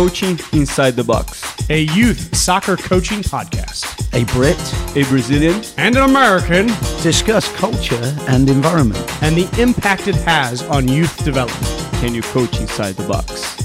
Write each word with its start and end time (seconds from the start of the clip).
Coaching 0.00 0.40
Inside 0.54 0.92
the 0.92 1.04
Box, 1.04 1.68
a 1.68 1.82
youth 1.82 2.34
soccer 2.34 2.74
coaching 2.74 3.18
podcast. 3.18 3.84
A 4.14 4.24
Brit 4.32 4.56
a 4.96 5.06
Brazilian, 5.10 5.62
and 5.76 5.94
an 5.94 6.04
American 6.04 6.68
discuss 7.02 7.54
culture 7.54 8.16
and 8.26 8.48
environment 8.48 8.98
and 9.22 9.36
the 9.36 9.46
impact 9.60 10.08
it 10.08 10.14
has 10.14 10.62
on 10.62 10.88
youth 10.88 11.22
development. 11.22 11.66
Can 12.00 12.14
you 12.14 12.22
coach 12.22 12.58
inside 12.58 12.94
the 12.94 13.06
box? 13.06 13.58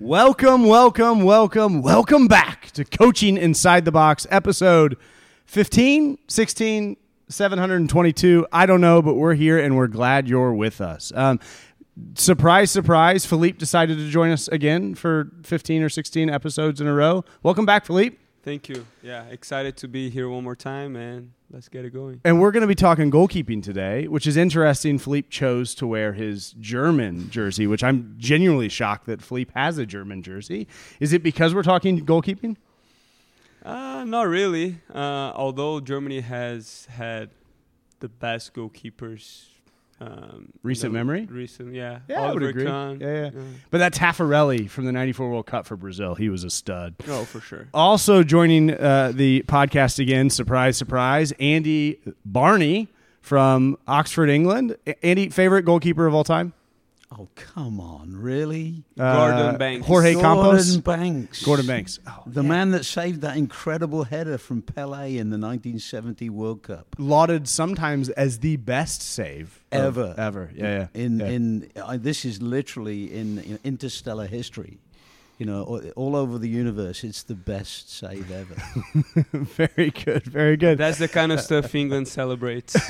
Welcome, 0.00 0.66
welcome, 0.66 1.22
welcome, 1.22 1.82
welcome 1.82 2.26
back 2.26 2.72
to 2.72 2.84
Coaching 2.84 3.36
Inside 3.36 3.84
the 3.84 3.92
Box, 3.92 4.26
episode 4.28 4.96
15, 5.46 6.18
16, 6.26 6.96
722. 7.28 8.46
I 8.52 8.66
don't 8.66 8.80
know, 8.80 9.02
but 9.02 9.14
we're 9.14 9.34
here 9.34 9.58
and 9.58 9.76
we're 9.76 9.86
glad 9.86 10.28
you're 10.28 10.54
with 10.54 10.80
us. 10.80 11.12
Um, 11.14 11.40
surprise, 12.14 12.70
surprise, 12.70 13.26
Philippe 13.26 13.58
decided 13.58 13.98
to 13.98 14.08
join 14.08 14.30
us 14.30 14.48
again 14.48 14.94
for 14.94 15.30
15 15.44 15.82
or 15.82 15.88
16 15.88 16.30
episodes 16.30 16.80
in 16.80 16.86
a 16.86 16.94
row. 16.94 17.24
Welcome 17.42 17.66
back, 17.66 17.86
Philippe. 17.86 18.16
Thank 18.42 18.68
you. 18.68 18.86
Yeah, 19.02 19.24
excited 19.26 19.76
to 19.78 19.88
be 19.88 20.10
here 20.10 20.28
one 20.28 20.42
more 20.42 20.56
time 20.56 20.96
and 20.96 21.30
let's 21.52 21.68
get 21.68 21.84
it 21.84 21.90
going. 21.90 22.20
And 22.24 22.40
we're 22.40 22.50
going 22.50 22.62
to 22.62 22.66
be 22.66 22.74
talking 22.74 23.08
goalkeeping 23.08 23.62
today, 23.62 24.08
which 24.08 24.26
is 24.26 24.36
interesting. 24.36 24.98
Philippe 24.98 25.28
chose 25.28 25.76
to 25.76 25.86
wear 25.86 26.12
his 26.12 26.52
German 26.58 27.30
jersey, 27.30 27.68
which 27.68 27.84
I'm 27.84 28.16
genuinely 28.18 28.68
shocked 28.68 29.06
that 29.06 29.22
Philippe 29.22 29.52
has 29.54 29.78
a 29.78 29.86
German 29.86 30.22
jersey. 30.22 30.66
Is 30.98 31.12
it 31.12 31.22
because 31.22 31.54
we're 31.54 31.62
talking 31.62 32.04
goalkeeping? 32.04 32.56
Uh, 33.64 34.04
not 34.04 34.28
really. 34.28 34.80
Uh, 34.92 35.32
although 35.34 35.80
Germany 35.80 36.20
has 36.20 36.86
had 36.90 37.30
the 38.00 38.08
best 38.08 38.54
goalkeepers 38.54 39.46
um, 40.02 40.52
recent 40.62 40.92
memory? 40.92 41.26
Recent, 41.26 41.74
yeah. 41.74 42.00
Yeah, 42.08 42.22
Oliver 42.22 42.30
I 42.30 42.34
would 42.34 42.42
agree. 42.42 42.64
Kahn, 42.64 43.00
yeah, 43.00 43.06
yeah, 43.06 43.30
yeah, 43.34 43.40
But 43.70 43.78
that 43.78 43.94
Taffarelli 43.94 44.68
from 44.68 44.84
the 44.84 44.92
94 44.92 45.30
World 45.30 45.46
Cup 45.46 45.66
for 45.66 45.76
Brazil, 45.76 46.14
he 46.14 46.28
was 46.28 46.42
a 46.44 46.50
stud. 46.50 46.94
Oh, 47.08 47.24
for 47.24 47.40
sure. 47.40 47.68
Also 47.72 48.22
joining 48.22 48.72
uh, 48.72 49.12
the 49.14 49.42
podcast 49.46 49.98
again, 50.00 50.28
surprise, 50.30 50.76
surprise, 50.76 51.32
Andy 51.38 52.00
Barney 52.24 52.88
from 53.20 53.78
Oxford, 53.86 54.28
England. 54.28 54.76
Andy, 55.02 55.28
favorite 55.28 55.62
goalkeeper 55.62 56.06
of 56.06 56.14
all 56.14 56.24
time? 56.24 56.52
Oh 57.18 57.28
come 57.34 57.78
on, 57.78 58.16
really? 58.16 58.84
Uh, 58.98 59.12
Gordon 59.16 59.58
Banks, 59.58 59.86
Jorge 59.86 60.14
Gordon 60.14 60.42
Campos, 60.42 60.76
Banks, 60.78 61.44
Gordon 61.44 61.66
Banks, 61.66 61.98
oh, 62.06 62.22
the 62.26 62.42
yeah. 62.42 62.48
man 62.48 62.70
that 62.70 62.84
saved 62.84 63.20
that 63.20 63.36
incredible 63.36 64.04
header 64.04 64.38
from 64.38 64.62
Pele 64.62 65.18
in 65.18 65.28
the 65.28 65.36
1970 65.36 66.30
World 66.30 66.62
Cup, 66.62 66.96
lauded 66.98 67.48
sometimes 67.48 68.08
as 68.10 68.38
the 68.38 68.56
best 68.56 69.02
save 69.02 69.62
ever, 69.70 70.14
ever. 70.16 70.50
Yeah, 70.54 70.88
yeah. 70.94 71.02
In 71.02 71.18
yeah. 71.18 71.26
in 71.26 71.70
uh, 71.76 71.98
this 72.00 72.24
is 72.24 72.40
literally 72.40 73.12
in, 73.12 73.38
in 73.40 73.58
interstellar 73.62 74.26
history 74.26 74.78
you 75.38 75.46
know, 75.46 75.80
all 75.96 76.14
over 76.14 76.38
the 76.38 76.48
universe, 76.48 77.02
it's 77.04 77.22
the 77.22 77.34
best 77.34 77.90
save 77.92 78.30
ever. 78.30 78.54
very 79.32 79.90
good, 79.90 80.24
very 80.24 80.56
good. 80.56 80.78
That's 80.78 80.98
the 80.98 81.08
kind 81.08 81.32
of 81.32 81.40
stuff 81.40 81.74
England 81.74 82.06
celebrates. 82.08 82.74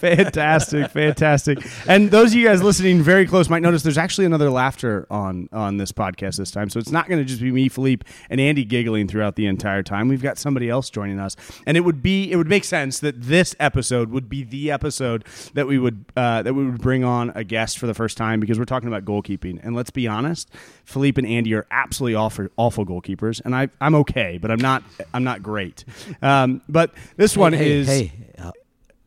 fantastic, 0.00 0.90
fantastic. 0.90 1.58
And 1.86 2.10
those 2.10 2.32
of 2.32 2.38
you 2.38 2.46
guys 2.46 2.62
listening 2.62 3.02
very 3.02 3.26
close 3.26 3.48
might 3.48 3.62
notice 3.62 3.82
there's 3.82 3.98
actually 3.98 4.26
another 4.26 4.50
laughter 4.50 5.06
on 5.10 5.48
on 5.52 5.76
this 5.78 5.92
podcast 5.92 6.36
this 6.36 6.50
time. 6.50 6.70
So 6.70 6.78
it's 6.78 6.92
not 6.92 7.08
going 7.08 7.20
to 7.20 7.24
just 7.24 7.40
be 7.40 7.50
me, 7.50 7.68
Philippe, 7.68 8.06
and 8.28 8.40
Andy 8.40 8.64
giggling 8.64 9.08
throughout 9.08 9.36
the 9.36 9.46
entire 9.46 9.82
time. 9.82 10.08
We've 10.08 10.22
got 10.22 10.38
somebody 10.38 10.68
else 10.68 10.90
joining 10.90 11.18
us, 11.18 11.36
and 11.66 11.76
it 11.76 11.80
would 11.80 12.02
be 12.02 12.30
it 12.30 12.36
would 12.36 12.48
make 12.48 12.64
sense 12.64 13.00
that 13.00 13.20
this 13.22 13.54
episode 13.58 14.10
would 14.10 14.28
be 14.28 14.44
the 14.44 14.70
episode 14.70 15.24
that 15.54 15.66
we 15.66 15.78
would 15.78 16.04
uh, 16.16 16.42
that 16.42 16.54
we 16.54 16.64
would 16.64 16.80
bring 16.80 17.04
on 17.04 17.32
a 17.34 17.44
guest 17.44 17.78
for 17.78 17.86
the 17.86 17.94
first 17.94 18.16
time 18.16 18.40
because 18.50 18.58
we're 18.58 18.64
talking 18.64 18.88
about 18.88 19.04
goalkeeping. 19.04 19.60
And 19.62 19.76
let's 19.76 19.90
be 19.92 20.08
honest, 20.08 20.50
Philippe 20.84 21.20
and 21.20 21.30
Andy 21.30 21.54
are 21.54 21.68
absolutely 21.70 22.16
awful, 22.16 22.48
awful 22.56 22.84
goalkeepers, 22.84 23.40
and 23.44 23.54
I, 23.54 23.68
I'm 23.80 23.94
okay, 23.94 24.38
but 24.38 24.50
I'm 24.50 24.58
not 24.58 24.82
I'm 25.14 25.22
not 25.22 25.40
great. 25.40 25.84
Um, 26.20 26.60
but 26.68 26.92
this 27.16 27.36
one 27.36 27.52
hey, 27.52 27.70
is. 27.70 27.86
Hey, 27.86 28.12
uh, 28.36 28.50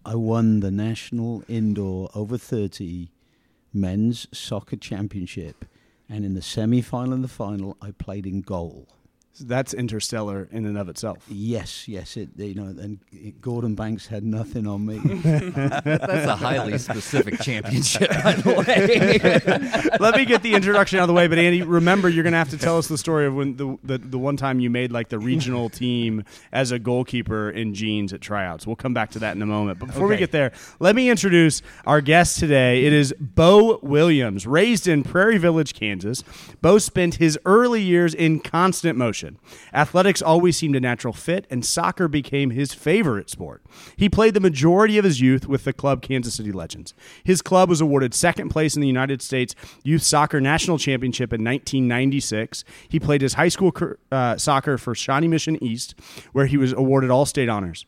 I 0.05 0.15
won 0.15 0.61
the 0.61 0.71
national 0.71 1.43
indoor 1.49 2.09
over 2.15 2.37
30 2.37 3.11
men's 3.73 4.27
soccer 4.31 4.77
championship, 4.77 5.65
and 6.07 6.23
in 6.23 6.35
the 6.35 6.41
semi 6.41 6.81
final 6.81 7.13
and 7.13 7.23
the 7.23 7.27
final, 7.27 7.75
I 7.81 7.91
played 7.91 8.25
in 8.25 8.41
goal. 8.41 8.87
So 9.35 9.45
that's 9.45 9.73
interstellar 9.73 10.47
in 10.51 10.67
and 10.67 10.77
of 10.77 10.89
itself. 10.89 11.25
Yes, 11.27 11.87
yes. 11.87 12.17
It 12.17 12.29
you 12.37 12.53
know, 12.53 12.65
and 12.65 12.99
Gordon 13.41 13.73
Banks 13.73 14.05
had 14.05 14.23
nothing 14.23 14.67
on 14.67 14.85
me. 14.85 14.97
that's 15.23 16.27
a 16.27 16.35
highly 16.35 16.77
specific 16.77 17.39
championship, 17.39 18.11
by 18.23 18.33
the 18.33 18.53
way. 19.89 19.97
Let 19.99 20.17
me 20.17 20.25
get 20.25 20.43
the 20.43 20.53
introduction 20.53 20.99
out 20.99 21.03
of 21.03 21.07
the 21.07 21.15
way. 21.15 21.25
But 21.27 21.39
Andy, 21.39 21.63
remember, 21.63 22.09
you're 22.09 22.21
going 22.21 22.33
to 22.33 22.37
have 22.37 22.51
to 22.51 22.59
tell 22.59 22.77
us 22.77 22.87
the 22.87 22.97
story 22.97 23.25
of 23.25 23.33
when 23.33 23.57
the, 23.57 23.75
the 23.83 23.97
the 23.97 24.19
one 24.19 24.37
time 24.37 24.59
you 24.59 24.69
made 24.69 24.91
like 24.91 25.09
the 25.09 25.17
regional 25.17 25.67
team 25.81 26.25
as 26.51 26.71
a 26.71 26.77
goalkeeper 26.77 27.49
in 27.49 27.73
jeans 27.73 28.13
at 28.13 28.21
tryouts. 28.21 28.67
We'll 28.67 28.75
come 28.75 28.93
back 28.93 29.09
to 29.11 29.19
that 29.19 29.35
in 29.35 29.41
a 29.41 29.47
moment. 29.47 29.79
But 29.79 29.87
before 29.87 30.03
okay. 30.03 30.11
we 30.11 30.17
get 30.17 30.31
there, 30.31 30.51
let 30.79 30.95
me 30.95 31.09
introduce 31.09 31.63
our 31.87 32.01
guest 32.01 32.37
today. 32.37 32.85
It 32.85 32.93
is 32.93 33.15
Bo 33.19 33.79
Williams, 33.81 34.45
raised 34.45 34.87
in 34.87 35.01
Prairie 35.01 35.39
Village, 35.39 35.73
Kansas. 35.73 36.23
Bo 36.61 36.77
spent 36.77 37.15
his 37.15 37.39
early 37.45 37.81
years 37.81 38.13
in 38.13 38.39
constant 38.39 38.95
motion 38.95 39.22
Athletics 39.73 40.21
always 40.21 40.57
seemed 40.57 40.75
a 40.75 40.79
natural 40.79 41.13
fit, 41.13 41.47
and 41.49 41.65
soccer 41.65 42.07
became 42.07 42.51
his 42.51 42.73
favorite 42.73 43.29
sport. 43.29 43.63
He 43.95 44.09
played 44.09 44.33
the 44.33 44.39
majority 44.39 44.97
of 44.97 45.05
his 45.05 45.21
youth 45.21 45.47
with 45.47 45.63
the 45.63 45.73
club 45.73 46.01
Kansas 46.01 46.35
City 46.35 46.51
Legends. 46.51 46.93
His 47.23 47.41
club 47.41 47.69
was 47.69 47.81
awarded 47.81 48.13
second 48.13 48.49
place 48.49 48.75
in 48.75 48.81
the 48.81 48.87
United 48.87 49.21
States 49.21 49.55
Youth 49.83 50.03
Soccer 50.03 50.41
National 50.41 50.77
Championship 50.77 51.33
in 51.33 51.43
1996. 51.43 52.63
He 52.89 52.99
played 52.99 53.21
his 53.21 53.33
high 53.33 53.49
school 53.49 53.73
uh, 54.11 54.37
soccer 54.37 54.77
for 54.77 54.95
Shawnee 54.95 55.27
Mission 55.27 55.63
East, 55.63 55.95
where 56.31 56.45
he 56.45 56.57
was 56.57 56.73
awarded 56.73 57.09
all 57.09 57.25
state 57.25 57.49
honors. 57.49 57.85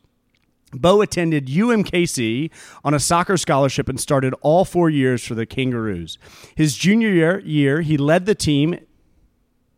Bo 0.73 1.01
attended 1.01 1.47
UMKC 1.47 2.51
on 2.83 2.93
a 2.93 2.99
soccer 2.99 3.37
scholarship 3.37 3.87
and 3.87 3.99
started 3.99 4.33
all 4.41 4.65
four 4.65 4.89
years 4.89 5.25
for 5.25 5.35
the 5.35 5.45
Kangaroos. 5.45 6.17
His 6.55 6.75
junior 6.75 7.09
year, 7.09 7.39
year 7.39 7.81
he 7.81 7.97
led 7.97 8.25
the 8.25 8.35
team 8.35 8.79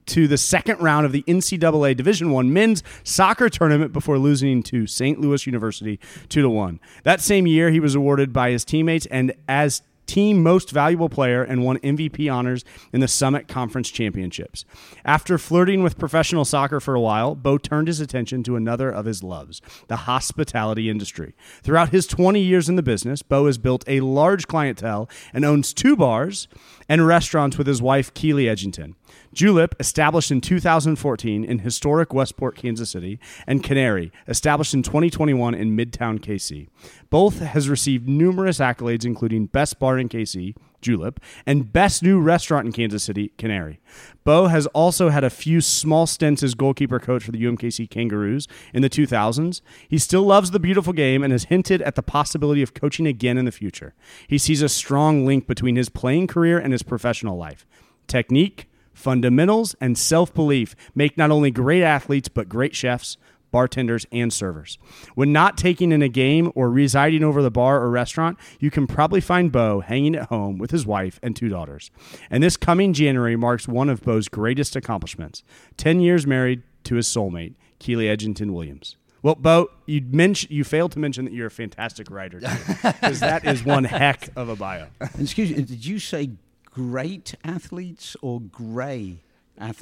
to 0.08 0.28
the 0.28 0.38
second 0.38 0.80
round 0.80 1.06
of 1.06 1.12
the 1.12 1.24
NCAA 1.24 1.96
Division 1.96 2.32
One 2.32 2.52
men's 2.52 2.84
soccer 3.04 3.50
tournament 3.50 3.94
before 3.94 4.18
losing 4.18 4.64
to 4.64 4.88
St. 4.88 5.20
Louis 5.20 5.46
University 5.46 6.00
two 6.30 6.42
to 6.42 6.50
one. 6.50 6.80
That 7.04 7.22
same 7.22 7.48
year, 7.48 7.72
he 7.72 7.80
was 7.80 7.96
awarded 7.96 8.34
by 8.34 8.52
his 8.52 8.66
teammates 8.66 9.06
and 9.08 9.34
as 9.48 9.82
team 10.08 10.42
most 10.42 10.72
valuable 10.72 11.10
player 11.10 11.44
and 11.44 11.64
won 11.64 11.78
MVP 11.80 12.34
honors 12.34 12.64
in 12.92 13.02
the 13.02 13.08
Summit 13.08 13.48
Conference 13.48 13.90
Championships. 13.90 14.66
After 15.06 15.38
flirting 15.38 15.84
with 15.84 16.00
professional 16.00 16.46
soccer 16.46 16.80
for 16.80 16.96
a 16.96 17.02
while, 17.02 17.36
Bo 17.36 17.58
turned 17.58 17.88
his 17.88 18.00
attention 18.00 18.42
to 18.44 18.56
another 18.56 18.90
of 18.90 19.06
his 19.06 19.22
loves, 19.22 19.62
the 19.88 19.98
hospitality 19.98 20.90
industry. 20.90 21.36
Throughout 21.62 21.90
his 21.90 22.08
20 22.08 22.40
years 22.40 22.70
in 22.70 22.78
the 22.78 22.84
business, 22.84 23.22
Bo 23.22 23.46
has 23.46 23.58
built 23.58 23.84
a 23.86 24.00
large 24.00 24.48
clientele 24.48 25.10
and 25.34 25.46
owns 25.46 25.74
two 25.74 25.96
bars 25.96 26.48
and 26.90 27.06
restaurants 27.06 27.58
with 27.58 27.68
his 27.68 27.82
wife, 27.82 28.14
Keely 28.14 28.46
Edgington. 28.46 28.96
Julep, 29.34 29.76
established 29.80 30.32
in 30.32 30.42
2014 30.42 31.44
in 31.44 31.60
historic 31.60 32.14
Westport, 32.14 32.56
Kansas 32.56 32.90
City, 32.90 33.20
and 33.46 33.64
Canary, 33.64 34.12
established 34.28 34.74
in 34.74 34.84
2021 34.84 35.54
in 35.54 35.76
Midtown, 35.78 36.20
KC. 36.20 36.68
Both 37.10 37.40
has 37.40 37.70
received 37.70 38.08
numerous 38.08 38.60
accolades, 38.60 39.06
including 39.06 39.46
Best 39.48 39.80
Bar 39.80 40.00
in 40.00 40.10
KC, 40.10 40.56
Julep, 40.82 41.20
and 41.46 41.72
Best 41.72 42.04
New 42.04 42.20
Restaurant 42.20 42.66
in 42.66 42.72
Kansas 42.72 43.04
City, 43.04 43.32
Canary. 43.38 43.80
Bo 44.24 44.48
has 44.48 44.68
also 44.68 45.10
had 45.10 45.24
a 45.24 45.30
few 45.30 45.62
small 45.62 46.06
stints 46.06 46.44
as 46.44 46.54
goalkeeper 46.54 47.00
coach 47.00 47.24
for 47.24 47.32
the 47.32 47.44
UMKC 47.44 47.90
Kangaroos 47.90 48.48
in 48.74 48.82
the 48.82 48.90
2000s. 48.90 49.62
He 49.88 49.98
still 49.98 50.24
loves 50.24 50.52
the 50.52 50.60
beautiful 50.60 50.94
game 50.94 51.24
and 51.24 51.32
has 51.32 51.46
hinted 51.46 51.82
at 51.82 51.96
the 51.96 52.04
possibility 52.04 52.62
of 52.62 52.74
coaching 52.74 53.08
again 53.08 53.38
in 53.38 53.46
the 53.46 53.52
future. 53.52 53.94
He 54.28 54.38
sees 54.38 54.62
a 54.62 54.70
strong 54.70 55.26
link 55.26 55.48
between 55.48 55.76
his 55.76 55.90
playing 55.90 56.28
career 56.28 56.60
and 56.60 56.72
his 56.72 56.84
professional 56.84 57.38
life. 57.38 57.66
Technique, 58.08 58.70
Fundamentals 58.98 59.76
and 59.80 59.96
self 59.96 60.34
belief 60.34 60.76
make 60.96 61.20
not 61.20 61.30
only 61.30 61.52
great 61.52 61.84
athletes, 61.84 62.30
but 62.30 62.50
great 62.50 62.76
chefs, 62.76 63.16
bartenders, 63.52 64.08
and 64.12 64.34
servers. 64.34 64.80
When 65.14 65.32
not 65.32 65.56
taking 65.56 65.92
in 65.92 66.02
a 66.02 66.10
game 66.10 66.52
or 66.56 66.72
residing 66.72 67.24
over 67.24 67.44
the 67.44 67.52
bar 67.52 67.80
or 67.80 67.92
restaurant, 67.92 68.40
you 68.60 68.72
can 68.72 68.88
probably 68.88 69.22
find 69.22 69.52
Bo 69.52 69.82
hanging 69.82 70.16
at 70.16 70.30
home 70.30 70.58
with 70.58 70.72
his 70.72 70.88
wife 70.88 71.20
and 71.22 71.36
two 71.36 71.48
daughters. 71.48 71.92
And 72.32 72.42
this 72.42 72.58
coming 72.58 72.92
January 72.92 73.36
marks 73.36 73.68
one 73.68 73.88
of 73.88 74.02
Bo's 74.02 74.28
greatest 74.30 74.76
accomplishments 74.76 75.44
10 75.78 76.00
years 76.00 76.26
married 76.26 76.64
to 76.86 76.96
his 76.96 77.06
soulmate, 77.08 77.54
Keely 77.78 78.06
Edgington 78.06 78.50
Williams. 78.50 78.98
Well, 79.22 79.36
Bo, 79.36 79.70
you 79.86 80.02
mentioned 80.02 80.52
you 80.52 80.64
failed 80.64 80.92
to 80.94 81.00
mention 81.00 81.26
that 81.26 81.36
you're 81.36 81.48
a 81.48 81.52
fantastic 81.52 82.10
writer 82.10 82.40
because 82.40 83.20
that 83.20 83.46
is 83.46 83.64
one 83.64 83.84
heck 83.84 84.30
of 84.36 84.50
a 84.50 84.56
bio. 84.56 84.88
Excuse 85.20 85.52
me, 85.52 85.62
did 85.62 85.86
you 85.86 86.00
say 86.00 86.32
great 86.78 87.34
athletes 87.44 88.16
or 88.22 88.40
athletes. 88.40 89.24
I, 89.60 89.74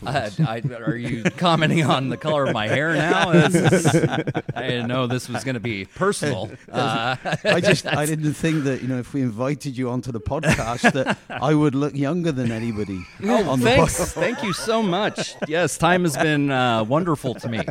I, 0.48 0.62
are 0.74 0.96
you 0.96 1.24
commenting 1.24 1.84
on 1.84 2.10
the 2.10 2.18
color 2.18 2.46
of 2.46 2.54
my 2.54 2.68
hair 2.68 2.94
now? 2.94 3.32
Is, 3.32 3.86
I 3.86 4.68
didn't 4.68 4.88
know 4.88 5.08
this 5.08 5.28
was 5.28 5.44
going 5.44 5.56
to 5.56 5.60
be 5.60 5.86
personal. 5.86 6.52
Uh, 6.76 7.16
I 7.46 7.62
just 7.62 7.86
I 8.04 8.06
didn't 8.06 8.34
think 8.34 8.66
that 8.66 8.82
you 8.82 8.88
know 8.88 8.98
if 8.98 9.14
we 9.14 9.22
invited 9.22 9.78
you 9.78 9.90
onto 9.90 10.12
the 10.12 10.20
podcast 10.20 10.92
that 10.94 11.18
I 11.30 11.54
would 11.54 11.74
look 11.74 11.96
younger 11.96 12.32
than 12.32 12.52
anybody. 12.52 13.02
oh, 13.24 13.50
on 13.50 13.60
the 13.60 13.66
thanks. 13.66 13.98
pod- 13.98 14.08
Thank 14.24 14.44
you 14.44 14.52
so 14.52 14.84
much. 14.84 15.36
Yes, 15.48 15.78
time 15.78 16.04
has 16.04 16.18
been 16.18 16.52
uh, 16.52 16.84
wonderful 16.84 17.36
to 17.36 17.48
me. 17.48 17.62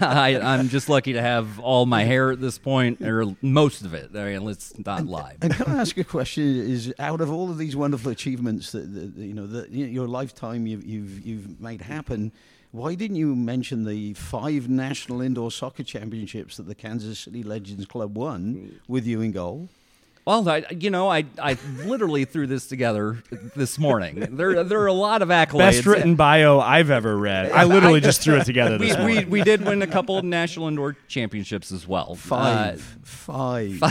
I, 0.00 0.38
I'm 0.38 0.68
just 0.68 0.88
lucky 0.88 1.12
to 1.14 1.22
have 1.22 1.58
all 1.60 1.86
my 1.86 2.04
hair 2.04 2.32
at 2.32 2.40
this 2.40 2.58
point, 2.58 3.00
or 3.02 3.36
most 3.40 3.82
of 3.82 3.94
it. 3.94 4.10
I 4.14 4.32
mean, 4.32 4.44
let's 4.44 4.76
not 4.84 5.06
lie. 5.06 5.36
And 5.40 5.54
can 5.54 5.66
I 5.74 5.80
ask 5.80 5.96
a 5.96 6.04
question? 6.04 6.44
Is 6.44 6.92
out 6.98 7.20
of 7.20 7.32
all 7.32 7.50
of 7.50 7.58
these 7.58 7.76
wonderful 7.76 8.10
achievements 8.10 8.72
that, 8.72 8.92
that 8.94 9.16
you 9.16 9.34
know 9.34 9.46
that 9.46 9.70
you 9.70 9.86
know, 9.86 9.92
your 9.92 10.08
lifetime 10.08 10.66
you've, 10.66 10.84
you've 10.96 11.26
you've 11.26 11.60
made 11.60 11.80
happen, 11.82 12.32
why 12.72 12.94
didn't 12.94 13.16
you 13.16 13.34
mention 13.34 13.84
the 13.84 14.14
five 14.14 14.68
national 14.68 15.20
indoor 15.20 15.50
soccer 15.50 15.82
championships 15.82 16.56
that 16.56 16.66
the 16.66 16.74
Kansas 16.74 17.20
City 17.20 17.42
Legends 17.42 17.86
Club 17.86 18.16
won 18.16 18.54
mm. 18.54 18.80
with 18.88 19.06
you 19.06 19.20
in 19.20 19.32
goal? 19.32 19.68
Well, 20.26 20.48
I, 20.48 20.64
you 20.76 20.90
know, 20.90 21.08
I, 21.08 21.24
I 21.40 21.56
literally 21.84 22.24
threw 22.24 22.48
this 22.48 22.66
together 22.66 23.22
this 23.54 23.78
morning. 23.78 24.26
There, 24.36 24.64
there 24.64 24.80
are 24.80 24.88
a 24.88 24.92
lot 24.92 25.22
of 25.22 25.28
accolades. 25.28 25.58
Best 25.58 25.86
written 25.86 26.16
bio 26.16 26.58
I've 26.58 26.90
ever 26.90 27.16
read. 27.16 27.52
I 27.52 27.62
literally 27.62 28.00
just 28.00 28.22
threw 28.22 28.34
it 28.34 28.44
together 28.44 28.76
We, 28.76 28.88
this 28.88 28.96
we, 28.96 29.02
morning. 29.04 29.30
we 29.30 29.42
did 29.42 29.64
win 29.64 29.82
a 29.82 29.86
couple 29.86 30.18
of 30.18 30.24
national 30.24 30.66
indoor 30.66 30.96
championships 31.06 31.70
as 31.70 31.86
well. 31.86 32.16
Five, 32.16 32.80
Uh, 32.80 32.98
five. 33.04 33.78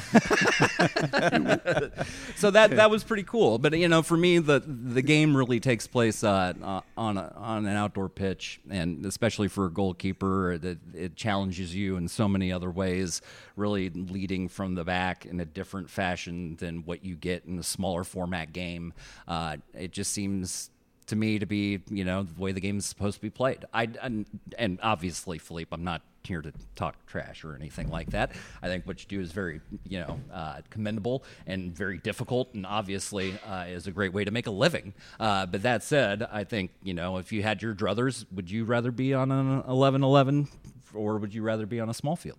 so 2.35 2.51
that 2.51 2.71
that 2.71 2.89
was 2.89 3.05
pretty 3.05 3.23
cool. 3.23 3.57
But 3.57 3.77
you 3.77 3.87
know, 3.87 4.01
for 4.01 4.17
me, 4.17 4.39
the 4.39 4.59
the 4.59 5.01
game 5.01 5.37
really 5.37 5.61
takes 5.61 5.87
place 5.87 6.21
uh, 6.21 6.51
uh, 6.61 6.81
on 6.97 7.17
a, 7.17 7.31
on 7.37 7.65
an 7.65 7.77
outdoor 7.77 8.09
pitch, 8.09 8.59
and 8.69 9.05
especially 9.05 9.47
for 9.47 9.67
a 9.67 9.71
goalkeeper, 9.71 10.51
it, 10.51 10.79
it 10.93 11.15
challenges 11.15 11.73
you 11.73 11.95
in 11.95 12.09
so 12.09 12.27
many 12.27 12.51
other 12.51 12.69
ways. 12.69 13.21
Really 13.55 13.89
leading 13.89 14.49
from 14.49 14.75
the 14.75 14.83
back 14.83 15.25
in 15.25 15.39
a 15.39 15.45
different 15.45 15.89
fashion 15.89 16.55
than 16.57 16.83
what 16.83 17.03
you 17.05 17.15
get 17.15 17.45
in 17.45 17.57
a 17.57 17.63
smaller 17.63 18.03
format 18.03 18.51
game. 18.53 18.93
Uh, 19.27 19.57
it 19.73 19.91
just 19.91 20.11
seems 20.11 20.69
to 21.07 21.15
me 21.15 21.39
to 21.39 21.45
be 21.45 21.81
you 21.89 22.03
know 22.03 22.23
the 22.23 22.41
way 22.41 22.51
the 22.51 22.59
game 22.59 22.77
is 22.77 22.85
supposed 22.85 23.15
to 23.15 23.21
be 23.21 23.29
played. 23.29 23.65
I 23.73 23.89
and, 24.01 24.25
and 24.57 24.79
obviously, 24.81 25.37
Philippe, 25.37 25.69
I'm 25.71 25.83
not 25.83 26.01
here 26.23 26.41
to 26.41 26.51
talk 26.75 26.95
trash 27.05 27.43
or 27.43 27.55
anything 27.55 27.89
like 27.89 28.09
that. 28.09 28.31
I 28.61 28.67
think 28.67 28.87
what 28.87 28.99
you 29.01 29.07
do 29.07 29.21
is 29.21 29.31
very 29.31 29.61
you 29.87 29.99
know 29.99 30.19
uh, 30.33 30.61
commendable 30.69 31.23
and 31.45 31.75
very 31.75 31.97
difficult, 31.97 32.53
and 32.53 32.65
obviously 32.65 33.37
uh, 33.47 33.65
is 33.65 33.87
a 33.87 33.91
great 33.91 34.13
way 34.13 34.25
to 34.25 34.31
make 34.31 34.47
a 34.47 34.51
living. 34.51 34.93
Uh, 35.19 35.45
but 35.45 35.61
that 35.63 35.83
said, 35.83 36.27
I 36.31 36.43
think 36.43 36.71
you 36.83 36.93
know 36.93 37.17
if 37.17 37.31
you 37.31 37.43
had 37.43 37.61
your 37.61 37.73
druthers, 37.73 38.25
would 38.31 38.49
you 38.49 38.65
rather 38.65 38.91
be 38.91 39.13
on 39.13 39.31
an 39.31 39.61
11-11 39.63 40.49
or 40.93 41.17
would 41.17 41.33
you 41.33 41.43
rather 41.43 41.65
be 41.65 41.79
on 41.79 41.89
a 41.89 41.93
small 41.93 42.15
field? 42.15 42.37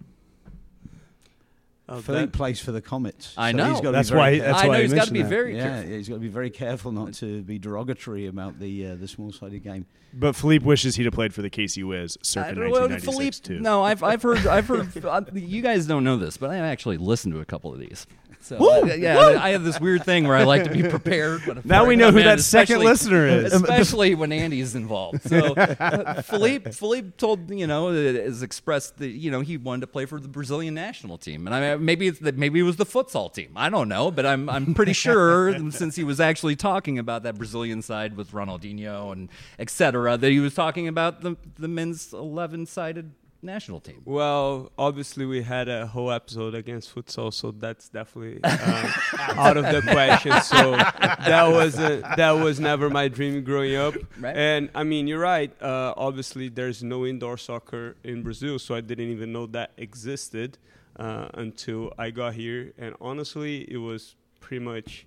Uh, 1.88 2.00
Philippe 2.00 2.26
that- 2.26 2.32
plays 2.32 2.58
for 2.58 2.72
the 2.72 2.80
Comets. 2.80 3.32
I 3.36 3.52
so 3.52 3.56
know. 3.58 3.64
He's 3.70 3.74
got 3.80 3.82
to 3.82 3.92
That's 3.92 4.10
be 4.10 4.16
why- 4.16 4.38
that's 4.40 4.62
I 4.62 4.66
why 4.66 4.72
know 4.72 4.78
he 4.78 4.82
he's 4.86 4.94
got 4.94 5.06
to 5.06 5.12
be 5.12 5.22
that. 5.22 5.28
very 5.28 5.56
yeah, 5.56 5.62
careful. 5.62 5.90
he's 5.92 6.08
got 6.08 6.14
to 6.16 6.20
be 6.20 6.28
very 6.28 6.50
careful 6.50 6.90
not 6.92 7.12
to 7.14 7.42
be 7.42 7.58
derogatory 7.60 8.26
about 8.26 8.58
the 8.58 8.86
uh, 8.88 8.94
the 8.96 9.06
small 9.06 9.30
sided 9.30 9.62
game. 9.62 9.86
But 10.12 10.34
Philippe 10.34 10.64
wishes 10.64 10.96
he'd 10.96 11.04
have 11.04 11.12
played 11.14 11.32
for 11.32 11.42
the 11.42 11.50
KC 11.50 11.84
Wiz 11.86 12.18
circa 12.22 12.48
I 12.48 12.54
don't 12.54 12.70
1996 12.70 13.38
Philippe, 13.40 13.58
too. 13.58 13.60
No, 13.62 13.84
I've 13.84 14.02
I've 14.02 14.22
heard 14.22 14.46
I've 14.46 14.66
heard. 14.66 14.90
uh, 15.04 15.22
you 15.32 15.62
guys 15.62 15.86
don't 15.86 16.02
know 16.02 16.16
this, 16.16 16.36
but 16.36 16.50
I 16.50 16.56
actually 16.56 16.96
listened 16.96 17.34
to 17.34 17.40
a 17.40 17.44
couple 17.44 17.72
of 17.72 17.78
these. 17.78 18.06
So 18.46 18.58
uh, 18.58 18.94
yeah, 18.94 19.38
I 19.40 19.50
have 19.50 19.64
this 19.64 19.80
weird 19.80 20.04
thing 20.04 20.28
where 20.28 20.36
I 20.36 20.44
like 20.44 20.62
to 20.64 20.70
be 20.70 20.84
prepared. 20.84 21.44
When 21.46 21.62
Now 21.64 21.84
we 21.84 21.96
know 21.96 22.12
who 22.12 22.22
that 22.22 22.38
second 22.40 22.78
listener 22.78 23.26
is. 23.26 23.52
especially 23.52 24.14
when 24.14 24.30
Andy's 24.30 24.76
involved. 24.76 25.22
So 25.22 25.54
uh, 25.56 26.22
Philippe 26.22 26.70
Philippe 26.70 27.10
told 27.16 27.50
you 27.50 27.66
know 27.66 27.92
has 27.92 28.42
expressed 28.42 28.98
that 28.98 29.08
you 29.08 29.32
know 29.32 29.40
he 29.40 29.56
wanted 29.56 29.80
to 29.80 29.86
play 29.88 30.06
for 30.06 30.20
the 30.20 30.28
Brazilian 30.28 30.74
national 30.74 31.18
team, 31.18 31.48
and 31.48 31.54
I 31.54 31.74
mean, 31.74 31.84
maybe 31.84 32.06
it's 32.06 32.20
that 32.20 32.38
maybe 32.38 32.60
it 32.60 32.62
was 32.62 32.76
the 32.76 32.86
futsal 32.86 33.32
team. 33.32 33.50
I 33.56 33.68
don't 33.68 33.88
know, 33.88 34.12
but 34.12 34.24
I'm 34.24 34.48
I'm 34.48 34.74
pretty 34.74 34.92
sure 35.06 35.58
since 35.72 35.96
he 35.96 36.04
was 36.04 36.20
actually 36.20 36.54
talking 36.54 37.00
about 37.00 37.24
that 37.24 37.36
Brazilian 37.36 37.82
side 37.82 38.16
with 38.16 38.30
Ronaldinho 38.30 39.10
and 39.12 39.28
etc. 39.58 40.16
that 40.16 40.30
he 40.30 40.38
was 40.38 40.54
talking 40.54 40.86
about 40.86 41.22
the 41.22 41.36
the 41.58 41.68
men's 41.68 42.12
eleven 42.12 42.64
sided 42.64 43.10
national 43.46 43.80
team. 43.80 44.02
Well, 44.04 44.70
obviously 44.76 45.24
we 45.24 45.42
had 45.42 45.68
a 45.68 45.86
whole 45.86 46.10
episode 46.10 46.54
against 46.54 46.94
futsal, 46.94 47.32
so 47.32 47.52
that's 47.52 47.88
definitely 47.88 48.40
uh, 48.44 48.92
out 49.36 49.56
of 49.56 49.64
the 49.64 49.82
question. 49.82 50.32
So 50.42 50.72
that 50.76 51.48
was 51.50 51.78
a, 51.78 52.02
that 52.16 52.32
was 52.32 52.60
never 52.60 52.90
my 52.90 53.08
dream 53.08 53.42
growing 53.44 53.76
up. 53.76 53.94
Right. 54.18 54.36
And 54.36 54.70
I 54.74 54.82
mean, 54.82 55.06
you're 55.06 55.20
right. 55.20 55.50
Uh, 55.62 55.94
obviously, 55.96 56.48
there's 56.48 56.82
no 56.82 57.06
indoor 57.06 57.38
soccer 57.38 57.96
in 58.04 58.22
Brazil, 58.22 58.58
so 58.58 58.74
I 58.74 58.80
didn't 58.80 59.10
even 59.10 59.32
know 59.32 59.46
that 59.46 59.72
existed 59.76 60.58
uh, 60.98 61.28
until 61.34 61.92
I 61.98 62.10
got 62.10 62.34
here. 62.34 62.72
And 62.76 62.94
honestly, 63.00 63.70
it 63.70 63.78
was 63.78 64.16
pretty 64.40 64.64
much 64.64 65.06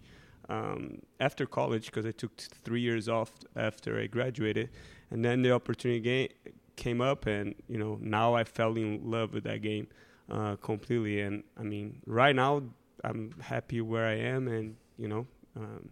um, 0.50 1.00
after 1.20 1.46
college 1.46 1.86
because 1.86 2.06
I 2.06 2.12
took 2.12 2.36
t- 2.38 2.48
three 2.64 2.82
years 2.82 3.08
off 3.08 3.32
after 3.56 4.00
I 4.00 4.08
graduated, 4.08 4.70
and 5.12 5.24
then 5.24 5.42
the 5.42 5.52
opportunity 5.52 6.00
ga- 6.00 6.52
came 6.86 7.02
up, 7.12 7.26
and 7.28 7.54
you 7.68 7.78
know 7.78 7.98
now 8.02 8.34
I 8.42 8.44
fell 8.44 8.74
in 8.78 9.02
love 9.16 9.34
with 9.34 9.44
that 9.44 9.62
game 9.62 9.88
uh, 10.36 10.56
completely. 10.70 11.22
And 11.22 11.44
I 11.58 11.64
mean, 11.64 12.02
right 12.06 12.36
now 12.36 12.64
I'm 13.04 13.24
happy 13.54 13.80
where 13.82 14.06
I 14.08 14.18
am, 14.36 14.48
and 14.48 14.76
you 14.98 15.08
know, 15.08 15.28
um, 15.56 15.90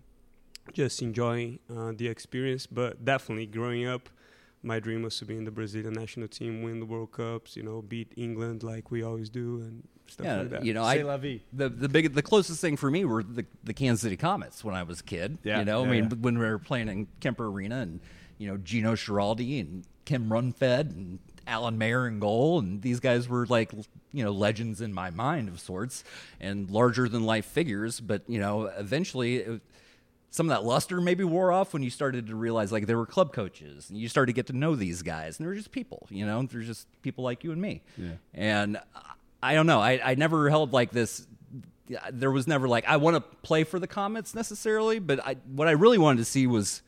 just 0.74 1.01
enjoying 1.01 1.60
uh, 1.75 1.92
the 1.95 2.07
experience. 2.07 2.66
But 2.68 3.04
definitely 3.06 3.45
growing 3.48 3.86
up. 3.86 4.10
My 4.63 4.80
dream 4.80 5.04
was 5.04 5.18
to 5.19 5.25
be 5.25 5.36
in 5.38 5.45
the 5.45 5.51
Brazilian 5.51 5.94
national 5.94 6.28
team, 6.28 6.63
win 6.63 6.80
the 6.80 6.86
World 6.86 7.12
Cups, 7.12 7.56
you 7.56 7.63
know, 7.63 7.81
beat 7.81 8.12
England 8.18 8.63
like 8.63 8.89
we 8.89 9.04
always 9.04 9.30
do, 9.30 9.62
and 9.62 9.88
stuff 10.07 10.25
Yeah, 10.25 10.38
like 10.39 10.50
that. 10.50 10.66
you 10.66 10.74
know, 10.74 10.84
I 10.84 11.04
la 11.04 11.16
vie. 11.18 11.42
the 11.54 11.69
the 11.69 11.88
big 11.88 12.13
the 12.13 12.24
closest 12.24 12.60
thing 12.60 12.75
for 12.75 12.89
me 12.89 13.06
were 13.06 13.24
the 13.24 13.45
the 13.63 13.74
Kansas 13.74 14.01
City 14.01 14.18
Comets 14.18 14.63
when 14.63 14.74
I 14.74 14.84
was 14.84 15.00
a 15.00 15.04
kid. 15.04 15.38
Yeah, 15.44 15.60
you 15.60 15.66
know, 15.66 15.84
yeah, 15.84 15.89
I 15.89 15.92
mean, 15.92 16.04
yeah. 16.10 16.18
when 16.19 16.39
we 16.39 16.45
were 16.45 16.57
playing 16.60 16.89
in 16.89 17.07
Kemper 17.19 17.45
Arena 17.45 17.78
and 17.81 18.00
you 18.38 18.48
know 18.48 18.57
Gino 18.57 18.94
Schiraldi 18.94 19.60
and 19.60 19.84
Kim 20.06 20.30
Roentved 20.30 20.92
and 20.92 21.19
Alan 21.45 21.78
Mayer 21.78 22.07
in 22.07 22.19
goal, 22.19 22.60
and 22.60 22.81
these 22.81 23.00
guys 23.00 23.28
were 23.30 23.45
like 23.45 23.72
you 24.12 24.24
know 24.24 24.31
legends 24.31 24.81
in 24.81 24.94
my 24.94 25.10
mind 25.10 25.50
of 25.50 25.60
sorts 25.60 26.04
and 26.39 26.69
larger 26.69 27.07
than 27.10 27.24
life 27.25 27.45
figures. 27.45 28.00
But 28.00 28.24
you 28.28 28.39
know, 28.39 28.63
eventually. 28.78 29.38
It, 29.38 29.62
some 30.30 30.50
of 30.51 30.56
that 30.56 30.66
luster 30.66 31.00
maybe 31.00 31.24
wore 31.24 31.54
off 31.54 31.72
when 31.74 31.81
you 31.81 31.89
started 31.89 32.28
to 32.28 32.36
realize 32.36 32.69
like 32.72 32.86
they 32.86 32.94
were 32.94 33.06
club 33.06 33.31
coaches 33.31 33.89
and 33.89 33.98
you 33.98 34.10
started 34.10 34.28
to 34.28 34.34
get 34.34 34.45
to 34.48 34.54
know 34.54 34.75
these 34.75 35.01
guys 35.01 35.39
and 35.39 35.45
they 35.45 35.48
were 35.48 35.56
just 35.56 35.72
people 35.72 36.06
you 36.12 36.25
know 36.25 36.44
they're 36.44 36.62
just 36.62 36.86
people 37.01 37.24
like 37.24 37.45
you 37.45 37.51
and 37.54 37.62
me 37.62 37.81
Yeah. 37.98 38.10
and 38.34 38.77
i 39.41 39.53
don't 39.56 39.65
know 39.67 39.79
i, 39.79 40.00
I 40.03 40.15
never 40.15 40.50
held 40.50 40.74
like 40.74 40.91
this 40.91 41.25
there 42.12 42.29
was 42.29 42.46
never 42.46 42.67
like 42.67 42.86
i 42.88 42.98
want 42.98 43.15
to 43.15 43.22
play 43.22 43.63
for 43.63 43.79
the 43.79 43.88
comets 43.88 44.36
necessarily 44.36 45.00
but 45.00 45.25
I, 45.25 45.38
what 45.56 45.70
i 45.70 45.72
really 45.72 45.98
wanted 45.98 46.17
to 46.17 46.25
see 46.25 46.46
was 46.46 46.82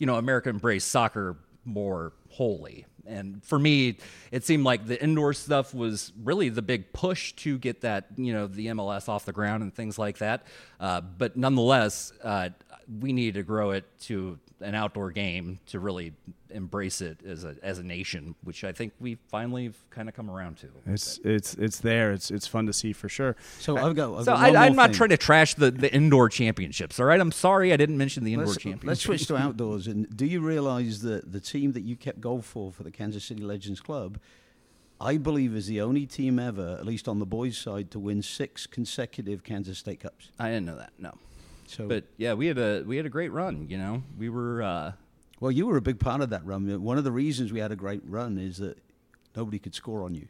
you 0.00 0.06
know 0.06 0.16
america 0.16 0.50
embraced 0.50 0.88
soccer 0.88 1.36
more 1.64 2.12
wholly. 2.28 2.86
And 3.06 3.44
for 3.44 3.58
me 3.58 3.98
it 4.30 4.44
seemed 4.44 4.64
like 4.64 4.86
the 4.86 5.00
indoor 5.02 5.32
stuff 5.34 5.74
was 5.74 6.12
really 6.22 6.48
the 6.48 6.62
big 6.62 6.92
push 6.92 7.32
to 7.34 7.58
get 7.58 7.82
that 7.82 8.06
you 8.16 8.32
know 8.32 8.46
the 8.46 8.66
mls 8.66 9.08
off 9.08 9.24
the 9.24 9.32
ground 9.32 9.62
and 9.62 9.74
things 9.74 9.98
like 9.98 10.18
that. 10.18 10.46
Uh, 10.78 11.00
but 11.00 11.36
nonetheless 11.36 12.12
uh, 12.22 12.50
we 13.00 13.12
need 13.12 13.34
to 13.34 13.42
grow 13.42 13.70
it 13.70 13.84
to 14.00 14.38
an 14.60 14.74
outdoor 14.74 15.10
game 15.10 15.58
to 15.66 15.78
really 15.80 16.12
embrace 16.50 17.00
it 17.00 17.18
as 17.24 17.44
a 17.44 17.54
as 17.62 17.78
a 17.78 17.82
nation 17.82 18.34
which 18.42 18.64
i 18.64 18.72
think 18.72 18.92
we 18.98 19.16
finally 19.28 19.64
have 19.64 19.90
kind 19.90 20.08
of 20.08 20.14
come 20.14 20.28
around 20.30 20.56
to 20.56 20.66
It's 20.86 21.18
it's 21.24 21.54
it's 21.54 21.78
there. 21.78 22.12
It's 22.12 22.30
it's 22.30 22.46
fun 22.46 22.66
to 22.66 22.72
see 22.72 22.92
for 22.92 23.08
sure. 23.08 23.36
So 23.58 23.76
I've 23.76 23.94
got. 23.94 24.12
I've 24.18 24.24
so 24.24 24.32
got 24.34 24.56
I, 24.56 24.66
I'm 24.66 24.74
not 24.74 24.90
thing. 24.90 24.96
trying 24.96 25.08
to 25.10 25.16
trash 25.16 25.54
the, 25.54 25.70
the 25.70 25.92
indoor 25.94 26.28
championships. 26.28 26.98
All 26.98 27.06
right, 27.06 27.20
I'm 27.20 27.32
sorry 27.32 27.72
I 27.72 27.76
didn't 27.76 27.98
mention 27.98 28.24
the 28.24 28.32
indoor 28.32 28.48
Let's, 28.48 28.58
championships. 28.58 28.86
let's 28.86 29.00
switch 29.02 29.26
to 29.28 29.36
outdoors. 29.46 29.86
And 29.86 30.14
do 30.16 30.26
you 30.26 30.40
realize 30.40 31.02
that 31.02 31.32
the 31.32 31.40
team 31.40 31.72
that 31.72 31.82
you 31.82 31.96
kept 31.96 32.20
goal 32.20 32.42
for 32.42 32.72
for 32.72 32.82
the 32.82 32.90
Kansas 32.90 33.24
City 33.24 33.42
Legends 33.42 33.80
Club, 33.80 34.18
I 35.00 35.16
believe, 35.16 35.54
is 35.54 35.66
the 35.66 35.80
only 35.80 36.06
team 36.06 36.38
ever, 36.38 36.76
at 36.78 36.86
least 36.86 37.08
on 37.08 37.18
the 37.18 37.26
boys' 37.26 37.56
side, 37.58 37.90
to 37.92 37.98
win 37.98 38.22
six 38.22 38.66
consecutive 38.66 39.44
Kansas 39.44 39.78
State 39.78 40.00
Cups. 40.00 40.30
I 40.38 40.48
didn't 40.48 40.66
know 40.66 40.76
that. 40.76 40.92
No, 40.98 41.14
So, 41.70 41.86
but 41.86 42.04
yeah, 42.16 42.34
we 42.34 42.46
had 42.46 42.58
a 42.58 42.82
we 42.84 42.96
had 42.96 43.06
a 43.06 43.10
great 43.10 43.30
run. 43.30 43.68
You 43.68 43.78
know, 43.78 44.02
we 44.18 44.28
were. 44.28 44.62
Uh, 44.62 44.92
well, 45.38 45.52
you 45.52 45.66
were 45.66 45.76
a 45.76 45.82
big 45.82 46.00
part 46.00 46.20
of 46.20 46.30
that 46.30 46.44
run. 46.44 46.82
One 46.82 46.98
of 46.98 47.04
the 47.04 47.12
reasons 47.12 47.52
we 47.52 47.60
had 47.60 47.72
a 47.72 47.76
great 47.76 48.02
run 48.04 48.36
is 48.38 48.58
that 48.58 48.76
nobody 49.34 49.58
could 49.58 49.74
score 49.74 50.02
on 50.02 50.14
you. 50.14 50.28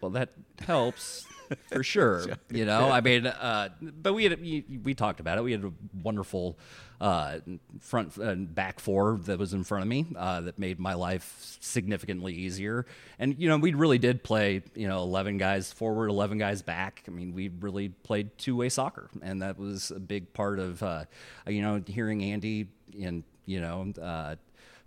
Well, 0.00 0.10
that 0.12 0.30
helps 0.66 1.26
for 1.68 1.82
sure. 1.82 2.24
You 2.50 2.64
know, 2.64 2.90
I 2.90 3.00
mean, 3.00 3.26
uh, 3.26 3.70
but 3.80 4.12
we 4.12 4.24
had 4.24 4.40
we, 4.40 4.94
talked 4.94 5.20
about 5.20 5.38
it. 5.38 5.44
We 5.44 5.52
had 5.52 5.64
a 5.64 5.72
wonderful 6.02 6.58
uh, 7.00 7.38
front 7.80 8.16
and 8.16 8.52
back 8.54 8.80
four 8.80 9.18
that 9.24 9.38
was 9.38 9.52
in 9.52 9.64
front 9.64 9.82
of 9.82 9.88
me 9.88 10.06
uh, 10.16 10.42
that 10.42 10.58
made 10.58 10.78
my 10.78 10.94
life 10.94 11.56
significantly 11.60 12.34
easier. 12.34 12.86
And 13.18 13.36
you 13.38 13.48
know, 13.48 13.56
we 13.56 13.74
really 13.74 13.98
did 13.98 14.22
play. 14.22 14.62
You 14.74 14.88
know, 14.88 14.98
eleven 15.02 15.38
guys 15.38 15.72
forward, 15.72 16.08
eleven 16.08 16.38
guys 16.38 16.62
back. 16.62 17.02
I 17.08 17.10
mean, 17.10 17.34
we 17.34 17.48
really 17.48 17.88
played 17.88 18.36
two 18.38 18.56
way 18.56 18.68
soccer, 18.68 19.10
and 19.22 19.42
that 19.42 19.58
was 19.58 19.90
a 19.90 20.00
big 20.00 20.32
part 20.32 20.58
of 20.58 20.82
uh, 20.82 21.04
you 21.46 21.62
know 21.62 21.82
hearing 21.86 22.22
Andy 22.22 22.68
and 23.00 23.24
you 23.46 23.60
know. 23.60 23.92
Uh, 24.00 24.36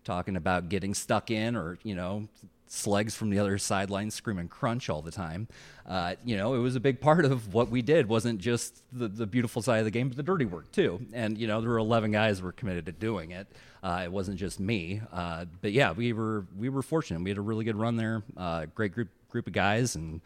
talking 0.04 0.36
about 0.36 0.68
getting 0.68 0.94
stuck 0.94 1.32
in 1.32 1.56
or, 1.56 1.78
you 1.84 1.96
know, 1.96 2.28
slugs 2.74 3.16
from 3.16 3.30
the 3.30 3.40
other 3.40 3.58
sideline 3.58 4.10
screaming 4.10 4.48
crunch 4.48 4.90
all 4.90 5.02
the 5.02 5.12
time. 5.12 5.48
Uh, 5.86 6.16
you 6.26 6.36
know, 6.36 6.56
it 6.56 6.60
was 6.60 6.76
a 6.76 6.80
big 6.80 7.00
part 7.00 7.24
of 7.24 7.54
what 7.54 7.70
we 7.70 7.82
did. 7.82 8.08
wasn't 8.08 8.40
just 8.40 8.82
the, 8.92 9.08
the 9.08 9.26
beautiful 9.26 9.62
side 9.62 9.80
of 9.80 9.86
the 9.86 9.92
game, 9.92 10.08
but 10.08 10.18
the 10.18 10.24
dirty 10.24 10.46
work 10.46 10.72
too. 10.72 11.06
And 11.14 11.38
you 11.38 11.48
know, 11.48 11.62
there 11.62 11.70
were 11.70 11.78
11 11.78 12.12
guys 12.12 12.40
who 12.40 12.46
were 12.46 12.52
committed 12.52 12.86
to 12.88 12.92
doing 12.92 13.32
it. 13.32 13.48
Uh, 13.84 14.02
it 14.06 14.12
wasn't 14.12 14.38
just 14.38 14.60
me. 14.60 15.02
Uh, 15.12 15.46
but 15.62 15.72
yeah, 15.72 15.92
we 15.92 16.14
were 16.14 16.46
we 16.58 16.70
were 16.70 16.82
fortunate. 16.82 17.22
We 17.22 17.30
had 17.30 17.38
a 17.38 17.42
really 17.42 17.66
good 17.66 17.76
run 17.76 17.96
there. 17.96 18.24
Uh, 18.36 18.66
great 18.74 18.94
group 18.94 19.10
group 19.30 19.48
of 19.48 19.54
guys 19.54 19.96
and. 19.96 20.22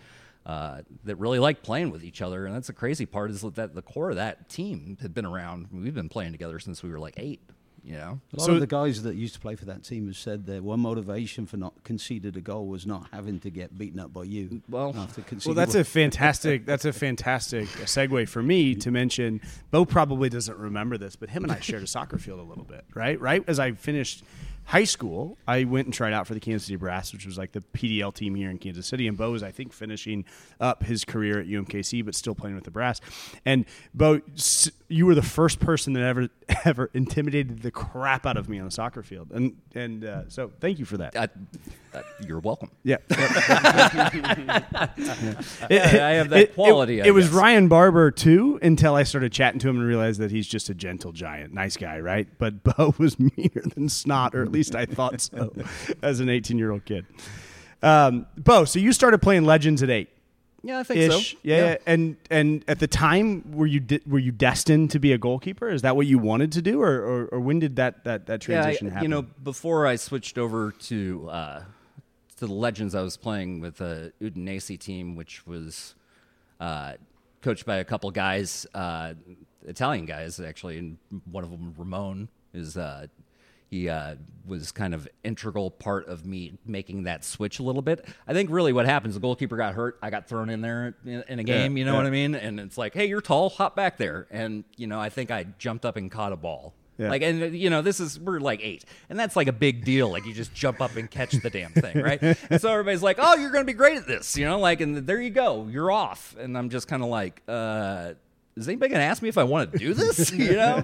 Uh, 0.45 0.81
that 1.03 1.17
really 1.17 1.39
liked 1.39 1.61
playing 1.61 1.91
with 1.91 2.05
each 2.05 2.21
other, 2.21 2.45
and 2.45 2.55
that's 2.55 2.67
the 2.67 2.73
crazy 2.73 3.05
part 3.05 3.29
is 3.29 3.41
that 3.41 3.75
the 3.75 3.81
core 3.81 4.11
of 4.11 4.15
that 4.15 4.47
team 4.47 4.97
had 5.01 5.13
been 5.13 5.25
around. 5.25 5.67
We've 5.73 5.93
been 5.93 6.07
playing 6.07 6.31
together 6.31 6.57
since 6.57 6.81
we 6.81 6.89
were 6.89 6.99
like 6.99 7.15
eight. 7.17 7.41
You 7.87 7.93
know, 7.93 8.19
a 8.33 8.39
lot 8.39 8.45
So- 8.47 8.53
of 8.55 8.59
the 8.59 8.67
guys 8.67 9.03
that 9.03 9.15
used 9.15 9.33
to 9.35 9.39
play 9.39 9.55
for 9.55 9.63
that 9.65 9.81
team 9.81 10.07
have 10.07 10.17
said 10.17 10.45
that 10.47 10.61
one 10.61 10.81
motivation 10.81 11.45
for 11.45 11.55
not 11.55 11.85
conceded 11.85 12.35
a 12.35 12.41
goal 12.41 12.67
was 12.67 12.85
not 12.85 13.07
having 13.13 13.39
to 13.39 13.49
get 13.49 13.77
beaten 13.77 13.97
up 13.97 14.11
by 14.11 14.23
you. 14.23 14.61
Well- 14.67 14.91
Well, 15.45 15.55
that's 15.55 15.73
a 15.73 15.85
fantastic. 15.85 16.65
That's 16.65 16.83
a 16.83 16.91
fantastic 16.91 17.67
segue 17.67 18.27
for 18.27 18.43
me 18.43 18.71
mm-hmm. 18.71 18.79
to 18.79 18.91
mention. 18.91 19.41
Bo 19.71 19.85
probably 19.85 20.27
doesn't 20.27 20.57
remember 20.57 20.97
this, 20.97 21.15
but 21.15 21.29
him 21.29 21.43
and 21.43 21.51
I 21.51 21.61
shared 21.61 21.81
a 21.81 21.87
soccer 21.87 22.17
field 22.17 22.41
a 22.41 22.43
little 22.43 22.65
bit, 22.65 22.83
right? 22.93 23.19
Right 23.21 23.41
as 23.47 23.57
I 23.57 23.71
finished 23.71 24.23
high 24.67 24.83
school, 24.83 25.37
I 25.47 25.63
went 25.63 25.87
and 25.87 25.93
tried 25.93 26.11
out 26.13 26.27
for 26.27 26.33
the 26.33 26.39
Kansas 26.41 26.65
City 26.67 26.75
Brass, 26.75 27.13
which 27.13 27.25
was 27.25 27.37
like 27.37 27.53
the 27.53 27.61
PDL 27.73 28.13
team 28.13 28.35
here 28.35 28.49
in 28.49 28.57
Kansas 28.57 28.85
City. 28.85 29.07
And 29.07 29.17
Bo 29.17 29.31
was, 29.31 29.41
I 29.41 29.49
think, 29.51 29.71
finishing 29.73 30.25
up 30.59 30.83
his 30.83 31.05
career 31.05 31.39
at 31.39 31.47
UMKC, 31.47 32.03
but 32.05 32.13
still 32.15 32.35
playing 32.35 32.55
with 32.55 32.65
the 32.65 32.71
Brass. 32.71 32.99
And 33.45 33.65
Bo, 33.93 34.19
you 34.89 35.05
were 35.05 35.15
the 35.15 35.21
first 35.21 35.59
person 35.61 35.93
that 35.93 36.03
ever 36.03 36.27
ever 36.65 36.89
intimidated 36.93 37.61
the 37.61 37.71
crap 37.71 38.25
out 38.25 38.35
of 38.37 38.49
me 38.49 38.59
on 38.59 38.67
a 38.67 38.71
soccer 38.71 39.03
field, 39.03 39.31
and 39.33 39.55
and 39.73 40.03
uh, 40.05 40.27
so 40.29 40.51
thank 40.59 40.79
you 40.79 40.85
for 40.85 40.97
that. 40.97 41.15
I, 41.17 41.29
uh, 41.97 42.01
you're 42.25 42.39
welcome. 42.39 42.69
Yeah. 42.83 42.97
I 45.69 46.13
have 46.13 46.29
that 46.29 46.37
It- 46.39 46.49
it- 46.49 46.55
quality. 46.55 46.99
It, 46.99 47.07
I 47.07 47.11
was 47.11 47.27
guess. 47.27 47.33
Ryan 47.35 47.67
Barber 47.67 48.11
too 48.11 48.59
until 48.61 48.95
I 48.95 49.03
started 49.03 49.31
chatting 49.31 49.59
to 49.61 49.69
him 49.69 49.77
and 49.77 49.85
realized 49.87 50.19
that 50.19 50.31
he's 50.31 50.47
just 50.47 50.69
a 50.69 50.73
gentle 50.73 51.11
giant, 51.11 51.53
nice 51.53 51.77
guy, 51.77 51.99
right? 51.99 52.27
But 52.37 52.63
Bo 52.63 52.93
was 52.97 53.19
meaner 53.19 53.61
than 53.75 53.89
snot, 53.89 54.35
or 54.35 54.43
at 54.43 54.51
least 54.51 54.56
I 54.75 54.85
thought 54.85 55.21
so, 55.21 55.53
as 56.01 56.19
an 56.19 56.29
18 56.29 56.57
year 56.57 56.71
old 56.71 56.85
kid. 56.85 57.05
Um, 57.81 58.25
Bo, 58.37 58.65
so 58.65 58.79
you 58.79 58.91
started 58.91 59.19
playing 59.21 59.45
Legends 59.45 59.83
at 59.83 59.89
eight. 59.89 60.09
Yeah, 60.63 60.79
I 60.79 60.83
think 60.83 60.99
Ish, 60.99 61.31
so. 61.31 61.37
yeah, 61.43 61.77
and 61.85 62.17
and 62.31 62.65
at 62.67 62.79
the 62.79 62.87
time, 62.87 63.51
were 63.51 63.67
you 63.67 63.79
de- 63.79 64.01
were 64.07 64.19
you 64.19 64.31
destined 64.31 64.91
to 64.91 64.99
be 64.99 65.13
a 65.13 65.17
goalkeeper? 65.17 65.69
Is 65.69 65.83
that 65.83 65.95
what 65.95 66.07
you 66.07 66.17
wanted 66.17 66.51
to 66.53 66.61
do, 66.61 66.81
or 66.81 66.91
or, 66.99 67.25
or 67.27 67.39
when 67.39 67.59
did 67.59 67.75
that 67.75 68.03
that, 68.03 68.25
that 68.25 68.41
transition 68.41 68.87
yeah, 68.87 68.91
I- 68.91 68.95
happen? 68.95 69.03
You 69.03 69.09
know, 69.09 69.21
before 69.21 69.85
I 69.85 69.95
switched 69.95 70.37
over 70.37 70.71
to 70.71 71.29
uh, 71.29 71.63
to 72.37 72.47
the 72.47 72.53
Legends, 72.53 72.95
I 72.95 73.01
was 73.01 73.17
playing 73.17 73.61
with 73.61 73.79
a 73.81 74.11
Udinese 74.19 74.79
team, 74.79 75.15
which 75.15 75.45
was 75.45 75.95
uh, 76.59 76.93
coached 77.41 77.65
by 77.65 77.77
a 77.77 77.85
couple 77.85 78.09
guys, 78.11 78.65
uh, 78.73 79.13
Italian 79.65 80.05
guys 80.05 80.39
actually, 80.39 80.79
and 80.79 80.97
one 81.31 81.43
of 81.43 81.51
them, 81.51 81.75
Ramon, 81.77 82.29
is 82.53 82.77
uh, 82.77 83.07
he 83.69 83.89
uh, 83.89 84.15
was 84.45 84.71
kind 84.71 84.93
of 84.93 85.07
integral 85.23 85.69
part 85.71 86.07
of 86.07 86.25
me 86.25 86.57
making 86.65 87.03
that 87.03 87.25
switch 87.25 87.59
a 87.59 87.63
little 87.63 87.81
bit. 87.81 88.07
I 88.27 88.33
think 88.33 88.49
really 88.49 88.73
what 88.73 88.85
happens, 88.85 89.13
the 89.15 89.19
goalkeeper 89.19 89.57
got 89.57 89.73
hurt, 89.73 89.97
I 90.01 90.09
got 90.09 90.27
thrown 90.27 90.49
in 90.49 90.61
there 90.61 90.95
in, 91.05 91.23
in 91.27 91.39
a 91.39 91.43
game, 91.43 91.77
you 91.77 91.85
know 91.85 91.91
yeah. 91.91 91.97
what 91.97 92.07
I 92.07 92.11
mean? 92.11 92.35
And 92.35 92.59
it's 92.59 92.77
like, 92.77 92.93
hey, 92.93 93.05
you're 93.05 93.21
tall, 93.21 93.49
hop 93.49 93.75
back 93.75 93.97
there, 93.97 94.27
and 94.31 94.63
you 94.77 94.87
know, 94.87 94.99
I 94.99 95.09
think 95.09 95.31
I 95.31 95.45
jumped 95.57 95.85
up 95.85 95.97
and 95.97 96.09
caught 96.09 96.31
a 96.31 96.37
ball. 96.37 96.73
Yeah. 96.97 97.09
Like, 97.09 97.21
and 97.21 97.55
you 97.55 97.69
know, 97.69 97.81
this 97.81 97.99
is 97.99 98.19
we're 98.19 98.39
like 98.39 98.59
eight, 98.63 98.83
and 99.09 99.19
that's 99.19 99.35
like 99.35 99.47
a 99.47 99.53
big 99.53 99.85
deal. 99.85 100.09
Like, 100.09 100.25
you 100.25 100.33
just 100.33 100.53
jump 100.53 100.81
up 100.81 100.95
and 100.95 101.09
catch 101.09 101.31
the 101.31 101.49
damn 101.49 101.71
thing, 101.71 102.01
right? 102.01 102.19
and 102.49 102.59
so 102.59 102.71
everybody's 102.71 103.03
like, 103.03 103.17
"Oh, 103.19 103.35
you're 103.35 103.51
going 103.51 103.61
to 103.61 103.71
be 103.71 103.77
great 103.77 103.97
at 103.97 104.07
this," 104.07 104.35
you 104.35 104.45
know, 104.45 104.59
like, 104.59 104.81
and 104.81 104.97
there 105.05 105.21
you 105.21 105.29
go, 105.29 105.67
you're 105.69 105.91
off. 105.91 106.35
And 106.39 106.57
I'm 106.57 106.69
just 106.69 106.87
kind 106.87 107.03
of 107.03 107.09
like, 107.09 107.43
uh, 107.47 108.13
"Is 108.57 108.67
anybody 108.67 108.89
going 108.89 108.99
to 108.99 109.05
ask 109.05 109.21
me 109.21 109.29
if 109.29 109.37
I 109.37 109.43
want 109.43 109.71
to 109.71 109.77
do 109.77 109.93
this?" 109.93 110.31
you 110.33 110.53
know. 110.53 110.83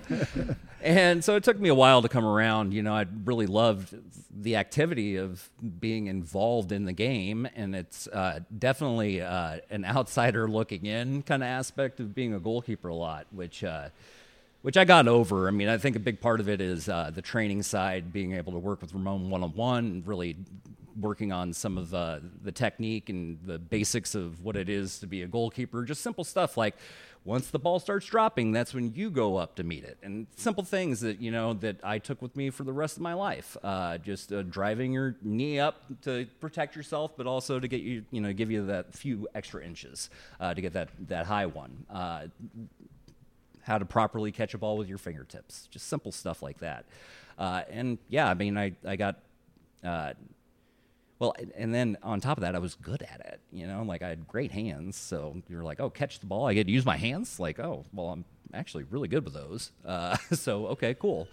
and 0.81 1.23
so 1.23 1.35
it 1.35 1.43
took 1.43 1.59
me 1.59 1.69
a 1.69 1.75
while 1.75 2.01
to 2.01 2.09
come 2.09 2.25
around. 2.25 2.73
You 2.73 2.83
know, 2.83 2.93
I 2.93 3.05
really 3.25 3.47
loved 3.47 3.95
the 4.35 4.55
activity 4.55 5.17
of 5.17 5.49
being 5.79 6.07
involved 6.07 6.71
in 6.71 6.85
the 6.85 6.93
game, 6.93 7.47
and 7.55 7.75
it's 7.75 8.07
uh, 8.07 8.39
definitely 8.57 9.21
uh, 9.21 9.57
an 9.69 9.85
outsider 9.85 10.47
looking 10.47 10.85
in 10.85 11.23
kind 11.23 11.43
of 11.43 11.47
aspect 11.47 11.99
of 11.99 12.15
being 12.15 12.33
a 12.33 12.39
goalkeeper 12.39 12.89
a 12.89 12.95
lot, 12.95 13.27
which. 13.31 13.63
Uh, 13.63 13.89
which 14.63 14.77
I 14.77 14.85
got 14.85 15.09
over. 15.09 15.49
I 15.49 15.51
mean, 15.51 15.67
I 15.67 15.77
think 15.77 15.97
a 15.97 15.99
big 15.99 16.21
part 16.21 16.39
of 16.39 16.47
it 16.47 16.61
is 16.61 16.87
uh, 16.87 17.11
the 17.13 17.21
training 17.21 17.63
side, 17.63 18.13
being 18.13 18.31
able 18.33 18.53
to 18.53 18.59
work 18.59 18.81
with 18.81 18.93
Ramon 18.93 19.29
one 19.29 19.43
on 19.43 19.49
one, 19.55 20.03
really 20.05 20.37
working 20.99 21.31
on 21.31 21.53
some 21.53 21.77
of 21.77 21.93
uh, 21.93 22.19
the 22.43 22.51
technique 22.51 23.09
and 23.09 23.39
the 23.45 23.59
basics 23.59 24.15
of 24.15 24.43
what 24.43 24.55
it 24.55 24.69
is 24.69 24.99
to 24.99 25.07
be 25.07 25.23
a 25.23 25.27
goalkeeper. 25.27 25.83
Just 25.83 26.01
simple 26.01 26.23
stuff 26.23 26.55
like 26.55 26.75
once 27.25 27.49
the 27.49 27.59
ball 27.59 27.79
starts 27.79 28.05
dropping, 28.05 28.51
that's 28.51 28.73
when 28.73 28.93
you 28.95 29.09
go 29.09 29.37
up 29.37 29.55
to 29.55 29.63
meet 29.63 29.83
it, 29.83 29.97
and 30.03 30.27
simple 30.35 30.63
things 30.63 30.99
that 31.01 31.21
you 31.21 31.31
know 31.31 31.53
that 31.53 31.77
I 31.83 31.97
took 31.99 32.21
with 32.21 32.35
me 32.35 32.49
for 32.49 32.63
the 32.63 32.73
rest 32.73 32.97
of 32.97 33.01
my 33.01 33.13
life. 33.13 33.55
Uh, 33.63 33.97
just 33.97 34.33
uh, 34.33 34.41
driving 34.41 34.91
your 34.91 35.15
knee 35.21 35.59
up 35.59 35.83
to 36.01 36.27
protect 36.41 36.75
yourself, 36.75 37.15
but 37.15 37.25
also 37.25 37.59
to 37.59 37.67
get 37.67 37.81
you, 37.81 38.03
you 38.11 38.19
know, 38.19 38.33
give 38.33 38.51
you 38.51 38.65
that 38.65 38.93
few 38.93 39.27
extra 39.33 39.63
inches 39.63 40.09
uh, 40.41 40.53
to 40.53 40.61
get 40.61 40.73
that 40.73 40.89
that 41.07 41.25
high 41.25 41.45
one. 41.45 41.85
Uh, 41.89 42.27
how 43.61 43.77
to 43.77 43.85
properly 43.85 44.33
catch 44.33 44.53
a 44.53 44.57
ball 44.57 44.77
with 44.77 44.89
your 44.89 44.97
fingertips, 44.97 45.67
just 45.71 45.87
simple 45.87 46.11
stuff 46.11 46.41
like 46.41 46.57
that. 46.57 46.83
Uh, 47.37 47.61
and 47.69 47.97
yeah, 48.09 48.29
I 48.29 48.33
mean, 48.33 48.57
I 48.57 48.73
I 48.85 48.95
got. 48.95 49.17
Well, 51.23 51.33
and- 51.39 51.53
and 51.55 51.73
then 51.73 51.97
on 52.03 52.19
top 52.19 52.37
of 52.37 52.41
that, 52.41 52.53
I 52.53 52.59
was 52.59 52.75
good 52.75 53.01
at 53.01 53.21
it. 53.21 53.39
You 53.49 53.65
know, 53.65 53.81
like 53.83 54.01
I 54.01 54.09
had 54.09 54.27
great 54.27 54.51
hands. 54.51 54.97
So 54.97 55.41
you're 55.47 55.63
like, 55.63 55.79
oh, 55.79 55.89
catch 55.89 56.19
the 56.19 56.25
ball. 56.25 56.47
I 56.47 56.53
get 56.53 56.67
to 56.67 56.73
use 56.73 56.85
my 56.85 56.97
hands. 56.97 57.39
Like, 57.39 57.59
oh, 57.59 57.85
well, 57.93 58.09
I'm 58.09 58.25
actually 58.53 58.83
really 58.83 59.07
good 59.07 59.23
with 59.23 59.33
those. 59.33 59.71
Uh, 59.85 60.17
so 60.33 60.67
okay, 60.67 60.93
cool. 60.93 61.29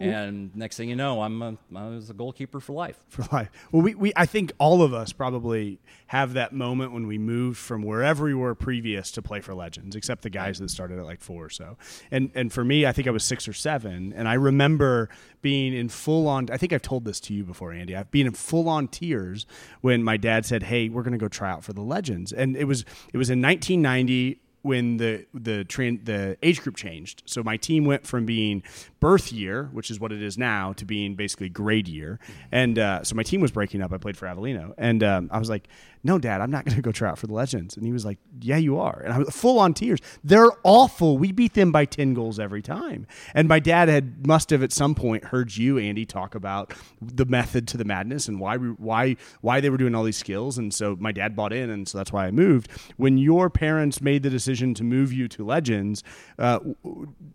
And 0.00 0.56
next 0.56 0.76
thing 0.76 0.88
you 0.88 0.96
know, 0.96 1.20
I'm 1.20 1.42
a, 1.42 1.56
I 1.74 1.88
was 1.88 2.08
a 2.08 2.14
goalkeeper 2.14 2.58
for 2.58 2.72
life. 2.72 2.98
for 3.08 3.22
life. 3.32 3.50
Well, 3.70 3.82
we, 3.82 3.94
we 3.94 4.12
I 4.16 4.26
think 4.26 4.52
all 4.58 4.82
of 4.82 4.94
us 4.94 5.12
probably 5.12 5.78
have 6.06 6.32
that 6.32 6.52
moment 6.52 6.92
when 6.92 7.06
we 7.06 7.18
moved 7.18 7.58
from 7.58 7.82
wherever 7.82 8.24
we 8.24 8.34
were 8.34 8.54
previous 8.54 9.10
to 9.12 9.22
play 9.22 9.40
for 9.40 9.54
Legends, 9.54 9.94
except 9.94 10.22
the 10.22 10.30
guys 10.30 10.58
that 10.58 10.70
started 10.70 10.98
at 10.98 11.04
like 11.04 11.20
four 11.20 11.44
or 11.44 11.50
so. 11.50 11.76
And 12.10 12.30
and 12.34 12.52
for 12.52 12.64
me, 12.64 12.86
I 12.86 12.92
think 12.92 13.08
I 13.08 13.10
was 13.10 13.24
six 13.24 13.46
or 13.46 13.52
seven, 13.52 14.12
and 14.14 14.26
I 14.26 14.34
remember 14.34 15.10
being 15.42 15.74
in 15.74 15.88
full 15.88 16.26
on. 16.28 16.48
I 16.50 16.56
think 16.56 16.72
I've 16.72 16.82
told 16.82 17.04
this 17.04 17.20
to 17.20 17.34
you 17.34 17.44
before, 17.44 17.72
Andy. 17.72 17.94
I've 17.94 18.10
been 18.10 18.26
in 18.26 18.32
full 18.32 18.68
on 18.68 18.88
tears 18.88 19.46
when 19.82 20.02
my 20.02 20.16
dad 20.16 20.46
said, 20.46 20.64
"Hey, 20.64 20.88
we're 20.88 21.02
going 21.02 21.12
to 21.12 21.18
go 21.18 21.28
try 21.28 21.50
out 21.50 21.62
for 21.62 21.72
the 21.72 21.82
Legends," 21.82 22.32
and 22.32 22.56
it 22.56 22.64
was 22.64 22.84
it 23.12 23.18
was 23.18 23.28
in 23.28 23.42
1990 23.42 24.40
when 24.62 24.98
the 24.98 25.26
the 25.32 25.64
tran 25.64 26.04
the 26.04 26.36
age 26.42 26.60
group 26.62 26.76
changed. 26.76 27.22
So 27.26 27.42
my 27.42 27.56
team 27.56 27.84
went 27.84 28.06
from 28.06 28.26
being 28.26 28.62
birth 29.00 29.32
year, 29.32 29.70
which 29.72 29.90
is 29.90 29.98
what 29.98 30.12
it 30.12 30.22
is 30.22 30.36
now, 30.36 30.72
to 30.74 30.84
being 30.84 31.14
basically 31.14 31.48
grade 31.48 31.88
year. 31.88 32.18
And 32.52 32.78
uh, 32.78 33.04
so 33.04 33.14
my 33.14 33.22
team 33.22 33.40
was 33.40 33.50
breaking 33.50 33.82
up. 33.82 33.92
I 33.92 33.98
played 33.98 34.16
for 34.16 34.26
Avellino, 34.26 34.74
and 34.76 35.02
um, 35.02 35.30
I 35.32 35.38
was 35.38 35.48
like, 35.48 35.68
"No, 36.02 36.18
Dad, 36.18 36.40
I'm 36.40 36.50
not 36.50 36.64
going 36.66 36.76
to 36.76 36.82
go 36.82 36.92
try 36.92 37.10
out 37.10 37.18
for 37.18 37.26
the 37.26 37.34
Legends." 37.34 37.76
And 37.76 37.86
he 37.86 37.92
was 37.92 38.04
like, 38.04 38.18
"Yeah, 38.40 38.56
you 38.56 38.78
are." 38.78 39.00
And 39.04 39.12
I 39.12 39.18
was 39.18 39.34
full 39.34 39.58
on 39.58 39.74
tears. 39.74 40.00
They're 40.24 40.50
awful. 40.64 41.18
We 41.18 41.32
beat 41.32 41.54
them 41.54 41.72
by 41.72 41.84
ten 41.84 42.14
goals 42.14 42.38
every 42.38 42.62
time. 42.62 43.06
And 43.34 43.48
my 43.48 43.58
dad 43.58 43.88
had 43.88 44.26
must 44.26 44.50
have 44.50 44.62
at 44.62 44.72
some 44.72 44.94
point 44.94 45.24
heard 45.24 45.56
you, 45.56 45.78
Andy, 45.78 46.04
talk 46.04 46.34
about 46.34 46.72
the 47.00 47.24
method 47.24 47.68
to 47.68 47.76
the 47.76 47.84
madness 47.84 48.28
and 48.28 48.40
why 48.40 48.56
why 48.56 49.16
why 49.40 49.60
they 49.60 49.70
were 49.70 49.76
doing 49.76 49.94
all 49.94 50.04
these 50.04 50.16
skills. 50.16 50.58
And 50.58 50.72
so 50.72 50.96
my 51.00 51.12
dad 51.12 51.36
bought 51.36 51.52
in, 51.52 51.70
and 51.70 51.88
so 51.88 51.98
that's 51.98 52.12
why 52.12 52.26
I 52.26 52.30
moved. 52.30 52.70
When 52.96 53.18
your 53.18 53.50
parents 53.50 54.00
made 54.00 54.22
the 54.22 54.30
decision 54.30 54.74
to 54.74 54.84
move 54.84 55.12
you 55.12 55.28
to 55.28 55.44
Legends, 55.44 56.02
uh, 56.38 56.60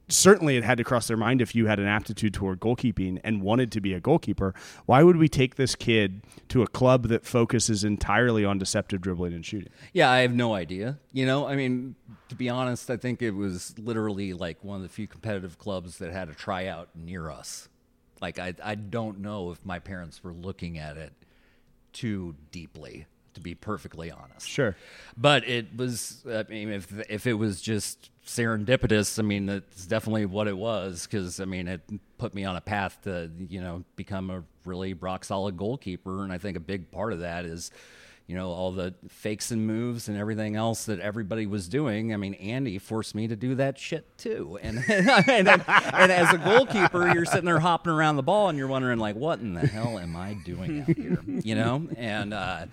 certainly 0.08 0.58
it 0.58 0.64
had 0.64 0.78
to 0.78 0.84
cross 0.84 1.08
their 1.08 1.18
mind 1.18 1.42
if 1.42 1.56
you 1.56 1.68
had 1.68 1.80
an 1.80 1.88
aptitude 1.88 2.34
toward 2.34 2.60
goalkeeping 2.60 3.20
and 3.24 3.42
wanted 3.42 3.72
to 3.74 3.82
be 3.82 3.94
a 3.94 4.00
goalkeeper. 4.00 4.54
Why 4.86 5.04
would 5.04 5.18
we 5.18 5.28
take 5.28 5.56
this 5.56 5.76
kid 5.76 6.24
to 6.50 6.62
a 6.62 6.68
club 6.68 7.08
that 7.08 7.26
focuses 7.26 7.84
entirely 7.84 8.46
on 8.46 8.55
deceptive 8.58 9.02
dribbling 9.02 9.34
and 9.34 9.46
shooting? 9.46 9.70
Yeah, 9.94 10.10
I 10.10 10.20
have 10.20 10.34
no 10.34 10.54
idea. 10.54 11.00
You 11.12 11.26
know, 11.26 11.48
I 11.48 11.56
mean, 11.56 11.96
to 12.30 12.36
be 12.36 12.50
honest, 12.50 12.90
I 12.90 12.98
think 12.98 13.22
it 13.22 13.32
was 13.32 13.78
literally 13.78 14.34
like 14.34 14.64
one 14.64 14.78
of 14.78 14.84
the 14.84 14.90
few 14.90 15.08
competitive 15.08 15.58
clubs 15.58 15.98
that 16.00 16.12
had 16.12 16.30
a 16.30 16.34
tryout 16.34 16.90
near 16.96 17.30
us. 17.30 17.70
Like, 18.22 18.40
I, 18.40 18.54
I 18.64 18.76
don't 18.76 19.20
know 19.20 19.52
if 19.52 19.64
my 19.66 19.80
parents 19.80 20.24
were 20.24 20.34
looking 20.34 20.78
at 20.78 20.98
it 20.98 21.14
too 21.92 22.36
deeply, 22.52 23.06
to 23.34 23.42
be 23.42 23.56
perfectly 23.56 24.10
honest. 24.10 24.48
Sure. 24.48 24.76
But 25.18 25.48
it 25.48 25.76
was, 25.76 26.24
I 26.28 26.44
mean, 26.50 26.70
if 26.72 26.94
if 27.10 27.28
it 27.28 27.34
was 27.34 27.62
just 27.62 28.10
serendipitous, 28.26 29.20
I 29.20 29.22
mean, 29.22 29.50
it's 29.50 29.86
definitely 29.86 30.26
what 30.26 30.48
it 30.48 30.58
was 30.58 31.06
because, 31.06 31.40
I 31.40 31.46
mean, 31.46 31.68
it 31.68 31.82
put 32.18 32.34
me 32.34 32.46
on 32.46 32.56
a 32.56 32.62
path 32.62 33.00
to, 33.04 33.30
you 33.50 33.62
know, 33.62 33.84
become 33.96 34.30
a 34.30 34.44
really 34.64 34.94
rock 34.94 35.26
solid 35.26 35.58
goalkeeper. 35.58 36.24
And 36.24 36.32
I 36.32 36.38
think 36.38 36.58
a 36.58 36.62
big 36.62 36.92
part 36.92 37.14
of 37.14 37.20
that 37.20 37.46
is, 37.46 37.70
you 38.28 38.36
know 38.36 38.50
all 38.50 38.72
the 38.72 38.94
fakes 39.08 39.52
and 39.52 39.68
moves 39.68 40.08
and 40.08 40.18
everything 40.18 40.56
else 40.56 40.86
that 40.86 41.00
everybody 41.00 41.46
was 41.46 41.68
doing. 41.68 42.14
I 42.14 42.18
mean, 42.18 42.34
Andy 42.36 42.80
forced 42.80 43.16
me 43.16 43.28
to 43.28 43.36
do 43.36 43.56
that 43.56 43.78
shit 43.78 44.18
too. 44.18 44.60
And 44.66 44.84
and, 44.90 45.48
and, 45.48 45.64
and 45.68 46.12
as 46.12 46.34
a 46.34 46.38
goalkeeper, 46.38 47.14
you're 47.14 47.26
sitting 47.26 47.46
there 47.46 47.60
hopping 47.60 47.94
around 47.94 48.16
the 48.16 48.24
ball 48.24 48.50
and 48.50 48.58
you're 48.58 48.68
wondering 48.68 49.00
like, 49.00 49.16
what 49.16 49.40
in 49.40 49.54
the 49.54 49.68
hell 49.68 50.00
am 50.00 50.16
I 50.16 50.34
doing 50.46 50.82
out 50.82 50.88
here? 50.96 51.20
You 51.26 51.56
know, 51.56 51.88
and. 51.98 52.34
Uh, 52.34 52.66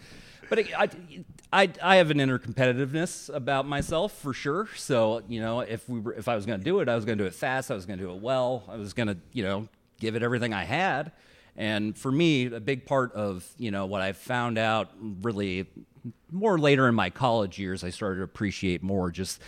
but 0.48 0.58
it, 0.58 0.78
I, 0.78 0.90
I, 1.50 1.70
I 1.82 1.96
have 1.96 2.10
an 2.10 2.20
inner 2.20 2.38
competitiveness 2.38 3.34
about 3.34 3.66
myself 3.66 4.12
for 4.12 4.34
sure. 4.34 4.68
So 4.76 5.22
you 5.26 5.40
know, 5.40 5.60
if 5.60 5.88
we 5.88 5.98
were, 5.98 6.12
if 6.12 6.28
I 6.28 6.36
was 6.36 6.44
going 6.44 6.60
to 6.60 6.64
do 6.64 6.80
it, 6.80 6.90
I 6.90 6.94
was 6.94 7.06
going 7.06 7.16
to 7.16 7.24
do 7.24 7.26
it 7.26 7.34
fast. 7.34 7.70
I 7.70 7.74
was 7.74 7.86
going 7.86 7.98
to 7.98 8.04
do 8.04 8.10
it 8.10 8.20
well. 8.20 8.64
I 8.68 8.76
was 8.76 8.92
going 8.92 9.08
to 9.08 9.16
you 9.32 9.44
know 9.44 9.68
give 9.98 10.14
it 10.14 10.22
everything 10.22 10.52
I 10.52 10.64
had. 10.64 11.12
And 11.56 11.96
for 11.96 12.10
me, 12.10 12.46
a 12.46 12.60
big 12.60 12.86
part 12.86 13.12
of 13.12 13.46
you 13.58 13.70
know 13.70 13.86
what 13.86 14.00
I 14.00 14.12
found 14.12 14.58
out 14.58 14.90
really 15.00 15.66
more 16.30 16.58
later 16.58 16.88
in 16.88 16.94
my 16.94 17.10
college 17.10 17.58
years, 17.58 17.84
I 17.84 17.90
started 17.90 18.18
to 18.18 18.22
appreciate 18.22 18.82
more 18.82 19.10
just 19.10 19.40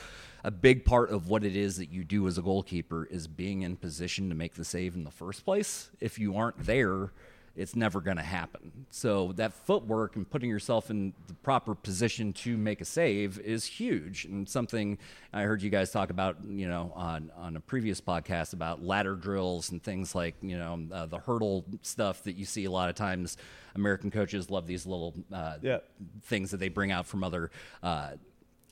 a 0.45 0.51
big 0.51 0.85
part 0.85 1.11
of 1.11 1.29
what 1.29 1.43
it 1.43 1.57
is 1.57 1.79
that 1.79 1.89
you 1.89 2.05
do 2.05 2.27
as 2.29 2.37
a 2.37 2.43
goalkeeper 2.43 3.07
is 3.07 3.27
being 3.27 3.63
in 3.63 3.77
position 3.77 4.29
to 4.29 4.35
make 4.35 4.55
the 4.55 4.65
save 4.65 4.95
in 4.95 5.03
the 5.03 5.11
first 5.11 5.45
place. 5.45 5.91
If 6.01 6.19
you 6.19 6.37
aren't 6.37 6.67
there, 6.67 7.13
it's 7.57 7.77
never 7.77 8.01
going 8.01 8.17
to 8.17 8.23
happen. 8.23 8.87
So 8.91 9.33
that 9.37 9.53
footwork 9.53 10.17
and 10.17 10.29
putting 10.29 10.51
yourself 10.51 10.91
in 10.91 11.13
the 11.29 11.35
proper 11.35 11.75
position 11.75 12.33
to 12.35 12.57
make 12.57 12.81
a 12.81 12.85
save 12.85 13.39
is 13.39 13.65
huge 13.65 14.25
and 14.25 14.49
something 14.49 14.99
I 15.33 15.43
heard 15.43 15.63
you 15.63 15.71
guys 15.71 15.91
talk 15.93 16.11
about, 16.11 16.37
you 16.45 16.67
know, 16.69 16.93
on 16.95 17.31
on 17.37 17.57
a 17.57 17.61
previous 17.61 18.01
podcast 18.01 18.53
about 18.55 18.83
ladder 18.83 19.15
drills 19.15 19.71
and 19.71 19.83
things 19.83 20.15
like, 20.15 20.35
you 20.43 20.59
know, 20.59 20.81
uh, 20.93 21.07
the 21.07 21.19
hurdle 21.19 21.65
stuff 21.83 22.25
that 22.25 22.33
you 22.37 22.45
see 22.45 22.65
a 22.65 22.71
lot 22.71 22.89
of 22.91 22.97
times. 22.97 23.37
American 23.77 24.11
coaches 24.11 24.51
love 24.51 24.67
these 24.67 24.87
little 24.87 25.15
uh, 25.33 25.57
Yeah. 25.63 25.79
things 26.23 26.51
that 26.51 26.59
they 26.59 26.69
bring 26.69 26.91
out 26.93 27.07
from 27.07 27.23
other. 27.25 27.51
Uh, 27.83 28.13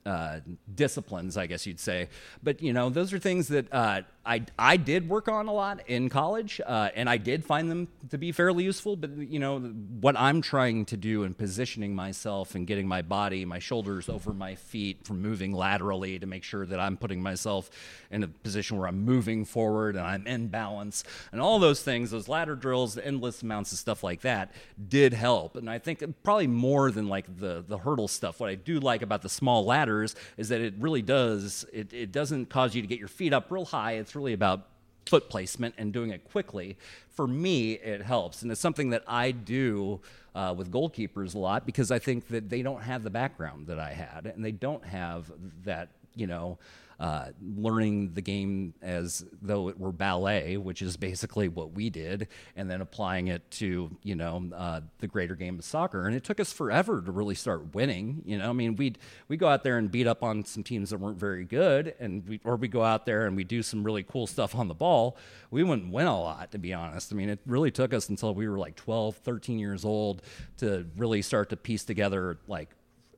uh, 0.05 0.41
disciplines, 0.75 1.37
I 1.37 1.47
guess 1.47 1.65
you'd 1.65 1.79
say. 1.79 2.09
But 2.43 2.61
you 2.61 2.73
know, 2.73 2.91
those 2.91 3.13
are 3.13 3.21
things 3.21 3.47
that 3.49 3.73
uh, 3.73 4.01
I 4.25 4.45
I 4.59 4.77
did 4.77 5.09
work 5.09 5.27
on 5.29 5.49
a 5.49 5.53
lot 5.53 5.81
in 5.89 6.09
college, 6.09 6.61
uh, 6.65 6.91
and 6.95 7.11
I 7.11 7.17
did 7.17 7.45
find 7.45 7.71
them 7.71 7.89
to 8.11 8.19
be 8.19 8.31
fairly 8.31 8.63
useful. 8.63 8.95
But 8.95 9.17
you 9.17 9.41
know, 9.41 9.59
what 9.59 10.17
I'm 10.17 10.41
trying 10.41 10.85
to 10.87 10.97
do 10.97 11.25
in 11.25 11.35
positioning 11.35 11.95
myself 11.95 12.55
and 12.55 12.67
getting 12.67 12.87
my 12.87 13.03
body, 13.03 13.45
my 13.45 13.59
shoulders 13.59 14.09
over 14.09 14.33
my 14.33 14.55
feet 14.55 15.05
from 15.05 15.21
moving 15.21 15.53
laterally 15.53 16.21
to 16.21 16.27
make 16.27 16.45
sure 16.45 16.65
that 16.67 16.79
I'm 16.79 16.97
putting 16.97 17.21
myself 17.21 17.71
in 18.11 18.23
a 18.23 18.29
position 18.29 18.79
where 18.79 18.87
I'm 18.87 19.05
moving 19.05 19.45
forward 19.45 19.97
and 19.97 20.07
I'm 20.07 20.27
in 20.27 20.49
balance, 20.49 21.03
and 21.33 21.41
all 21.41 21.59
those 21.59 21.83
things, 21.83 22.13
those 22.13 22.29
ladder 22.29 22.55
drills, 22.55 22.97
endless 22.97 23.43
amounts 23.43 23.73
of 23.73 23.79
stuff 23.79 24.05
like 24.05 24.21
that, 24.21 24.53
did 24.89 25.13
help. 25.15 25.57
And 25.57 25.69
I 25.69 25.79
think 25.79 26.05
probably 26.23 26.47
more 26.47 26.93
than 26.93 27.09
like 27.09 27.39
the 27.39 27.65
the 27.67 27.79
hurdle 27.79 28.09
stuff. 28.09 28.39
What 28.39 28.51
I 28.51 28.55
do 28.55 28.79
like 28.79 29.03
about 29.03 29.23
the 29.23 29.29
small 29.29 29.65
ladders 29.65 30.15
is 30.37 30.49
that 30.51 30.61
it 30.61 30.75
really 30.79 31.03
does 31.03 31.65
it, 31.73 31.93
it 31.93 32.13
doesn't 32.13 32.51
cause 32.51 32.75
you 32.77 32.83
to 32.83 32.89
get 32.89 33.01
your 33.01 33.09
feet 33.09 33.33
up 33.33 33.51
real 33.51 33.65
high. 33.65 33.93
It's 33.93 34.12
really 34.15 34.33
about 34.33 34.67
foot 35.07 35.29
placement 35.29 35.75
and 35.79 35.93
doing 35.93 36.11
it 36.11 36.25
quickly. 36.25 36.77
For 37.11 37.27
me, 37.27 37.73
it 37.73 38.03
helps, 38.03 38.43
and 38.43 38.51
it's 38.51 38.61
something 38.61 38.91
that 38.91 39.03
I 39.07 39.33
do 39.33 40.01
uh, 40.35 40.55
with 40.57 40.71
goalkeepers 40.71 41.35
a 41.35 41.39
lot 41.39 41.67
because 41.67 41.91
I 41.91 41.99
think 41.99 42.29
that 42.29 42.49
they 42.49 42.63
don't 42.63 42.83
have 42.83 43.03
the 43.03 43.11
background 43.11 43.67
that 43.67 43.79
I 43.79 43.93
had, 43.93 44.33
and 44.35 44.45
they 44.45 44.53
don't 44.53 44.85
have 44.85 45.31
that 45.65 45.89
you 46.15 46.27
know. 46.27 46.59
Uh, 47.03 47.33
learning 47.57 48.13
the 48.15 48.23
game 48.23 48.73
as 48.81 49.25
though 49.43 49.69
it 49.69 49.77
were 49.77 49.91
ballet, 49.91 50.57
which 50.57 50.81
is 50.81 50.97
basically 50.97 51.49
what 51.49 51.73
we 51.73 51.91
did, 51.91 52.29
and 52.55 52.71
then 52.71 52.81
applying 52.81 53.27
it 53.27 53.51
to 53.51 53.91
you 54.05 54.15
know 54.15 54.49
uh, 54.55 54.81
the 55.01 55.09
greater 55.09 55.35
game 55.35 55.59
of 55.59 55.65
soccer. 55.65 56.07
And 56.07 56.15
it 56.15 56.23
took 56.23 56.39
us 56.39 56.53
forever 56.53 57.03
to 57.03 57.11
really 57.11 57.35
start 57.35 57.75
winning. 57.75 58.23
You 58.25 58.39
know, 58.39 58.49
I 58.49 58.53
mean, 58.53 58.77
we 58.77 58.95
we 59.27 59.37
go 59.37 59.49
out 59.49 59.65
there 59.65 59.79
and 59.79 59.91
beat 59.91 60.07
up 60.07 60.23
on 60.23 60.45
some 60.45 60.63
teams 60.63 60.91
that 60.91 60.99
weren't 60.99 61.19
very 61.19 61.45
good, 61.45 61.93
and 61.99 62.25
we, 62.29 62.41
or 62.45 62.55
we 62.55 62.69
go 62.69 62.85
out 62.85 63.05
there 63.05 63.27
and 63.27 63.35
we 63.35 63.43
do 63.43 63.65
some 63.65 63.83
really 63.83 64.05
cool 64.05 64.29
stuff 64.29 64.55
on 64.55 64.69
the 64.69 64.75
ball. 64.75 65.17
We 65.51 65.65
wouldn't 65.65 65.93
win 65.93 66.07
a 66.07 66.21
lot, 66.21 66.53
to 66.53 66.59
be 66.59 66.73
honest. 66.73 67.13
I 67.13 67.17
mean, 67.17 67.31
it 67.31 67.41
really 67.47 67.73
took 67.73 67.93
us 67.93 68.11
until 68.11 68.33
we 68.33 68.49
were 68.49 68.59
like 68.59 68.77
12, 68.77 69.17
13 69.17 69.59
years 69.59 69.85
old 69.85 70.23
to 70.59 70.87
really 70.97 71.21
start 71.23 71.49
to 71.51 71.57
piece 71.57 71.83
together 71.83 72.39
like 72.47 72.69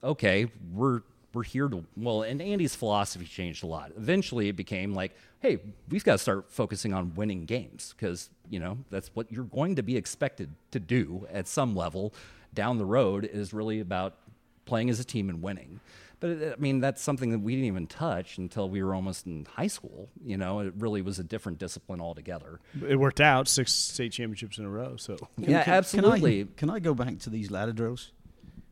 okay, 0.02 0.46
we're 0.72 1.00
we're 1.34 1.42
here 1.42 1.68
to 1.68 1.84
well 1.96 2.22
and 2.22 2.40
andy's 2.40 2.74
philosophy 2.74 3.24
changed 3.26 3.62
a 3.62 3.66
lot 3.66 3.90
eventually 3.96 4.48
it 4.48 4.56
became 4.56 4.94
like 4.94 5.14
hey 5.40 5.58
we've 5.90 6.04
got 6.04 6.12
to 6.12 6.18
start 6.18 6.50
focusing 6.50 6.92
on 6.94 7.14
winning 7.14 7.44
games 7.44 7.94
because 7.96 8.30
you 8.50 8.58
know 8.60 8.78
that's 8.90 9.10
what 9.14 9.30
you're 9.32 9.44
going 9.44 9.76
to 9.76 9.82
be 9.82 9.96
expected 9.96 10.50
to 10.70 10.78
do 10.80 11.26
at 11.32 11.46
some 11.48 11.74
level 11.74 12.12
down 12.54 12.78
the 12.78 12.84
road 12.86 13.24
is 13.24 13.52
really 13.52 13.80
about 13.80 14.14
playing 14.64 14.88
as 14.90 14.98
a 15.00 15.04
team 15.04 15.28
and 15.28 15.42
winning 15.42 15.80
but 16.20 16.30
uh, 16.30 16.50
i 16.52 16.56
mean 16.58 16.80
that's 16.80 17.02
something 17.02 17.30
that 17.30 17.40
we 17.40 17.52
didn't 17.54 17.66
even 17.66 17.86
touch 17.86 18.38
until 18.38 18.68
we 18.68 18.82
were 18.82 18.94
almost 18.94 19.26
in 19.26 19.46
high 19.56 19.66
school 19.66 20.08
you 20.24 20.36
know 20.36 20.60
it 20.60 20.72
really 20.78 21.02
was 21.02 21.18
a 21.18 21.24
different 21.24 21.58
discipline 21.58 22.00
altogether 22.00 22.60
It 22.88 22.96
worked 22.96 23.20
out 23.20 23.48
six 23.48 23.72
state 23.72 24.12
championships 24.12 24.58
in 24.58 24.64
a 24.64 24.70
row. 24.70 24.96
So 24.96 25.16
Can- 25.16 25.50
yeah 25.50 25.64
can- 25.64 25.74
absolutely 25.74 26.44
Can 26.44 26.48
I, 26.48 26.56
can 26.56 26.70
I 26.70 26.78
go 26.80 26.94
back 26.94 27.18
to 27.20 27.30
these 27.30 27.50
ladder 27.50 27.72
drills? 27.72 28.12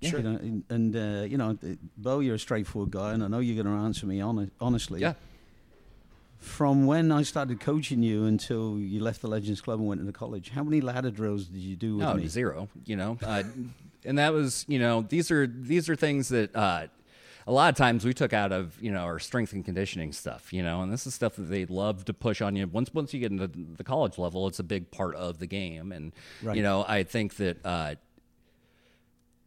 Sure. 0.03 0.19
You 0.21 0.25
know, 0.29 0.63
and, 0.69 0.97
uh, 0.97 1.25
you 1.29 1.37
know, 1.39 1.51
uh, 1.63 1.75
Bo, 1.97 2.21
you're 2.21 2.35
a 2.35 2.39
straightforward 2.39 2.91
guy, 2.91 3.13
and 3.13 3.23
I 3.23 3.29
know 3.29 3.39
you're 3.39 3.63
going 3.63 3.75
to 3.77 3.83
answer 3.85 4.07
me 4.07 4.19
hon- 4.19 4.51
honestly. 4.61 5.01
yeah 5.01 5.15
From 6.39 6.87
when 6.87 7.13
I 7.13 7.23
started 7.23 7.61
coaching 7.61 8.03
you 8.03 8.25
until 8.25 8.79
you 8.79 9.01
left 9.01 9.21
the 9.23 9.29
Legends 9.29 9.61
Club 9.61 9.79
and 9.79 9.89
went 9.89 10.01
into 10.01 10.13
college, 10.13 10.51
how 10.51 10.65
many 10.65 10.81
ladder 10.81 11.11
drills 11.13 11.45
did 11.47 11.61
you 11.61 11.77
do 11.77 11.97
with 11.99 12.07
No, 12.07 12.15
me? 12.15 12.27
zero. 12.27 12.69
You 12.85 12.97
know, 12.97 13.17
uh, 13.23 13.45
and 14.05 14.19
that 14.19 14.33
was 14.33 14.65
you 14.67 14.81
know 14.81 15.03
these 15.09 15.31
are 15.31 15.47
these 15.47 15.89
are 15.89 15.95
things 15.95 16.29
that 16.31 16.55
uh, 16.57 16.89
a 17.47 17.53
lot 17.53 17.69
of 17.69 17.77
times 17.77 18.05
we 18.05 18.13
took 18.13 18.33
out 18.33 18.51
of 18.51 18.77
you 18.83 18.91
know 18.91 19.03
our 19.03 19.21
strength 19.21 19.53
and 19.53 19.65
conditioning 19.65 20.13
stuff. 20.13 20.53
You 20.53 20.65
know, 20.65 20.83
and 20.83 20.93
this 20.93 21.07
is 21.07 21.15
stuff 21.15 21.37
that 21.37 21.43
they 21.49 21.65
love 21.67 22.05
to 22.07 22.13
push 22.13 22.43
on 22.43 22.57
you. 22.57 22.67
Once 22.67 22.93
once 22.93 23.15
you 23.15 23.21
get 23.21 23.31
into 23.31 23.47
the 23.47 23.85
college 23.85 24.19
level, 24.19 24.49
it's 24.49 24.59
a 24.59 24.65
big 24.65 24.91
part 24.91 25.15
of 25.15 25.39
the 25.39 25.47
game, 25.47 25.93
and 25.93 26.11
Right. 26.43 26.57
you 26.57 26.65
know 26.65 26.85
I 26.89 27.05
think 27.05 27.37
that. 27.37 27.65
Uh, 27.65 27.95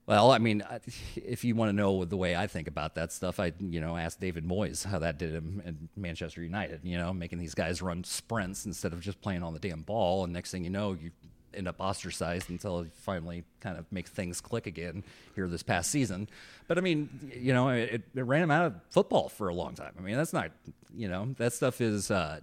well, 0.08 0.32
I 0.32 0.38
mean, 0.38 0.63
if 1.15 1.44
you 1.44 1.56
want 1.56 1.70
to 1.70 1.74
know 1.74 2.06
the 2.06 2.18
way 2.18 2.36
I 2.36 2.48
think 2.48 2.68
about 2.68 2.96
that 2.96 3.12
stuff, 3.12 3.39
I 3.39 3.54
you 3.60 3.82
know 3.82 3.98
asked 3.98 4.20
David 4.20 4.46
Moyes 4.46 4.86
how 4.86 5.00
that 5.00 5.18
did 5.18 5.34
him 5.34 5.62
in 5.65 5.89
Manchester 5.96 6.41
United. 6.41 6.82
You 6.84 6.98
know, 6.98 7.13
making 7.13 7.39
these 7.39 7.56
guys 7.56 7.82
run 7.82 8.04
sprints 8.04 8.65
instead 8.65 8.94
of 8.94 9.02
just 9.02 9.22
playing 9.22 9.44
on 9.44 9.54
the 9.54 9.60
damn 9.60 9.82
ball, 9.82 10.24
and 10.24 10.34
next 10.34 10.52
thing 10.52 10.63
you 10.63 10.70
know, 10.70 10.94
you 10.94 11.12
end 11.54 11.68
up 11.68 11.78
ostracized 11.80 12.50
until 12.50 12.84
you 12.84 12.91
finally 12.96 13.46
kind 13.62 13.78
of 13.78 13.86
make 13.89 14.08
things 14.10 14.41
click 14.41 14.68
again 14.68 15.04
here 15.36 15.48
this 15.48 15.63
past 15.63 15.89
season. 15.89 16.28
But 16.68 16.78
I 16.78 16.82
mean, 16.82 17.32
you 17.34 17.54
know, 17.54 17.70
it, 17.70 18.04
it 18.13 18.22
ran 18.22 18.44
him 18.44 18.52
out 18.52 18.65
of 18.65 18.74
football 18.89 19.30
for 19.30 19.48
a 19.48 19.54
long 19.54 19.74
time. 19.74 19.94
I 19.98 20.02
mean, 20.02 20.18
that's 20.18 20.34
not 20.34 20.52
you 20.96 21.08
know 21.08 21.34
that 21.38 21.54
stuff 21.54 21.82
is. 21.82 22.12
Uh, 22.12 22.41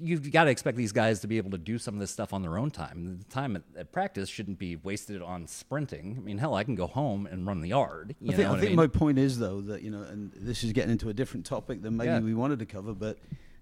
you've 0.00 0.30
got 0.32 0.44
to 0.44 0.50
expect 0.50 0.76
these 0.76 0.92
guys 0.92 1.20
to 1.20 1.28
be 1.28 1.36
able 1.36 1.50
to 1.52 1.58
do 1.58 1.78
some 1.78 1.94
of 1.94 2.00
this 2.00 2.10
stuff 2.10 2.32
on 2.32 2.42
their 2.42 2.58
own 2.58 2.70
time. 2.70 3.18
The 3.18 3.24
time 3.24 3.56
at, 3.56 3.62
at 3.76 3.92
practice 3.92 4.28
shouldn't 4.28 4.58
be 4.58 4.76
wasted 4.76 5.22
on 5.22 5.46
sprinting. 5.46 6.16
I 6.18 6.20
mean, 6.20 6.38
hell, 6.38 6.54
I 6.54 6.64
can 6.64 6.74
go 6.74 6.86
home 6.86 7.26
and 7.26 7.46
run 7.46 7.60
the 7.60 7.68
yard. 7.68 8.16
You 8.20 8.32
I 8.32 8.36
think, 8.36 8.48
know 8.48 8.54
I 8.54 8.58
think 8.58 8.70
mean? 8.70 8.76
my 8.76 8.86
point 8.88 9.18
is 9.18 9.38
though 9.38 9.60
that 9.62 9.82
you 9.82 9.90
know, 9.90 10.02
and 10.02 10.32
this 10.34 10.64
is 10.64 10.72
getting 10.72 10.90
into 10.90 11.08
a 11.08 11.14
different 11.14 11.46
topic 11.46 11.82
than 11.82 11.96
maybe 11.96 12.08
Yeah. 12.08 12.20
we 12.20 12.34
wanted 12.34 12.58
to 12.58 12.66
cover, 12.66 12.94
but 12.94 13.18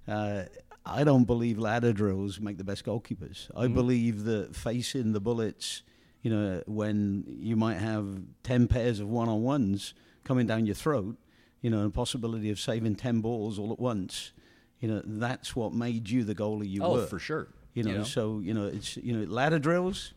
uh, 0.07 0.44
I 0.87 1.05
don't 1.05 1.25
believe 1.25 1.59
ladder 1.59 1.92
drills 1.92 2.40
make 2.40 2.57
the 2.57 2.64
best 2.64 2.85
goalkeepers. 2.85 3.51
I 3.55 3.64
Mm-hmm. 3.64 3.75
believe 3.75 4.25
that 4.25 4.57
facing 4.57 5.12
the 5.12 5.21
bullets, 5.21 5.83
you 6.23 6.31
know, 6.31 6.62
when 6.66 7.25
you 7.38 7.55
might 7.57 7.77
have 7.77 8.23
ten 8.42 8.66
pairs 8.66 8.99
of 8.99 9.09
one 9.09 9.29
on 9.29 9.42
ones 9.42 9.92
coming 10.25 10.47
down 10.47 10.64
your 10.64 10.75
throat, 10.75 11.16
you 11.61 11.68
know, 11.68 11.81
and 11.81 11.92
possibility 11.92 12.51
of 12.51 12.59
saving 12.59 12.94
ten 12.97 13.21
balls 13.21 13.59
all 13.59 13.73
at 13.73 13.79
once, 13.79 14.33
you 14.81 14.88
know, 14.88 15.03
that's 15.05 15.57
what 15.57 15.73
made 15.73 16.09
you 16.09 16.25
the 16.25 16.35
goalie 16.35 16.69
you 16.69 16.83
oh, 16.83 16.95
were. 16.95 17.07
for 17.07 17.19
sure. 17.19 17.49
You 17.75 17.85
know, 17.85 18.03
so 18.03 18.41
you 18.41 18.55
know 18.55 18.67
it's 18.67 18.97
you 18.97 19.17
know 19.17 19.31
ladder 19.31 19.59
drills. 19.59 20.12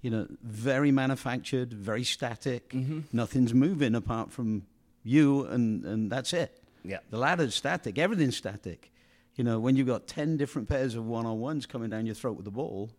You 0.00 0.10
know, 0.10 0.26
very 0.42 0.92
manufactured, 0.92 1.74
very 1.74 2.04
static. 2.04 2.70
Mm-hmm. 2.70 3.00
Nothing's 3.12 3.52
moving 3.52 3.94
apart 3.94 4.32
from 4.32 4.62
you, 5.02 5.44
and 5.44 5.84
and 5.84 6.10
that's 6.10 6.32
it. 6.32 6.62
Yeah. 6.82 6.98
the 7.10 7.18
ladder's 7.18 7.54
static. 7.54 7.98
Everything's 7.98 8.36
static. 8.36 8.90
You 9.34 9.44
know, 9.44 9.60
when 9.60 9.76
you've 9.76 9.86
got 9.86 10.06
ten 10.06 10.38
different 10.38 10.70
pairs 10.70 10.94
of 10.94 11.06
one 11.06 11.26
on 11.26 11.38
ones 11.38 11.66
coming 11.66 11.90
down 11.90 12.06
your 12.06 12.14
throat 12.14 12.36
with 12.36 12.46
the 12.46 12.50
ball, 12.50 12.90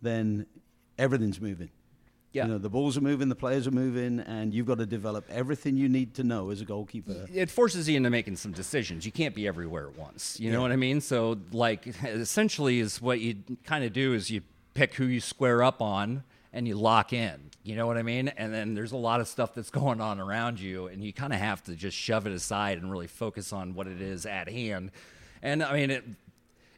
then 0.00 0.46
everything's 0.98 1.40
moving. 1.40 1.70
Yeah. 2.32 2.44
You 2.44 2.52
know, 2.52 2.58
the 2.58 2.68
balls 2.68 2.96
are 2.96 3.00
moving, 3.00 3.28
the 3.28 3.34
players 3.34 3.66
are 3.66 3.72
moving, 3.72 4.20
and 4.20 4.54
you've 4.54 4.66
got 4.66 4.78
to 4.78 4.86
develop 4.86 5.24
everything 5.30 5.76
you 5.76 5.88
need 5.88 6.14
to 6.14 6.24
know 6.24 6.50
as 6.50 6.60
a 6.60 6.64
goalkeeper. 6.64 7.26
it 7.34 7.50
forces 7.50 7.88
you 7.88 7.96
into 7.96 8.10
making 8.10 8.36
some 8.36 8.52
decisions. 8.52 9.04
You 9.04 9.10
can't 9.10 9.34
be 9.34 9.48
everywhere 9.48 9.88
at 9.88 9.96
once. 9.96 10.38
You 10.38 10.52
know 10.52 10.62
what 10.62 10.70
I 10.70 10.76
mean? 10.76 11.00
So, 11.00 11.38
like, 11.52 11.86
essentially, 12.04 12.78
is 12.78 13.02
what 13.02 13.20
you 13.20 13.36
kind 13.64 13.84
of 13.84 13.92
do 13.92 14.14
is 14.14 14.30
you 14.30 14.42
pick 14.74 14.94
who 14.94 15.06
you 15.06 15.20
square 15.20 15.62
up 15.62 15.82
on 15.82 16.22
and 16.52 16.68
you 16.68 16.76
lock 16.76 17.12
in. 17.12 17.50
You 17.64 17.76
know 17.76 17.86
what 17.86 17.96
I 17.96 18.02
mean? 18.02 18.28
And 18.28 18.54
then 18.54 18.74
there's 18.74 18.92
a 18.92 18.96
lot 18.96 19.20
of 19.20 19.28
stuff 19.28 19.54
that's 19.54 19.70
going 19.70 20.00
on 20.00 20.20
around 20.20 20.60
you, 20.60 20.86
and 20.86 21.02
you 21.02 21.12
kind 21.12 21.32
of 21.32 21.40
have 21.40 21.64
to 21.64 21.74
just 21.74 21.96
shove 21.96 22.26
it 22.26 22.32
aside 22.32 22.78
and 22.78 22.92
really 22.92 23.08
focus 23.08 23.52
on 23.52 23.74
what 23.74 23.88
it 23.88 24.00
is 24.00 24.24
at 24.24 24.48
hand. 24.48 24.92
And 25.42 25.64
I 25.64 25.72
mean, 25.72 25.90
it, 25.90 26.04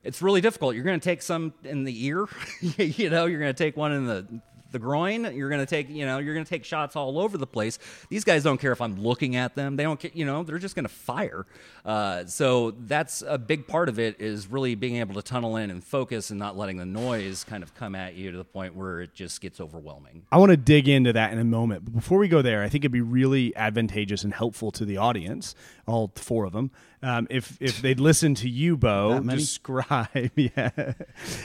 it's 0.02 0.22
really 0.22 0.40
difficult. 0.40 0.74
You're 0.74 0.84
going 0.84 0.98
to 0.98 1.04
take 1.04 1.22
some 1.22 1.52
in 1.62 1.84
the 1.84 2.06
ear, 2.06 2.26
you 2.60 3.10
know, 3.10 3.26
you're 3.26 3.40
going 3.40 3.54
to 3.54 3.64
take 3.64 3.76
one 3.76 3.92
in 3.92 4.06
the 4.06 4.26
the 4.72 4.78
groin. 4.78 5.32
You're 5.34 5.48
to 5.60 5.66
take, 5.66 5.88
you 5.88 6.06
know, 6.06 6.18
you're 6.18 6.34
to 6.44 6.50
take 6.50 6.64
shots 6.64 6.96
all 6.96 7.18
over 7.18 7.38
the 7.38 7.46
place. 7.46 7.78
These 8.08 8.24
guys 8.24 8.42
don't 8.42 8.58
care 8.58 8.72
if 8.72 8.80
I'm 8.80 9.00
looking 9.00 9.36
at 9.36 9.54
them. 9.54 9.76
They 9.76 9.82
don't 9.82 10.00
care, 10.00 10.10
you 10.14 10.24
know, 10.24 10.42
they're 10.42 10.58
just 10.58 10.74
to 10.84 10.88
fire. 10.88 11.46
Uh, 11.84 12.26
so 12.26 12.72
that's 12.72 13.22
a 13.26 13.38
big 13.38 13.66
part 13.66 13.88
of 13.88 13.98
it 13.98 14.20
is 14.20 14.46
really 14.46 14.74
being 14.74 14.96
able 14.96 15.14
to 15.14 15.22
tunnel 15.22 15.56
in 15.56 15.70
and 15.70 15.82
focus 15.82 16.30
and 16.30 16.38
not 16.38 16.56
letting 16.56 16.76
the 16.76 16.86
noise 16.86 17.44
kind 17.44 17.62
of 17.62 17.74
come 17.74 17.94
at 17.94 18.14
you 18.14 18.30
to 18.30 18.38
the 18.38 18.44
point 18.44 18.74
where 18.74 19.00
it 19.00 19.14
just 19.14 19.40
gets 19.40 19.60
overwhelming. 19.60 20.24
I 20.30 20.38
want 20.38 20.50
to 20.50 20.56
dig 20.56 20.88
into 20.88 21.12
that 21.12 21.32
in 21.32 21.38
a 21.38 21.44
moment. 21.44 21.84
But 21.84 21.94
before 21.94 22.18
we 22.18 22.28
go 22.28 22.42
there, 22.42 22.62
I 22.62 22.68
think 22.68 22.82
it'd 22.82 22.92
be 22.92 23.00
really 23.00 23.54
advantageous 23.56 24.24
and 24.24 24.32
helpful 24.32 24.70
to 24.72 24.84
the 24.84 24.96
audience, 24.96 25.54
all 25.86 26.12
four 26.16 26.44
of 26.44 26.52
them, 26.52 26.70
um, 27.02 27.26
if 27.30 27.56
if 27.60 27.82
they'd 27.82 27.98
listen 28.00 28.34
to 28.36 28.48
you, 28.48 28.76
Bo, 28.76 29.18
describe, 29.36 30.08
yeah, 30.36 30.70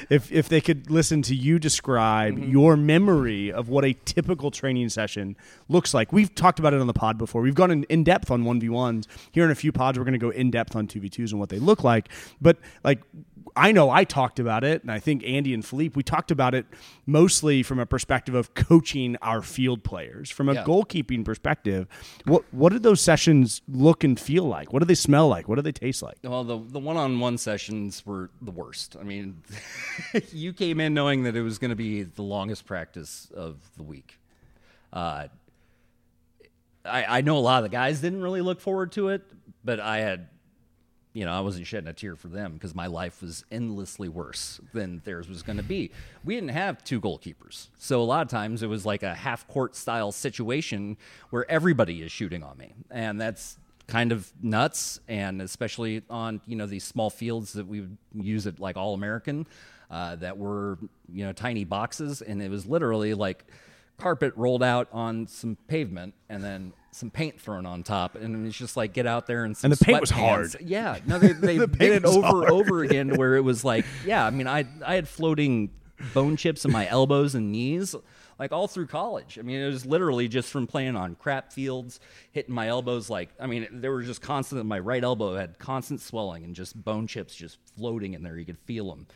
if 0.10 0.32
if 0.32 0.50
they 0.50 0.62
could 0.62 0.90
listen 0.92 1.22
to 1.24 1.36
you 1.36 1.60
describe 1.60 2.36
Mm-hmm. 2.36 2.52
your 2.52 2.78
memory 2.78 3.52
of 3.52 3.70
what 3.70 3.84
a 3.86 3.94
typical 3.94 4.52
training 4.52 4.90
session 4.90 5.36
looks 5.68 5.94
like. 5.94 6.14
We've 6.14 6.34
talked 6.34 6.60
about 6.60 6.74
it 6.74 6.82
on 6.82 6.88
the 6.88 6.94
pod 6.94 7.18
before. 7.18 7.42
We've 7.42 7.56
gone 7.56 7.72
in, 7.72 7.84
in 7.86 8.04
depth 8.04 8.30
on 8.32 8.46
one 8.46 8.60
v 8.60 8.70
ones. 8.70 9.08
Here 9.32 9.46
in 9.46 9.52
a 9.52 9.56
few 9.56 9.72
pods, 9.72 9.98
we're 9.98 10.06
going 10.06 10.14
to 10.14 10.20
go 10.20 10.30
in 10.30 10.52
depth 10.52 10.76
on 10.76 10.88
two 10.88 11.00
v 11.00 11.10
twos 11.10 11.32
and 11.32 11.40
what 11.40 11.50
they 11.50 11.60
look 11.60 11.84
like. 11.84 12.10
But 12.42 12.58
like. 12.84 13.02
I 13.58 13.72
know 13.72 13.90
I 13.90 14.04
talked 14.04 14.40
about 14.40 14.64
it, 14.64 14.84
and 14.84 14.92
I 14.92 15.00
think 15.00 15.24
Andy 15.26 15.54
and 15.54 15.66
Philippe, 15.66 15.94
we 15.96 16.04
talked 16.04 16.30
about 16.32 16.54
it 16.54 16.66
mostly 17.06 17.64
from 17.64 17.80
a 17.80 17.86
perspective 17.86 18.36
of 18.36 18.54
coaching 18.54 19.18
our 19.22 19.42
field 19.42 19.84
players. 19.84 20.30
From 20.30 20.48
a 20.48 20.54
Yeah. 20.54 20.64
goalkeeping 20.64 21.26
perspective, 21.26 21.88
what 22.26 22.44
what 22.54 22.72
did 22.72 22.84
those 22.84 23.02
sessions 23.02 23.62
look 23.68 24.04
and 24.04 24.20
feel 24.20 24.44
like? 24.46 24.72
What 24.72 24.80
do 24.80 24.86
they 24.86 24.96
smell 24.96 25.28
like? 25.28 25.48
What 25.50 25.56
do 25.56 25.62
they 25.64 25.72
taste 25.72 26.02
like? 26.04 26.18
Well, 26.24 26.44
the 26.44 26.58
the 26.60 26.80
one 26.80 26.98
on 26.98 27.20
one 27.20 27.38
sessions 27.38 28.06
were 28.06 28.30
the 28.42 28.52
worst. 28.52 28.96
I 29.00 29.04
mean, 29.04 29.42
you 30.32 30.54
came 30.54 30.80
in 30.80 30.94
knowing 30.94 31.24
that 31.24 31.36
it 31.36 31.42
was 31.42 31.58
going 31.58 31.70
to 31.72 31.76
be 31.76 32.04
the 32.04 32.22
longest 32.24 32.66
practice 32.66 33.30
of 33.34 33.58
the 33.76 33.84
week. 33.84 34.20
Uh, 34.94 35.28
I, 36.86 37.18
I 37.18 37.22
know 37.22 37.38
a 37.38 37.40
lot 37.40 37.58
of 37.58 37.64
the 37.70 37.76
guys 37.76 38.00
didn't 38.02 38.22
really 38.22 38.42
look 38.42 38.62
forward 38.62 38.92
to 38.94 39.10
it, 39.10 39.22
but 39.64 39.80
I 39.80 39.98
had, 39.98 40.30
you 41.18 41.26
know, 41.26 41.34
I 41.34 41.40
wasn't 41.40 41.66
shedding 41.66 41.88
a 41.88 41.94
tear 41.94 42.16
for 42.16 42.28
them 42.28 42.54
because 42.54 42.76
my 42.76 42.86
life 42.86 43.24
was 43.24 43.44
endlessly 43.52 44.08
worse 44.08 44.62
than 44.72 45.02
theirs 45.04 45.28
was 45.28 45.42
going 45.42 45.58
to 45.58 45.64
be. 45.64 45.90
We 46.24 46.36
didn't 46.36 46.52
have 46.52 46.84
two 46.84 47.02
goalkeepers. 47.02 47.70
So 47.80 48.00
a 48.00 48.06
lot 48.06 48.22
of 48.22 48.28
times 48.28 48.62
it 48.62 48.68
was 48.68 48.86
like 48.86 49.02
a 49.02 49.16
half 49.16 49.48
court 49.48 49.76
style 49.76 50.12
situation 50.12 50.96
where 51.32 51.50
everybody 51.50 52.04
is 52.04 52.12
shooting 52.12 52.44
on 52.44 52.56
me. 52.60 52.76
And 52.92 53.20
that's 53.20 53.58
kind 53.88 54.12
of 54.12 54.32
nuts. 54.44 55.00
And 55.08 55.42
especially 55.42 56.04
on, 56.08 56.40
you 56.46 56.56
know, 56.56 56.68
these 56.68 56.84
small 56.84 57.10
fields 57.10 57.54
that 57.54 57.66
we 57.66 57.82
would 57.82 57.98
use 58.14 58.46
at 58.46 58.60
like 58.60 58.78
All 58.78 58.94
American 58.94 59.48
uh, 59.90 60.18
that 60.18 60.38
were, 60.38 60.78
you 61.12 61.26
know, 61.26 61.34
tiny 61.34 61.64
boxes. 61.64 62.22
And 62.22 62.44
it 62.44 62.52
was 62.52 62.68
literally 62.68 63.16
like, 63.16 63.44
carpet 63.98 64.32
rolled 64.36 64.62
out 64.62 64.88
on 64.92 65.26
some 65.26 65.58
pavement 65.68 66.14
and 66.30 66.44
then 66.44 66.74
some 66.92 67.10
paint 67.12 67.40
thrown 67.40 67.66
on 67.66 67.84
top 67.84 68.16
and 68.16 68.48
it's 68.48 68.58
just 68.58 68.76
like 68.78 68.94
get 68.94 69.06
out 69.06 69.28
there 69.28 69.44
and 69.44 69.56
some 69.56 69.72
And 69.72 69.80
the 69.80 69.86
paint 69.86 70.02
was 70.02 70.10
hard. 70.10 70.56
yeah 70.62 70.98
no 71.06 71.20
they, 71.20 71.32
they 71.34 71.58
The 71.58 71.68
did 71.68 71.92
it 71.92 72.06
over 72.06 72.22
hard. 72.26 72.50
over 72.50 72.84
again 72.84 73.10
to 73.10 73.16
where 73.18 73.36
it 73.36 73.42
was 73.42 73.64
like 73.64 73.86
yeah 74.06 74.26
i 74.26 74.30
mean 74.30 74.48
i 74.48 74.66
i 74.86 74.96
had 74.96 75.08
floating 75.08 75.70
bone 76.14 76.38
chips 76.38 76.64
in 76.66 76.72
my 76.72 76.88
elbows 76.88 77.36
and 77.36 77.52
knees 77.52 77.96
like 78.40 78.52
all 78.52 78.68
through 78.68 78.86
college. 78.86 79.40
I 79.40 79.42
mean 79.42 79.60
it 79.60 79.66
was 79.66 79.84
literally 79.84 80.28
just 80.28 80.52
from 80.52 80.68
playing 80.68 80.96
on 80.96 81.16
crap 81.16 81.52
fields 81.52 82.00
hitting 82.32 82.54
my 82.54 82.68
elbows 82.68 83.10
like 83.10 83.30
i 83.40 83.48
mean 83.48 83.68
there 83.72 83.92
were 83.92 84.04
just 84.04 84.22
constant 84.22 84.64
my 84.66 84.78
right 84.80 85.04
elbow 85.04 85.36
had 85.36 85.58
constant 85.60 86.02
swelling 86.02 86.44
and 86.44 86.56
just 86.56 86.82
bone 86.84 87.08
chips 87.08 87.34
just 87.36 87.58
floating 87.76 88.14
in 88.14 88.22
there. 88.24 88.38
You 88.38 88.46
could 88.46 88.60
feel 88.66 88.90
them 88.90 89.08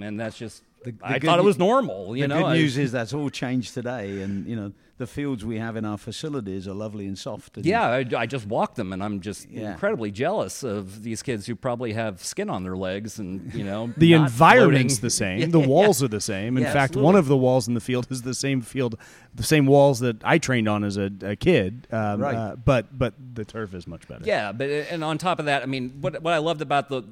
and 0.00 0.18
that's 0.18 0.38
just 0.38 0.62
i 1.02 1.18
thought 1.18 1.38
it 1.38 1.44
was 1.44 1.58
normal 1.58 2.16
you 2.16 2.22
the 2.22 2.28
know? 2.28 2.38
good 2.38 2.46
I- 2.46 2.56
news 2.56 2.78
is 2.78 2.90
that's 2.92 3.12
all 3.12 3.28
changed 3.30 3.74
today, 3.74 4.22
and 4.22 4.46
you 4.46 4.56
know 4.56 4.72
the 5.02 5.06
fields 5.08 5.44
we 5.44 5.58
have 5.58 5.74
in 5.76 5.84
our 5.84 5.98
facilities 5.98 6.68
are 6.68 6.74
lovely 6.74 7.06
and 7.06 7.18
soft. 7.18 7.56
and- 7.56 7.66
Yeah, 7.66 7.82
I, 7.88 8.04
I 8.16 8.26
just 8.26 8.46
walk 8.46 8.76
them, 8.76 8.92
and 8.92 9.02
I'm 9.02 9.20
just 9.20 9.50
Yeah. 9.50 9.72
incredibly 9.72 10.10
jealous 10.12 10.62
of 10.62 11.02
these 11.02 11.22
kids 11.22 11.44
who 11.46 11.56
probably 11.56 11.92
have 11.94 12.22
skin 12.22 12.48
on 12.48 12.62
their 12.62 12.76
legs, 12.76 13.18
and 13.18 13.52
you 13.52 13.64
know, 13.64 13.92
The 13.96 14.12
environment's 14.12 14.94
floating. 14.98 15.06
the 15.06 15.10
same. 15.10 15.38
Yeah, 15.40 15.46
the 15.58 15.60
yeah, 15.60 15.66
walls 15.66 16.02
are 16.04 16.08
the 16.08 16.20
same. 16.20 16.56
In 16.56 16.62
Yeah, 16.62 16.72
fact, 16.72 16.90
absolutely. 16.92 17.06
one 17.06 17.16
of 17.16 17.26
the 17.26 17.36
walls 17.36 17.66
in 17.68 17.74
the 17.74 17.80
field 17.80 18.06
is 18.10 18.22
the 18.22 18.34
same 18.34 18.60
field, 18.62 18.96
the 19.34 19.42
same 19.42 19.66
walls 19.66 19.98
that 20.00 20.16
I 20.24 20.38
trained 20.38 20.68
on 20.68 20.84
as 20.84 20.96
a, 20.96 21.10
a 21.22 21.34
kid. 21.36 21.88
Um, 21.90 22.20
Right. 22.20 22.34
uh, 22.36 22.56
but 22.56 22.96
but 22.96 23.14
the 23.34 23.44
turf 23.44 23.74
is 23.74 23.86
much 23.88 24.06
better. 24.06 24.22
Yeah, 24.24 24.52
but 24.52 24.68
and 24.70 25.02
on 25.02 25.18
top 25.18 25.40
of 25.40 25.46
that, 25.46 25.62
I 25.62 25.66
mean, 25.66 25.90
what 26.00 26.22
what 26.22 26.32
I 26.32 26.38
loved 26.38 26.62
about 26.62 26.88
the 26.88 27.02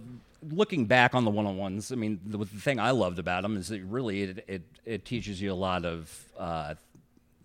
looking 0.50 0.86
back 0.86 1.14
on 1.14 1.24
the 1.24 1.30
one 1.30 1.44
on 1.46 1.56
ones, 1.58 1.92
I 1.92 1.96
mean, 1.96 2.18
the, 2.24 2.38
the 2.38 2.46
thing 2.46 2.78
I 2.80 2.92
loved 2.92 3.18
about 3.18 3.42
them 3.42 3.56
is 3.56 3.68
that 3.68 3.82
really 3.82 4.22
it 4.22 4.44
it, 4.48 4.62
it 4.86 5.04
teaches 5.04 5.40
you 5.42 5.52
a 5.52 5.58
lot 5.68 5.84
of. 5.84 6.24
Uh, 6.38 6.74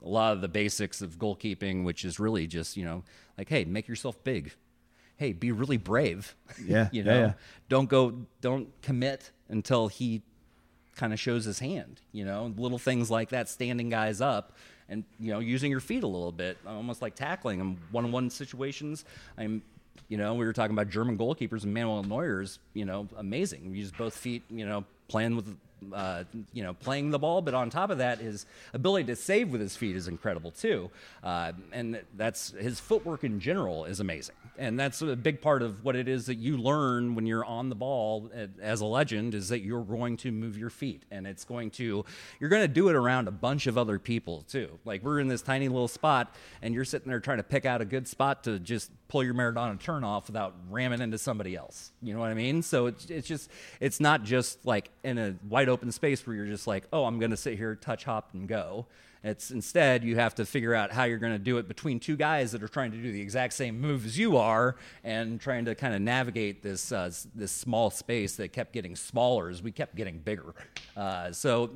a 0.05 0.09
lot 0.09 0.33
of 0.33 0.41
the 0.41 0.47
basics 0.47 1.01
of 1.01 1.17
goalkeeping, 1.17 1.83
which 1.83 2.05
is 2.05 2.19
really 2.19 2.47
just 2.47 2.77
you 2.77 2.85
know, 2.85 3.03
like, 3.37 3.49
hey, 3.49 3.65
make 3.65 3.87
yourself 3.87 4.23
big. 4.23 4.53
Hey, 5.17 5.33
be 5.33 5.51
really 5.51 5.77
brave. 5.77 6.35
Yeah, 6.65 6.89
you 6.91 7.03
yeah, 7.03 7.03
know, 7.03 7.19
yeah. 7.19 7.33
don't 7.69 7.89
go, 7.89 8.13
don't 8.41 8.69
commit 8.81 9.31
until 9.49 9.87
he 9.87 10.21
kind 10.95 11.11
of 11.13 11.19
shows 11.19 11.45
his 11.45 11.59
hand. 11.59 12.01
You 12.11 12.25
know, 12.25 12.53
little 12.57 12.77
things 12.77 13.11
like 13.11 13.29
that, 13.29 13.49
standing 13.49 13.89
guys 13.89 14.21
up, 14.21 14.53
and 14.89 15.03
you 15.19 15.31
know, 15.31 15.39
using 15.39 15.71
your 15.71 15.79
feet 15.79 16.03
a 16.03 16.07
little 16.07 16.31
bit, 16.31 16.57
almost 16.67 17.01
like 17.01 17.15
tackling 17.15 17.59
them. 17.59 17.77
One-on-one 17.91 18.29
situations. 18.29 19.05
I'm, 19.37 19.61
you 20.07 20.17
know, 20.17 20.33
we 20.35 20.45
were 20.45 20.53
talking 20.53 20.75
about 20.75 20.89
German 20.89 21.17
goalkeepers 21.17 21.63
and 21.63 21.73
Manuel 21.73 22.03
Neuer's. 22.03 22.59
You 22.73 22.85
know, 22.85 23.07
amazing. 23.17 23.71
We 23.71 23.79
use 23.79 23.91
both 23.91 24.15
feet. 24.15 24.43
You 24.49 24.65
know, 24.65 24.85
playing 25.07 25.35
with. 25.35 25.55
Uh, 25.93 26.23
you 26.53 26.63
know, 26.63 26.73
playing 26.73 27.11
the 27.11 27.19
ball, 27.19 27.41
but 27.41 27.53
on 27.53 27.69
top 27.69 27.89
of 27.89 27.99
that, 27.99 28.19
his 28.19 28.45
ability 28.73 29.05
to 29.05 29.15
save 29.15 29.51
with 29.51 29.61
his 29.61 29.75
feet 29.75 29.95
is 29.95 30.07
incredible 30.07 30.49
too, 30.49 30.89
uh, 31.23 31.51
and 31.71 32.01
that's 32.15 32.51
his 32.51 32.79
footwork 32.79 33.23
in 33.23 33.39
general 33.39 33.85
is 33.85 33.99
amazing, 33.99 34.35
and 34.57 34.79
that's 34.79 35.01
a 35.01 35.15
big 35.15 35.41
part 35.41 35.61
of 35.61 35.83
what 35.83 35.95
it 35.95 36.07
is 36.07 36.25
that 36.25 36.35
you 36.35 36.57
learn 36.57 37.13
when 37.13 37.27
you're 37.27 37.45
on 37.45 37.69
the 37.69 37.75
ball 37.75 38.31
uh, 38.35 38.47
as 38.61 38.81
a 38.81 38.85
legend 38.85 39.35
is 39.35 39.49
that 39.49 39.59
you're 39.59 39.83
going 39.83 40.17
to 40.17 40.31
move 40.31 40.57
your 40.57 40.71
feet, 40.71 41.03
and 41.11 41.27
it's 41.27 41.43
going 41.43 41.69
to 41.69 42.03
you're 42.39 42.49
going 42.49 42.63
to 42.63 42.67
do 42.67 42.89
it 42.89 42.95
around 42.95 43.27
a 43.27 43.31
bunch 43.31 43.67
of 43.67 43.77
other 43.77 43.99
people 43.99 44.43
too. 44.47 44.79
Like 44.85 45.03
we're 45.03 45.19
in 45.19 45.27
this 45.27 45.41
tiny 45.41 45.67
little 45.67 45.87
spot, 45.87 46.33
and 46.61 46.73
you're 46.73 46.85
sitting 46.85 47.09
there 47.09 47.19
trying 47.19 47.37
to 47.37 47.43
pick 47.43 47.65
out 47.65 47.81
a 47.81 47.85
good 47.85 48.07
spot 48.07 48.45
to 48.45 48.59
just 48.59 48.89
pull 49.07 49.23
your 49.23 49.35
Maradona 49.35 49.79
turn 49.79 50.03
off 50.03 50.27
without 50.27 50.55
ramming 50.69 51.01
into 51.01 51.17
somebody 51.17 51.55
else. 51.55 51.91
You 52.01 52.13
know 52.13 52.19
what 52.21 52.31
I 52.31 52.33
mean? 52.33 52.63
So 52.63 52.87
it's 52.87 53.05
it's 53.05 53.27
just 53.27 53.51
it's 53.79 53.99
not 53.99 54.23
just 54.23 54.65
like 54.65 54.89
in 55.03 55.17
a 55.17 55.35
wide 55.47 55.64
open 55.69 55.91
space 55.91 56.25
where 56.25 56.35
you're 56.35 56.45
just 56.45 56.67
like, 56.67 56.85
oh, 56.93 57.05
I'm 57.05 57.19
going 57.19 57.31
to 57.31 57.37
sit 57.37 57.57
here, 57.57 57.75
touch, 57.75 58.03
hop, 58.03 58.29
and 58.33 58.47
go. 58.47 58.85
It's 59.25 59.49
instead 59.49 60.03
you 60.03 60.17
have 60.17 60.35
to 60.35 60.45
figure 60.45 60.75
out 60.75 60.91
how 60.91 61.05
you're 61.05 61.17
going 61.17 61.33
to 61.33 61.39
do 61.39 61.57
it 61.57 61.67
between 61.67 61.99
two 61.99 62.15
guys 62.15 62.51
that 62.51 62.61
are 62.61 62.67
trying 62.67 62.91
to 62.91 62.97
do 62.97 63.11
the 63.11 63.19
exact 63.19 63.53
same 63.53 63.81
move 63.81 64.05
as 64.05 64.19
you 64.19 64.37
are, 64.37 64.75
and 65.03 65.41
trying 65.41 65.65
to 65.65 65.73
kind 65.73 65.95
of 65.95 66.01
navigate 66.01 66.61
this 66.61 66.91
uh, 66.91 67.11
this 67.33 67.51
small 67.51 67.89
space 67.89 68.35
that 68.35 68.49
kept 68.49 68.71
getting 68.71 68.95
smaller 68.95 69.49
as 69.49 69.63
we 69.63 69.71
kept 69.71 69.95
getting 69.95 70.19
bigger. 70.19 70.53
Uh, 70.95 71.31
so, 71.31 71.71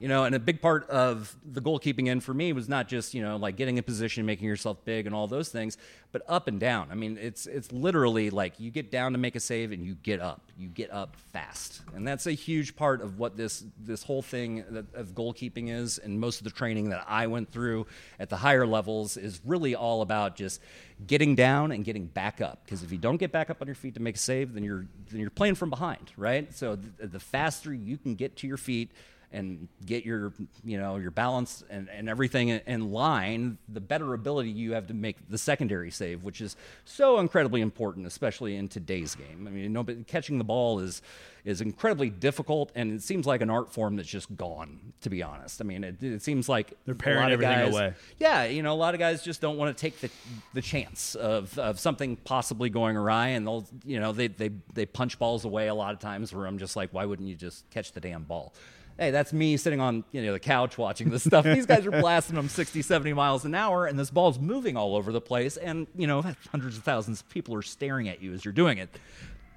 you 0.00 0.08
know, 0.08 0.24
and 0.24 0.34
a 0.34 0.38
big 0.38 0.62
part 0.62 0.88
of 0.88 1.36
the 1.44 1.60
goalkeeping 1.60 2.08
end 2.08 2.24
for 2.24 2.32
me 2.32 2.54
was 2.54 2.70
not 2.70 2.88
just 2.88 3.12
you 3.12 3.20
know 3.20 3.36
like 3.36 3.56
getting 3.56 3.76
in 3.76 3.84
position, 3.84 4.24
making 4.24 4.48
yourself 4.48 4.82
big, 4.86 5.04
and 5.04 5.14
all 5.14 5.26
those 5.26 5.50
things, 5.50 5.76
but 6.14 6.22
up 6.28 6.46
and 6.46 6.60
down. 6.60 6.86
I 6.92 6.94
mean, 6.94 7.18
it's 7.20 7.44
it's 7.46 7.72
literally 7.72 8.30
like 8.30 8.60
you 8.60 8.70
get 8.70 8.92
down 8.92 9.12
to 9.12 9.18
make 9.18 9.34
a 9.34 9.40
save 9.40 9.72
and 9.72 9.84
you 9.84 9.96
get 9.96 10.20
up, 10.20 10.42
you 10.56 10.68
get 10.68 10.92
up 10.92 11.16
fast, 11.32 11.82
and 11.92 12.06
that's 12.06 12.28
a 12.28 12.32
huge 12.32 12.76
part 12.76 13.02
of 13.02 13.18
what 13.18 13.36
this 13.36 13.64
this 13.80 14.04
whole 14.04 14.22
thing 14.22 14.64
that- 14.70 14.94
of 14.94 15.08
goalkeeping 15.08 15.70
is, 15.70 15.98
and 15.98 16.20
most 16.20 16.38
of 16.38 16.44
the 16.44 16.52
training 16.52 16.90
that 16.90 17.04
I 17.08 17.26
went 17.26 17.50
through 17.50 17.88
at 18.20 18.30
the 18.30 18.36
higher 18.36 18.64
levels 18.64 19.16
is 19.16 19.40
really 19.44 19.74
all 19.74 20.02
about 20.02 20.36
just 20.36 20.60
getting 21.04 21.34
down 21.34 21.72
and 21.72 21.84
getting 21.84 22.06
back 22.06 22.40
up. 22.40 22.60
Because 22.64 22.84
if 22.84 22.92
you 22.92 22.98
don't 22.98 23.16
get 23.16 23.32
back 23.32 23.50
up 23.50 23.60
on 23.60 23.66
your 23.66 23.74
feet 23.74 23.94
to 23.94 24.00
make 24.00 24.14
a 24.14 24.18
save, 24.18 24.54
then 24.54 24.62
you're 24.62 24.86
then 25.10 25.20
you're 25.20 25.30
playing 25.30 25.56
from 25.56 25.68
behind, 25.68 26.12
right? 26.16 26.54
So 26.54 26.76
the, 26.76 27.08
the 27.08 27.20
faster 27.20 27.74
you 27.74 27.98
can 27.98 28.14
get 28.14 28.36
to 28.36 28.46
your 28.46 28.56
feet 28.56 28.92
and 29.34 29.68
get 29.84 30.04
your 30.04 30.32
you 30.64 30.78
know 30.78 30.96
your 30.96 31.10
balance 31.10 31.62
and, 31.68 31.88
and 31.90 32.08
everything 32.08 32.48
in, 32.48 32.60
in 32.66 32.92
line 32.92 33.58
the 33.68 33.80
better 33.80 34.14
ability 34.14 34.48
you 34.50 34.72
have 34.72 34.86
to 34.86 34.94
make 34.94 35.16
the 35.28 35.36
secondary 35.38 35.90
save 35.90 36.22
which 36.24 36.40
is 36.40 36.56
so 36.84 37.18
incredibly 37.18 37.60
important 37.60 38.06
especially 38.06 38.56
in 38.56 38.68
today's 38.68 39.14
game 39.14 39.46
i 39.46 39.50
mean 39.50 39.72
nobody, 39.72 40.02
catching 40.04 40.38
the 40.38 40.44
ball 40.44 40.78
is 40.80 41.02
is 41.44 41.60
incredibly 41.60 42.08
difficult 42.08 42.72
and 42.74 42.90
it 42.92 43.02
seems 43.02 43.26
like 43.26 43.42
an 43.42 43.50
art 43.50 43.70
form 43.70 43.96
that's 43.96 44.08
just 44.08 44.34
gone 44.36 44.78
to 45.02 45.10
be 45.10 45.22
honest 45.22 45.60
i 45.60 45.64
mean 45.64 45.84
it, 45.84 46.02
it 46.02 46.22
seems 46.22 46.48
like 46.48 46.72
They're 46.86 46.94
paring 46.94 47.30
everything 47.30 47.58
guys- 47.66 47.72
away. 47.74 47.94
yeah, 48.18 48.44
you 48.44 48.62
know, 48.62 48.72
a 48.72 48.80
lot 48.84 48.94
of 48.94 49.00
guys 49.00 49.22
just 49.22 49.40
don't 49.42 49.58
want 49.58 49.76
to 49.76 49.80
take 49.80 50.00
the 50.00 50.10
the 50.54 50.62
chance 50.62 51.14
of, 51.16 51.58
of 51.58 51.78
something 51.80 52.16
possibly 52.16 52.70
going 52.70 52.96
awry, 52.96 53.28
and 53.28 53.46
they'll, 53.46 53.66
you 53.84 53.98
know, 54.00 54.12
they 54.12 54.28
they 54.28 54.50
they 54.72 54.86
punch 54.86 55.18
balls 55.18 55.44
away 55.44 55.68
a 55.68 55.74
lot 55.74 55.92
of 55.92 55.98
times. 56.00 56.32
Where 56.32 56.46
I'm 56.46 56.58
just 56.58 56.76
like, 56.76 56.90
why 56.92 57.04
wouldn't 57.04 57.28
you 57.28 57.34
just 57.34 57.68
catch 57.70 57.92
the 57.92 58.00
damn 58.00 58.22
ball? 58.22 58.54
Hey, 58.98 59.10
that's 59.10 59.32
me 59.32 59.56
sitting 59.56 59.80
on 59.80 60.04
you 60.12 60.22
know 60.22 60.32
the 60.32 60.40
couch 60.40 60.78
watching 60.78 61.10
this 61.10 61.24
stuff. 61.24 61.44
These 61.44 61.66
guys 61.66 61.84
are 61.86 61.90
blasting 62.00 62.36
them 62.36 62.48
60, 62.48 62.82
70 62.82 63.12
miles 63.12 63.44
an 63.44 63.54
hour, 63.54 63.86
and 63.86 63.98
this 63.98 64.10
ball's 64.10 64.38
moving 64.38 64.76
all 64.76 64.94
over 64.96 65.12
the 65.12 65.20
place, 65.20 65.56
and 65.56 65.86
you 65.96 66.06
know, 66.06 66.22
hundreds 66.50 66.76
of 66.76 66.84
thousands 66.84 67.20
of 67.20 67.28
people 67.28 67.54
are 67.54 67.62
staring 67.62 68.08
at 68.08 68.22
you 68.22 68.32
as 68.32 68.44
you're 68.44 68.52
doing 68.52 68.78
it 68.78 68.90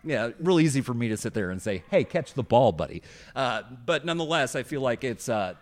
yeah, 0.08 0.30
real 0.40 0.60
easy 0.60 0.82
for 0.82 0.94
me 0.94 1.10
to 1.10 1.18
sit 1.18 1.34
there 1.34 1.50
and 1.52 1.62
say, 1.62 1.84
"Hey, 1.92 2.04
catch 2.04 2.34
the 2.34 2.44
ball, 2.44 2.72
buddy." 2.72 3.04
Uh, 3.36 3.64
but 3.86 4.06
nonetheless, 4.06 4.56
I 4.56 4.64
feel 4.64 4.82
like 4.82 5.04
it's 5.04 5.28
uh, 5.28 5.56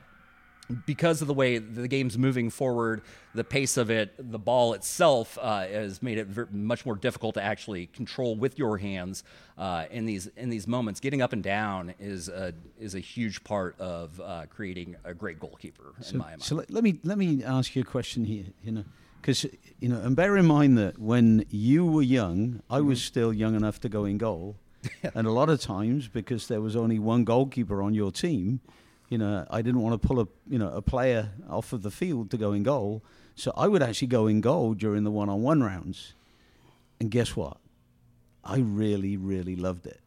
because 0.86 1.21
of 1.21 1.28
the 1.28 1.34
way 1.34 1.58
the 1.58 1.88
game's 1.88 2.17
moving 2.17 2.49
forward, 2.49 3.01
the 3.34 3.43
pace 3.43 3.78
of 3.78 3.91
it, 3.91 4.13
the 4.17 4.39
ball 4.39 4.73
itself 4.73 5.38
uh, 5.41 5.60
has 5.67 6.01
made 6.01 6.17
it 6.17 6.28
ver- 6.28 6.47
much 6.51 6.86
more 6.86 6.95
difficult 6.95 7.36
to 7.36 7.43
actually 7.43 7.88
control 7.88 8.36
with 8.36 8.58
your 8.58 8.78
hands 8.78 9.23
uh, 9.58 9.86
in 9.91 10.06
these 10.06 10.28
in 10.38 10.49
these 10.49 10.67
moments. 10.67 10.99
Getting 10.99 11.21
up 11.21 11.34
and 11.34 11.43
down 11.43 11.93
is 11.99 12.30
a, 12.30 12.54
is 12.80 12.95
a 12.95 12.99
huge 12.99 13.43
part 13.43 13.80
of 13.80 14.19
uh, 14.19 14.45
creating 14.49 14.95
a 15.04 15.13
great 15.13 15.39
goalkeeper 15.39 15.93
in 16.10 16.17
my 16.17 16.30
mind. 16.30 16.43
So 16.43 16.56
let, 16.56 16.71
let 16.71 16.84
me 16.84 16.99
let 17.04 17.17
me 17.17 17.43
ask 17.43 17.75
you 17.75 17.84
a 17.84 17.86
question 17.86 18.25
here. 18.25 18.45
You 18.63 18.71
know, 18.71 18.86
because 19.21 19.45
you 19.80 19.89
know, 19.89 19.99
and 20.01 20.15
bear 20.15 20.36
in 20.38 20.45
mind 20.45 20.78
that 20.78 20.97
when 20.97 21.45
you 21.49 21.86
were 21.86 22.01
young, 22.01 22.62
I 22.69 22.82
was 22.82 23.01
still 23.01 23.32
young 23.32 23.56
enough 23.56 23.80
to 23.82 23.89
go 23.89 24.06
in 24.06 24.17
goal, 24.17 24.56
and 25.13 25.28
a 25.28 25.32
lot 25.32 25.49
of 25.49 25.62
times 25.62 26.08
because 26.08 26.47
there 26.47 26.62
was 26.62 26.75
only 26.75 26.99
one 26.99 27.23
goalkeeper 27.23 27.82
on 27.82 27.93
your 27.93 28.12
team, 28.12 28.62
you 29.10 29.18
know, 29.18 29.46
I 29.50 29.62
didn't 29.62 29.82
want 29.82 30.02
to 30.02 30.08
pull 30.08 30.20
a 30.20 30.28
you 30.48 30.58
know 30.58 30.70
a 30.70 30.82
player 30.82 31.30
off 31.50 31.74
of 31.74 31.84
the 31.84 31.91
field 31.91 32.32
to 32.32 32.38
go 32.38 32.54
in 32.54 32.63
goal, 32.63 33.04
so 33.36 33.54
I 33.56 33.68
would 33.68 33.84
actually 33.84 34.08
go 34.08 34.28
in 34.28 34.41
goal 34.41 34.74
during 34.74 35.04
the 35.04 35.12
one-on-one 35.12 35.62
rounds, 35.62 36.13
and 37.00 37.12
guess 37.12 37.36
what? 37.36 37.58
I 38.44 38.58
really 38.58 39.18
really 39.18 39.56
loved 39.56 39.88
it 39.88 40.02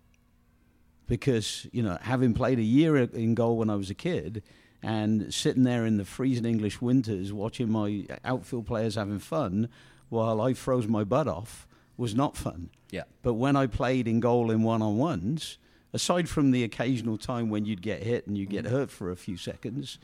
because 1.07 1.67
you 1.73 1.83
know 1.83 1.99
having 2.03 2.35
played 2.35 2.59
a 2.59 2.63
year 2.63 2.97
in 2.97 3.35
goal 3.35 3.57
when 3.57 3.71
I 3.71 3.77
was 3.77 3.91
a 3.91 3.95
kid 3.95 4.43
and 4.83 5.33
sitting 5.33 5.65
there 5.65 5.85
in 5.85 5.97
the 5.97 6.05
freezing 6.05 6.45
English 6.45 6.81
winters 6.81 7.33
watching 7.33 7.71
my 7.71 8.07
uh, 8.09 8.17
outfield 8.25 8.67
players 8.67 8.95
having 8.95 9.19
fun 9.19 9.69
while 10.09 10.41
I 10.41 10.55
froze 10.55 10.87
my 10.87 11.05
butt 11.05 11.27
off 11.27 11.67
was 11.97 12.15
not 12.15 12.37
fun. 12.37 12.71
Yeah. 12.91 13.03
But 13.23 13.35
when 13.35 13.57
I 13.57 13.67
played 13.67 14.07
in 14.07 14.21
goal 14.21 14.51
in 14.51 14.63
one 14.63 14.83
on 14.83 14.97
ones, 14.97 15.59
aside 15.93 16.29
from 16.29 16.51
the 16.51 16.65
occasional 16.65 17.19
time 17.19 17.49
when 17.49 17.65
you'd 17.65 17.83
get 17.83 18.03
hit 18.03 18.27
and 18.27 18.37
you'd 18.37 18.51
get 18.51 18.65
mm. 18.65 18.71
hurt 18.71 18.91
for 18.91 19.11
a 19.11 19.17
few 19.17 19.37
seconds, 19.37 19.99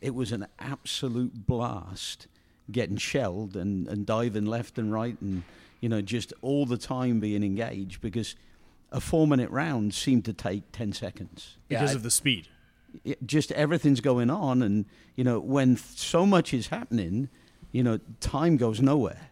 it 0.00 0.14
was 0.14 0.32
an 0.32 0.46
absolute 0.58 1.46
blast 1.46 2.26
getting 2.70 2.96
shelled 2.96 3.56
and, 3.56 3.88
and 3.88 4.06
diving 4.06 4.46
left 4.46 4.78
and 4.78 4.92
right 4.92 5.16
and 5.20 5.42
you 5.80 5.88
know 5.88 6.00
just 6.00 6.32
all 6.42 6.64
the 6.64 6.76
time 6.76 7.20
being 7.20 7.42
engaged 7.42 8.00
because 8.00 8.36
a 8.90 9.00
four 9.00 9.26
minute 9.26 9.50
round 9.50 9.94
seemed 9.94 10.24
to 10.26 10.32
take 10.32 10.70
10 10.72 10.92
seconds. 10.92 11.56
Because 11.68 11.92
I- 11.92 11.94
of 11.94 12.02
the 12.02 12.10
speed. 12.10 12.48
it, 13.04 13.26
just 13.26 13.50
everything's 13.52 14.00
going 14.00 14.30
on 14.30 14.62
and 14.62 14.84
you 15.16 15.24
know 15.24 15.40
when 15.40 15.76
th- 15.76 15.98
so 15.98 16.26
much 16.26 16.52
is 16.52 16.68
happening 16.68 17.28
you 17.72 17.82
know 17.82 17.98
time 18.20 18.56
goes 18.56 18.80
nowhere. 18.80 19.30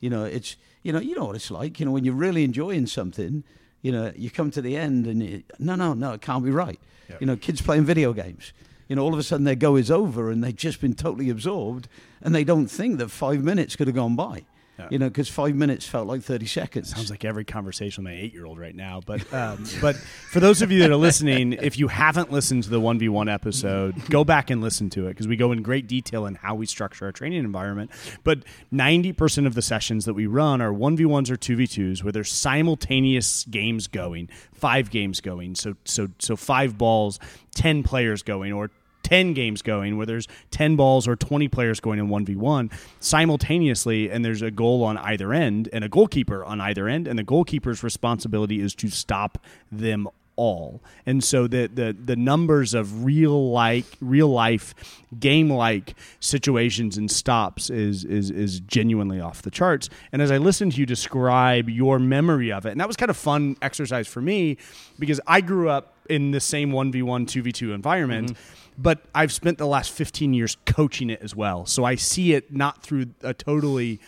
You 0.00 0.10
know 0.10 0.24
it's 0.24 0.56
you 0.82 0.92
know 0.92 1.00
you 1.00 1.16
know 1.16 1.26
what 1.26 1.36
it's 1.36 1.50
like 1.50 1.80
you 1.80 1.86
know 1.86 1.92
when 1.92 2.04
you're 2.04 2.14
really 2.14 2.44
enjoying 2.44 2.86
something 2.86 3.44
you 3.86 3.92
know 3.92 4.12
you 4.16 4.30
come 4.30 4.50
to 4.50 4.60
the 4.60 4.76
end 4.76 5.06
and 5.06 5.22
it, 5.22 5.44
no 5.60 5.76
no 5.76 5.94
no 5.94 6.12
it 6.14 6.20
can't 6.20 6.44
be 6.44 6.50
right. 6.50 6.80
Yeah. 7.08 7.18
you 7.20 7.26
know 7.28 7.36
kids 7.36 7.62
playing 7.62 7.84
video 7.84 8.12
games. 8.12 8.52
You 8.88 8.96
know 8.96 9.02
all 9.04 9.12
of 9.12 9.18
a 9.20 9.22
sudden 9.22 9.44
their 9.44 9.54
go 9.54 9.76
is 9.76 9.92
over 9.92 10.28
and 10.28 10.42
they've 10.42 10.56
just 10.56 10.80
been 10.80 10.94
totally 10.94 11.30
absorbed 11.30 11.86
and 12.20 12.34
they 12.34 12.42
don't 12.42 12.66
think 12.66 12.98
that 12.98 13.12
five 13.12 13.44
minutes 13.44 13.76
could 13.76 13.86
have 13.86 13.94
gone 13.94 14.16
by 14.16 14.44
Yeah. 14.78 14.88
you 14.90 14.98
know 14.98 15.08
because 15.08 15.28
five 15.28 15.54
minutes 15.54 15.86
felt 15.86 16.06
like 16.06 16.22
30 16.22 16.46
seconds 16.46 16.90
Sounds 16.90 17.10
like 17.10 17.24
every 17.24 17.44
conversation 17.44 18.04
with 18.04 18.12
my 18.12 18.18
eight-year-old 18.18 18.58
right 18.58 18.74
now. 18.74 19.00
But 19.04 19.32
um, 19.32 19.64
but 19.80 19.96
for 19.96 20.40
those 20.40 20.62
of 20.62 20.70
you 20.70 20.80
that 20.80 20.90
are 20.90 20.96
listening, 20.96 21.54
if 21.54 21.78
you 21.78 21.88
haven't 21.88 22.30
listened 22.30 22.64
to 22.64 22.70
the 22.70 22.80
one 22.80 22.98
v 22.98 23.08
one 23.08 23.28
episode, 23.28 23.94
go 24.10 24.24
back 24.24 24.50
and 24.50 24.60
listen 24.60 24.90
to 24.90 25.06
it 25.06 25.10
because 25.10 25.26
we 25.28 25.36
go 25.36 25.52
in 25.52 25.62
great 25.62 25.86
detail 25.86 26.26
in 26.26 26.34
how 26.34 26.54
we 26.54 26.66
structure 26.66 27.06
our 27.06 27.12
training 27.12 27.40
environment. 27.40 27.90
But 28.24 28.40
ninety 28.70 29.12
percent 29.12 29.46
of 29.46 29.54
the 29.54 29.62
sessions 29.62 30.04
that 30.04 30.14
we 30.14 30.26
run 30.26 30.60
are 30.60 30.72
one 30.72 30.96
v 30.96 31.04
ones 31.04 31.30
or 31.30 31.36
two 31.36 31.56
v 31.56 31.66
twos, 31.66 32.02
where 32.04 32.12
there's 32.12 32.30
simultaneous 32.30 33.44
games 33.44 33.86
going, 33.86 34.28
five 34.52 34.90
games 34.90 35.20
going. 35.20 35.54
So 35.54 35.74
so 35.84 36.08
so 36.18 36.36
five 36.36 36.76
balls, 36.78 37.18
ten 37.54 37.82
players 37.82 38.22
going, 38.22 38.52
or 38.52 38.70
10 39.06 39.34
games 39.34 39.62
going 39.62 39.96
where 39.96 40.04
there's 40.04 40.26
10 40.50 40.74
balls 40.74 41.06
or 41.06 41.14
20 41.14 41.46
players 41.46 41.78
going 41.78 42.00
in 42.00 42.08
1v1 42.08 42.72
simultaneously 42.98 44.10
and 44.10 44.24
there's 44.24 44.42
a 44.42 44.50
goal 44.50 44.82
on 44.82 44.98
either 44.98 45.32
end 45.32 45.68
and 45.72 45.84
a 45.84 45.88
goalkeeper 45.88 46.44
on 46.44 46.60
either 46.60 46.88
end 46.88 47.06
and 47.06 47.16
the 47.16 47.22
goalkeeper's 47.22 47.84
responsibility 47.84 48.60
is 48.60 48.74
to 48.74 48.88
stop 48.88 49.38
them 49.70 50.08
all. 50.34 50.82
And 51.06 51.22
so 51.22 51.46
the 51.46 51.70
the, 51.72 51.96
the 52.04 52.16
numbers 52.16 52.74
of 52.74 53.04
real 53.04 53.52
like 53.52 53.86
real 54.00 54.28
life 54.28 54.74
game 55.20 55.50
like 55.50 55.94
situations 56.18 56.98
and 56.98 57.08
stops 57.08 57.70
is 57.70 58.04
is 58.04 58.32
is 58.32 58.58
genuinely 58.58 59.20
off 59.20 59.42
the 59.42 59.52
charts. 59.52 59.88
And 60.10 60.20
as 60.20 60.32
i 60.32 60.36
listened 60.36 60.72
to 60.72 60.80
you 60.80 60.84
describe 60.84 61.70
your 61.70 62.00
memory 62.00 62.52
of 62.52 62.66
it 62.66 62.72
and 62.72 62.80
that 62.80 62.88
was 62.88 62.96
kind 62.96 63.08
of 63.08 63.16
fun 63.16 63.56
exercise 63.62 64.08
for 64.08 64.20
me 64.20 64.58
because 64.98 65.20
i 65.26 65.40
grew 65.40 65.70
up 65.70 65.94
in 66.10 66.30
the 66.30 66.40
same 66.40 66.70
1v1 66.70 67.26
2v2 67.26 67.74
environment 67.74 68.32
mm-hmm. 68.32 68.65
But 68.78 69.04
I've 69.14 69.32
spent 69.32 69.58
the 69.58 69.66
last 69.66 69.90
15 69.92 70.34
years 70.34 70.56
coaching 70.66 71.10
it 71.10 71.20
as 71.22 71.34
well. 71.34 71.66
So 71.66 71.84
I 71.84 71.94
see 71.94 72.34
it 72.34 72.52
not 72.52 72.82
through 72.82 73.06
a 73.22 73.34
totally 73.34 74.00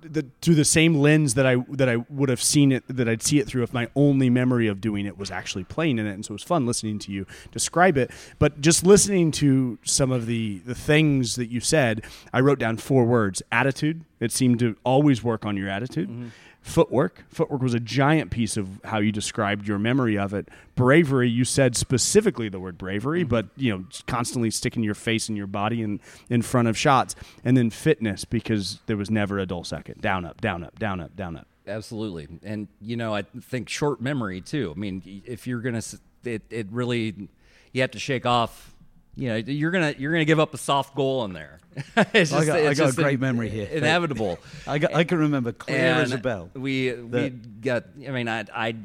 the 0.00 0.26
through 0.40 0.54
the 0.54 0.64
same 0.64 0.94
lens 0.96 1.34
that 1.34 1.46
I 1.46 1.56
that 1.70 1.88
I 1.88 1.96
would 2.08 2.28
have 2.28 2.42
seen 2.42 2.72
it 2.72 2.84
that 2.88 3.08
I'd 3.08 3.22
see 3.22 3.38
it 3.38 3.46
through 3.46 3.62
if 3.62 3.72
my 3.72 3.88
only 3.94 4.30
memory 4.30 4.68
of 4.68 4.80
doing 4.80 5.06
it 5.06 5.18
was 5.18 5.30
actually 5.30 5.64
playing 5.64 5.98
in 5.98 6.06
it. 6.06 6.12
And 6.12 6.24
so 6.24 6.32
it 6.32 6.34
was 6.34 6.42
fun 6.42 6.66
listening 6.66 6.98
to 7.00 7.12
you 7.12 7.26
describe 7.52 7.96
it. 7.96 8.10
But 8.38 8.60
just 8.60 8.84
listening 8.84 9.30
to 9.32 9.78
some 9.84 10.12
of 10.12 10.26
the 10.26 10.58
the 10.60 10.74
things 10.74 11.36
that 11.36 11.46
you 11.46 11.60
said 11.60 12.04
I 12.32 12.40
wrote 12.40 12.58
down 12.58 12.76
four 12.76 13.04
words. 13.04 13.42
Attitude. 13.50 14.04
It 14.20 14.32
seemed 14.32 14.58
to 14.60 14.76
always 14.84 15.22
work 15.22 15.46
on 15.46 15.56
your 15.56 15.68
attitude 15.68 16.08
mm-hmm. 16.08 16.28
Footwork. 16.60 17.24
Footwork 17.28 17.62
was 17.62 17.74
a 17.74 17.80
giant 17.80 18.30
piece 18.30 18.56
of 18.56 18.80
how 18.84 18.98
you 18.98 19.12
described 19.12 19.66
your 19.66 19.78
memory 19.78 20.18
of 20.18 20.34
it. 20.34 20.48
Bravery 20.74 21.28
you 21.28 21.44
said 21.44 21.76
specifically 21.76 22.48
the 22.48 22.60
word 22.60 22.78
bravery 22.78 23.22
mm-hmm. 23.22 23.30
but 23.30 23.46
you 23.56 23.72
know 23.72 23.84
constantly 24.06 24.50
sticking 24.50 24.82
your 24.82 24.94
face 24.94 25.28
and 25.28 25.36
your 25.36 25.46
body 25.46 25.82
in 25.82 26.00
in 26.28 26.42
front 26.42 26.68
of 26.68 26.76
shots. 26.76 27.14
And 27.44 27.56
then 27.56 27.70
fitness 27.70 28.24
because 28.24 28.80
there 28.86 28.96
was 28.96 29.10
never 29.10 29.38
a 29.38 29.46
dull 29.46 29.64
second. 29.64 30.00
Down 30.00 30.24
up 30.24 30.40
down 30.40 30.62
up 30.62 30.78
down 30.78 31.00
up 31.00 31.16
down 31.16 31.36
up. 31.36 31.46
Absolutely, 31.68 32.28
and 32.42 32.66
you 32.80 32.96
know, 32.96 33.14
I 33.14 33.22
think 33.22 33.68
short 33.68 34.00
memory 34.00 34.40
too. 34.40 34.72
I 34.74 34.78
mean, 34.78 35.22
if 35.26 35.46
you're 35.46 35.60
gonna, 35.60 35.82
it, 36.24 36.42
it 36.48 36.66
really, 36.70 37.28
you 37.72 37.80
have 37.82 37.90
to 37.90 37.98
shake 37.98 38.24
off. 38.24 38.74
You 39.18 39.28
know, 39.30 39.36
you're 39.36 39.72
gonna 39.72 39.94
you're 39.98 40.12
gonna 40.12 40.24
give 40.24 40.38
up 40.38 40.54
a 40.54 40.58
soft 40.58 40.94
goal 40.94 41.24
in 41.24 41.32
there. 41.32 41.58
it's 42.14 42.32
I 42.32 42.44
got- 42.44 42.56
I 42.58 42.70
it's 42.70 42.78
got 42.78 42.90
a 42.92 42.96
great 42.96 43.14
in- 43.14 43.20
memory 43.20 43.48
here. 43.50 43.66
Inevitable. 43.66 44.38
I, 44.66 44.78
got, 44.78 44.94
I 44.94 45.02
can 45.04 45.18
remember 45.18 45.50
clear 45.52 45.76
as 45.76 46.12
a 46.12 46.18
bell 46.18 46.50
We 46.54 46.92
we 46.94 47.30
got. 47.30 47.84
I 48.06 48.10
mean, 48.10 48.28
I 48.28 48.44
I 48.54 48.76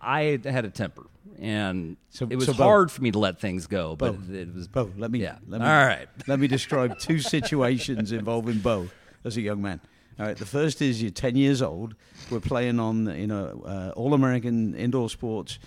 I 0.00 0.40
had 0.44 0.64
a 0.64 0.70
temper, 0.70 1.02
and 1.40 1.96
So- 2.10 2.28
it 2.30 2.36
was 2.36 2.46
so 2.46 2.52
Bo- 2.54 2.62
hard 2.62 2.92
for 2.92 3.02
me 3.02 3.10
to 3.10 3.18
let 3.18 3.40
things 3.40 3.66
go. 3.66 3.96
But 3.96 4.12
Bo, 4.28 4.34
it 4.34 4.54
was. 4.54 4.68
Bo, 4.68 4.90
let 4.96 5.10
me. 5.10 5.18
Yeah. 5.20 5.38
Let 5.48 5.60
me 5.60 5.66
All 5.66 5.86
right. 5.86 6.08
Let 6.28 6.38
me 6.38 6.46
describe 6.46 6.98
two 7.00 7.18
situations 7.18 8.12
involving 8.12 8.58
Bo 8.58 8.88
as 9.24 9.36
a 9.36 9.40
young 9.40 9.60
man. 9.62 9.80
All 10.20 10.26
right. 10.26 10.36
The 10.36 10.46
first 10.46 10.80
is 10.80 11.02
you're 11.02 11.10
10 11.10 11.34
years 11.36 11.60
old. 11.60 11.96
We're 12.30 12.38
playing 12.40 12.78
on, 12.78 13.06
you 13.18 13.26
know, 13.26 13.62
uh, 13.66 13.92
All 13.96 14.14
American 14.14 14.74
indoor 14.76 15.08
sports. 15.10 15.58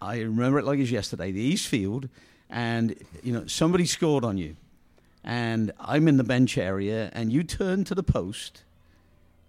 I 0.00 0.18
remember 0.20 0.58
it 0.60 0.64
like 0.64 0.78
it's 0.78 0.90
yesterday. 0.90 1.32
The 1.32 1.40
East 1.40 1.66
Field, 1.68 2.08
and 2.50 2.94
you 3.22 3.32
know 3.32 3.46
somebody 3.46 3.86
scored 3.86 4.24
on 4.24 4.38
you, 4.38 4.56
and 5.24 5.72
I'm 5.80 6.08
in 6.08 6.16
the 6.16 6.24
bench 6.24 6.56
area, 6.58 7.10
and 7.12 7.32
you 7.32 7.42
turn 7.42 7.84
to 7.84 7.94
the 7.94 8.02
post, 8.02 8.62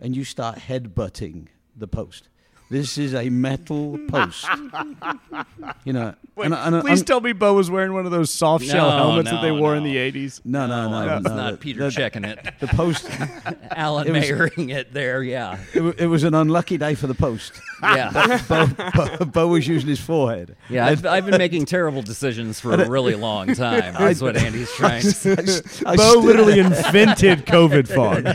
and 0.02 0.16
you 0.16 0.24
start 0.24 0.58
headbutting 0.60 1.48
the 1.76 1.88
post. 1.88 2.28
This 2.70 2.98
is 2.98 3.14
a 3.16 3.30
metal 3.30 3.98
post. 4.10 4.46
you 5.86 5.94
know, 5.94 6.14
and, 6.36 6.54
I- 6.54 6.68
and 6.68 6.76
I- 6.76 6.82
Please 6.82 7.00
I'm- 7.00 7.06
tell 7.06 7.22
me 7.22 7.32
Bo 7.32 7.54
was 7.54 7.72
wearing 7.72 7.94
one 7.94 8.06
of 8.06 8.12
those 8.12 8.30
soft 8.30 8.66
shell 8.66 8.90
No, 8.90 8.98
helmets 8.98 9.32
that 9.32 9.42
they 9.42 9.52
no, 9.56 9.62
wore 9.62 9.74
in 9.78 9.84
the 9.84 9.96
80s. 9.96 10.42
no, 10.44 10.68
no, 10.68 10.90
no, 10.90 11.16
it's 11.16 11.24
no. 11.30 11.34
not 11.36 11.52
the- 11.52 11.58
Peter 11.60 11.80
the- 11.86 11.92
checking 11.92 12.26
it. 12.26 12.46
The 12.60 12.68
post. 12.68 13.10
Alan 13.72 14.08
it 14.08 14.12
was- 14.12 14.24
Mayering 14.26 14.70
it 14.76 14.92
there. 14.94 15.24
Yeah. 15.24 15.60
It, 15.74 15.82
it 16.02 16.08
was 16.08 16.26
an 16.26 16.34
unlucky 16.34 16.78
day 16.78 16.94
for 16.96 17.08
the 17.08 17.14
post. 17.16 17.54
Yeah. 17.82 18.42
Bo, 18.50 18.68
Bo, 18.96 19.26
Bo 19.26 19.48
was 19.50 19.68
using 19.68 19.88
his 19.90 20.00
forehead. 20.00 20.56
Yeah, 20.70 20.86
I've, 20.88 21.06
I've 21.06 21.26
been 21.26 21.38
making 21.38 21.66
terrible 21.66 22.02
decisions 22.02 22.60
for 22.60 22.74
a 22.74 22.88
really 22.90 23.16
long 23.16 23.54
time. 23.54 23.94
That's 23.94 24.22
what 24.22 24.36
Andy's 24.38 24.72
trying 24.74 25.02
to 25.02 25.12
say. 25.12 25.32
I 25.38 25.42
s- 25.42 25.84
I 25.86 25.96
Bo 25.96 26.12
stood 26.12 26.24
literally 26.24 26.60
invented 26.60 27.46
COVID 27.46 27.88
fog. 27.96 28.26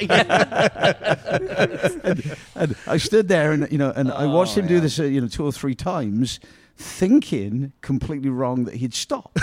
and 2.54 2.76
I 2.86 2.96
stood 2.98 3.28
there 3.28 3.52
and 3.52 3.70
you 3.70 3.78
know, 3.78 3.90
and 3.94 4.10
I 4.10 4.26
watched 4.26 4.56
Oh, 4.56 4.60
him 4.60 4.66
do 4.68 4.80
this, 4.80 4.98
uh, 4.98 5.04
you 5.04 5.20
know, 5.20 5.28
two 5.28 5.44
or 5.44 5.52
three 5.52 5.74
times, 5.74 6.40
thinking 6.76 7.72
completely 7.80 8.30
wrong 8.30 8.64
that 8.64 8.74
he'd 8.74 8.94
stop. 8.94 9.36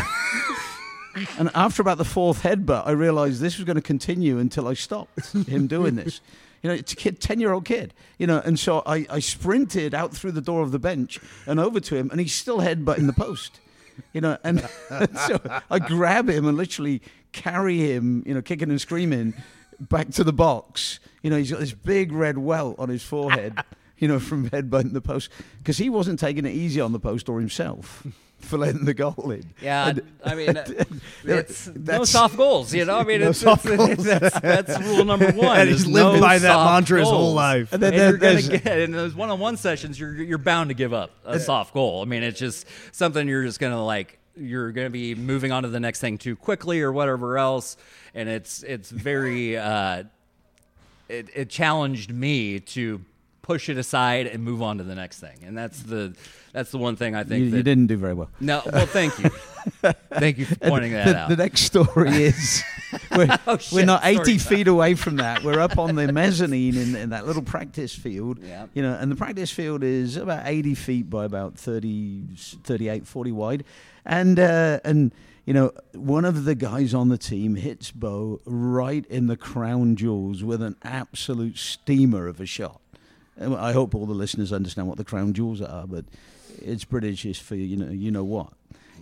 and 1.37 1.49
after 1.55 1.81
about 1.81 1.97
the 1.97 2.05
fourth 2.05 2.43
headbutt, 2.43 2.85
I 2.87 2.91
realised 2.91 3.41
this 3.41 3.57
was 3.57 3.65
going 3.65 3.75
to 3.75 3.81
continue 3.81 4.37
until 4.39 4.67
I 4.67 4.73
stopped 4.73 5.33
him 5.47 5.67
doing 5.67 5.95
this. 5.95 6.21
You 6.61 6.69
know, 6.69 6.75
it's 6.75 6.93
a 6.93 6.95
kid, 6.95 7.19
ten-year-old 7.19 7.65
kid. 7.65 7.93
You 8.17 8.27
know, 8.27 8.41
and 8.43 8.59
so 8.59 8.83
I, 8.85 9.05
I 9.09 9.19
sprinted 9.19 9.93
out 9.93 10.15
through 10.15 10.33
the 10.33 10.41
door 10.41 10.61
of 10.61 10.71
the 10.71 10.79
bench 10.79 11.19
and 11.45 11.59
over 11.59 11.79
to 11.79 11.95
him, 11.95 12.09
and 12.11 12.19
he's 12.19 12.33
still 12.33 12.59
headbutting 12.59 13.07
the 13.07 13.13
post. 13.13 13.59
You 14.13 14.21
know, 14.21 14.37
and, 14.43 14.61
so 15.27 15.39
I 15.69 15.79
grab 15.79 16.29
him 16.29 16.47
and 16.47 16.57
literally 16.57 17.01
carry 17.31 17.77
him, 17.77 18.23
you 18.25 18.33
know, 18.33 18.41
kicking 18.41 18.69
and 18.69 18.79
screaming, 18.79 19.33
back 19.79 20.09
to 20.11 20.23
the 20.23 20.33
box. 20.33 20.99
You 21.23 21.29
know, 21.29 21.37
he's 21.37 21.51
got 21.51 21.59
this 21.59 21.73
big 21.73 22.11
red 22.11 22.37
welt 22.37 22.77
on 22.79 22.89
his 22.89 23.03
forehead, 23.03 23.57
you 23.97 24.07
know, 24.07 24.19
from 24.19 24.49
headbutting 24.49 24.93
the 24.93 25.01
post 25.01 25.29
because 25.59 25.77
he 25.77 25.89
wasn't 25.89 26.19
taking 26.19 26.45
it 26.45 26.53
easy 26.53 26.81
on 26.81 26.91
the 26.91 26.99
post 26.99 27.29
or 27.29 27.39
himself. 27.39 28.05
For 28.41 28.57
letting 28.57 28.85
the 28.85 28.93
goal 28.93 29.31
in. 29.31 29.43
Yeah, 29.61 29.89
And- 29.89 30.01
I 30.23 30.35
mean, 30.35 30.57
uh, 30.57 30.65
it's 31.23 31.67
no 31.67 32.03
soft 32.03 32.35
goals. 32.37 32.73
You 32.73 32.85
know, 32.85 32.97
I 32.97 33.03
mean, 33.03 33.21
No 33.21 33.29
it's, 33.29 33.39
soft 33.39 33.65
it's- 33.65 34.03
that's, 34.03 34.39
that's 34.39 34.79
rule 34.81 35.05
number 35.05 35.31
one. 35.35 35.59
And 35.59 35.69
he's 35.69 35.85
lived 35.85 36.15
no 36.15 36.21
by 36.21 36.39
that 36.39 36.55
mantra 36.65 36.99
his 36.99 37.07
whole 37.09 37.33
life. 37.33 37.71
And 37.73 37.81
then 37.83 37.93
And 37.93 38.01
you're 38.01 38.17
gonna 38.17 38.41
get 38.59 38.79
in 38.79 38.91
those 38.91 39.13
one-on-one 39.15 39.57
sessions. 39.57 39.99
You're 39.99 40.15
you're 40.15 40.37
bound 40.37 40.69
to 40.69 40.73
give 40.73 40.93
up 40.93 41.11
a 41.25 41.39
soft 41.39 41.73
goal. 41.73 42.01
I 42.01 42.05
mean, 42.05 42.23
it's 42.23 42.39
just 42.39 42.65
something 42.91 43.27
you're 43.27 43.43
just 43.43 43.59
gonna 43.59 43.83
like. 43.83 44.17
You're 44.35 44.71
gonna 44.71 44.89
be 44.89 45.15
moving 45.15 45.51
on 45.51 45.63
to 45.63 45.69
the 45.69 45.81
next 45.81 45.99
thing 45.99 46.17
too 46.17 46.35
quickly 46.37 46.81
or 46.81 46.91
whatever 46.93 47.37
else, 47.37 47.75
and 48.13 48.29
it's 48.29 48.63
it's 48.63 48.89
very. 48.89 49.57
Uh, 49.57 50.03
it, 51.09 51.27
it 51.35 51.49
challenged 51.49 52.11
me 52.13 52.59
to 52.59 53.03
push 53.41 53.67
it 53.67 53.77
aside 53.77 54.27
and 54.27 54.43
move 54.43 54.61
on 54.61 54.77
to 54.77 54.83
the 54.83 54.95
next 54.95 55.19
thing, 55.19 55.39
and 55.43 55.57
that's 55.57 55.81
the 55.81 56.15
that's 56.51 56.71
the 56.71 56.77
one 56.77 56.95
thing 56.95 57.15
I 57.15 57.23
think 57.23 57.45
You, 57.45 57.51
that 57.51 57.57
you 57.57 57.63
didn't 57.63 57.87
do 57.87 57.97
very 57.97 58.13
well. 58.13 58.29
no, 58.39 58.61
well, 58.71 58.85
thank 58.85 59.17
you. 59.19 59.29
thank 60.11 60.37
you 60.37 60.45
for 60.45 60.55
pointing 60.55 60.93
that 60.93 61.05
the, 61.07 61.17
out. 61.17 61.29
the 61.29 61.35
next 61.37 61.61
story 61.61 62.09
is 62.23 62.63
we're, 63.15 63.37
Oh, 63.47 63.57
we're 63.71 63.85
not 63.85 64.01
80 64.05 64.37
Sorry. 64.37 64.57
feet 64.57 64.67
away 64.67 64.95
from 64.95 65.17
that. 65.17 65.43
We're 65.43 65.59
up 65.59 65.77
on 65.77 65.95
the 65.95 66.11
mezzanine 66.13 66.75
in, 66.77 66.95
in 66.95 67.09
that 67.11 67.27
little 67.27 67.41
practice 67.43 67.93
field. 67.93 68.39
Yeah. 68.41 68.67
You 68.73 68.81
know, 68.81 68.93
and 68.99 69.11
the 69.11 69.15
practice 69.15 69.51
field 69.51 69.83
is 69.83 70.17
about 70.17 70.43
80 70.45 70.75
feet 70.75 71.09
by 71.09 71.25
about 71.25 71.55
30, 71.55 72.23
38, 72.63 73.05
40 73.07 73.31
wide. 73.31 73.63
And, 74.05 74.39
uh, 74.39 74.79
and, 74.83 75.13
you 75.45 75.53
know, 75.53 75.71
one 75.93 76.25
of 76.25 76.45
the 76.45 76.55
guys 76.55 76.93
on 76.93 77.09
the 77.09 77.17
team 77.17 77.55
hits 77.55 77.91
Bo 77.91 78.39
right 78.45 79.05
in 79.07 79.27
the 79.27 79.37
crown 79.37 79.95
jewels 79.95 80.43
with 80.43 80.61
an 80.61 80.75
absolute 80.83 81.57
steamer 81.57 82.27
of 82.27 82.39
a 82.39 82.45
shot. 82.45 82.81
I 83.41 83.71
hope 83.71 83.95
all 83.95 84.05
the 84.05 84.13
listeners 84.13 84.51
understand 84.51 84.87
what 84.89 84.97
the 84.97 85.05
crown 85.05 85.31
jewels 85.33 85.61
are, 85.61 85.87
but 85.87 86.03
it's 86.61 86.85
British 86.85 87.25
is 87.25 87.39
for 87.39 87.55
you 87.55 87.77
know 87.77 87.89
you 87.89 88.11
know 88.11 88.23
what, 88.23 88.53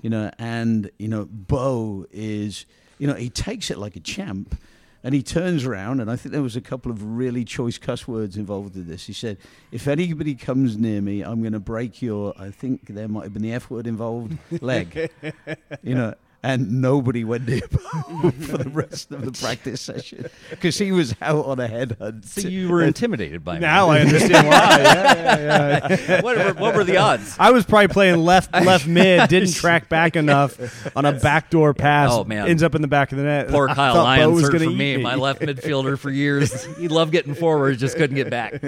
you 0.02 0.10
know, 0.10 0.32
and 0.38 0.90
you 0.98 1.08
know 1.08 1.26
Bo 1.26 2.06
is 2.12 2.66
you 2.98 3.08
know 3.08 3.16
he 3.16 3.30
takes 3.30 3.70
it 3.72 3.78
like 3.78 3.96
a 3.96 4.00
champ, 4.00 4.60
and 5.04 5.14
he 5.14 5.24
turns 5.24 5.66
around 5.66 6.00
and 6.00 6.10
I 6.10 6.16
think 6.16 6.34
there 6.34 6.42
was 6.42 6.56
a 6.56 6.62
couple 6.62 6.92
of 6.92 7.04
really 7.04 7.46
choice 7.46 7.78
cuss 7.78 8.08
words 8.08 8.38
involved 8.38 8.76
in 8.76 8.88
this. 8.88 9.06
He 9.06 9.14
said, 9.14 9.38
"If 9.72 9.88
anybody 9.88 10.36
comes 10.36 10.78
near 10.78 11.02
me, 11.02 11.22
I'm 11.22 11.42
going 11.42 11.54
to 11.54 11.60
break 11.60 12.02
your." 12.02 12.34
I 12.38 12.52
think 12.52 12.88
there 12.88 13.08
might 13.08 13.24
have 13.24 13.34
been 13.34 13.44
the 13.44 13.54
F 13.54 13.70
word 13.70 13.88
involved 13.88 14.38
leg, 14.62 15.12
you 15.84 15.96
know. 15.96 16.14
And 16.44 16.82
nobody 16.82 17.24
went 17.24 17.48
near 17.48 17.62
Bo 17.70 17.80
for 18.32 18.58
the 18.58 18.70
rest 18.72 19.12
of 19.12 19.26
the 19.26 19.32
practice 19.44 19.82
session 19.82 20.28
because 20.52 20.78
he 20.78 20.92
was 20.92 21.16
out 21.22 21.46
on 21.46 21.60
a 21.60 21.68
headhunt. 21.68 22.26
so 22.26 22.48
you 22.48 22.70
were 22.70 22.84
intimidated 22.84 23.44
by 23.44 23.56
him. 23.56 23.62
Now. 23.62 23.90
I 23.90 24.00
understand 24.02 24.48
why. 24.48 24.58
Yeah, 24.88 25.38
yeah, 25.40 25.98
yeah. 26.08 26.22
what, 26.22 26.38
were, 26.38 26.54
what 26.54 26.76
were 26.76 26.84
the 26.84 26.98
odds? 26.98 27.36
I 27.40 27.52
was 27.52 27.66
probably 27.66 27.88
playing 27.90 28.18
left 28.18 28.54
left 28.54 28.88
mid, 28.88 29.28
didn't 29.30 29.54
track 29.54 29.90
back 29.90 30.16
enough 30.16 30.58
on 30.96 31.06
a 31.06 31.14
backdoor 31.14 31.74
pass. 31.74 32.12
Oh, 32.14 32.24
man. 32.24 32.48
ends 32.48 32.64
up 32.64 32.76
in 32.76 32.82
the 32.82 32.88
back 32.88 33.12
of 33.12 33.18
the 33.18 33.24
net. 33.24 33.50
Poor 33.50 33.68
Kyle 33.68 33.94
thought 33.96 33.96
Bo 33.96 34.04
Lyons 34.04 34.34
was 34.34 34.44
hurt 34.44 34.58
for 34.62 34.64
eat 34.64 34.78
me, 34.78 34.98
my 34.98 35.16
left 35.16 35.42
midfielder 35.42 35.98
for 35.98 36.10
years. 36.10 36.66
He 36.78 36.88
loved 36.88 37.12
getting 37.12 37.34
forward, 37.34 37.78
just 37.78 37.98
couldn't 37.98 38.16
get 38.16 38.30
back. 38.30 38.62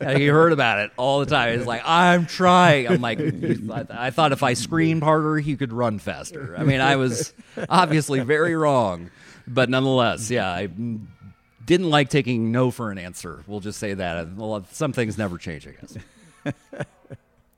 And 0.00 0.18
he 0.18 0.26
heard 0.26 0.52
about 0.52 0.80
it 0.80 0.90
all 0.96 1.20
the 1.20 1.26
time. 1.26 1.56
He's 1.56 1.66
like, 1.66 1.82
"I'm 1.84 2.26
trying." 2.26 2.88
I'm 2.88 3.00
like, 3.00 3.20
I, 3.20 3.86
I 3.90 4.10
thought 4.10 4.32
if 4.32 4.42
I 4.42 4.54
screamed 4.54 5.02
harder, 5.02 5.36
he 5.38 5.56
could 5.56 5.72
run 5.72 5.98
faster. 5.98 6.54
I 6.56 6.63
mean, 6.64 6.80
I 6.80 6.96
was 6.96 7.32
obviously 7.68 8.20
very 8.20 8.56
wrong, 8.56 9.10
but 9.46 9.70
nonetheless, 9.70 10.30
yeah, 10.30 10.50
I 10.50 10.68
didn't 11.64 11.90
like 11.90 12.10
taking 12.10 12.52
no 12.52 12.70
for 12.70 12.90
an 12.90 12.98
answer. 12.98 13.42
We'll 13.46 13.60
just 13.60 13.78
say 13.78 13.94
that. 13.94 14.28
Some 14.72 14.92
things 14.92 15.16
never 15.16 15.38
change, 15.38 15.66
I 15.66 15.72
guess. 15.72 15.96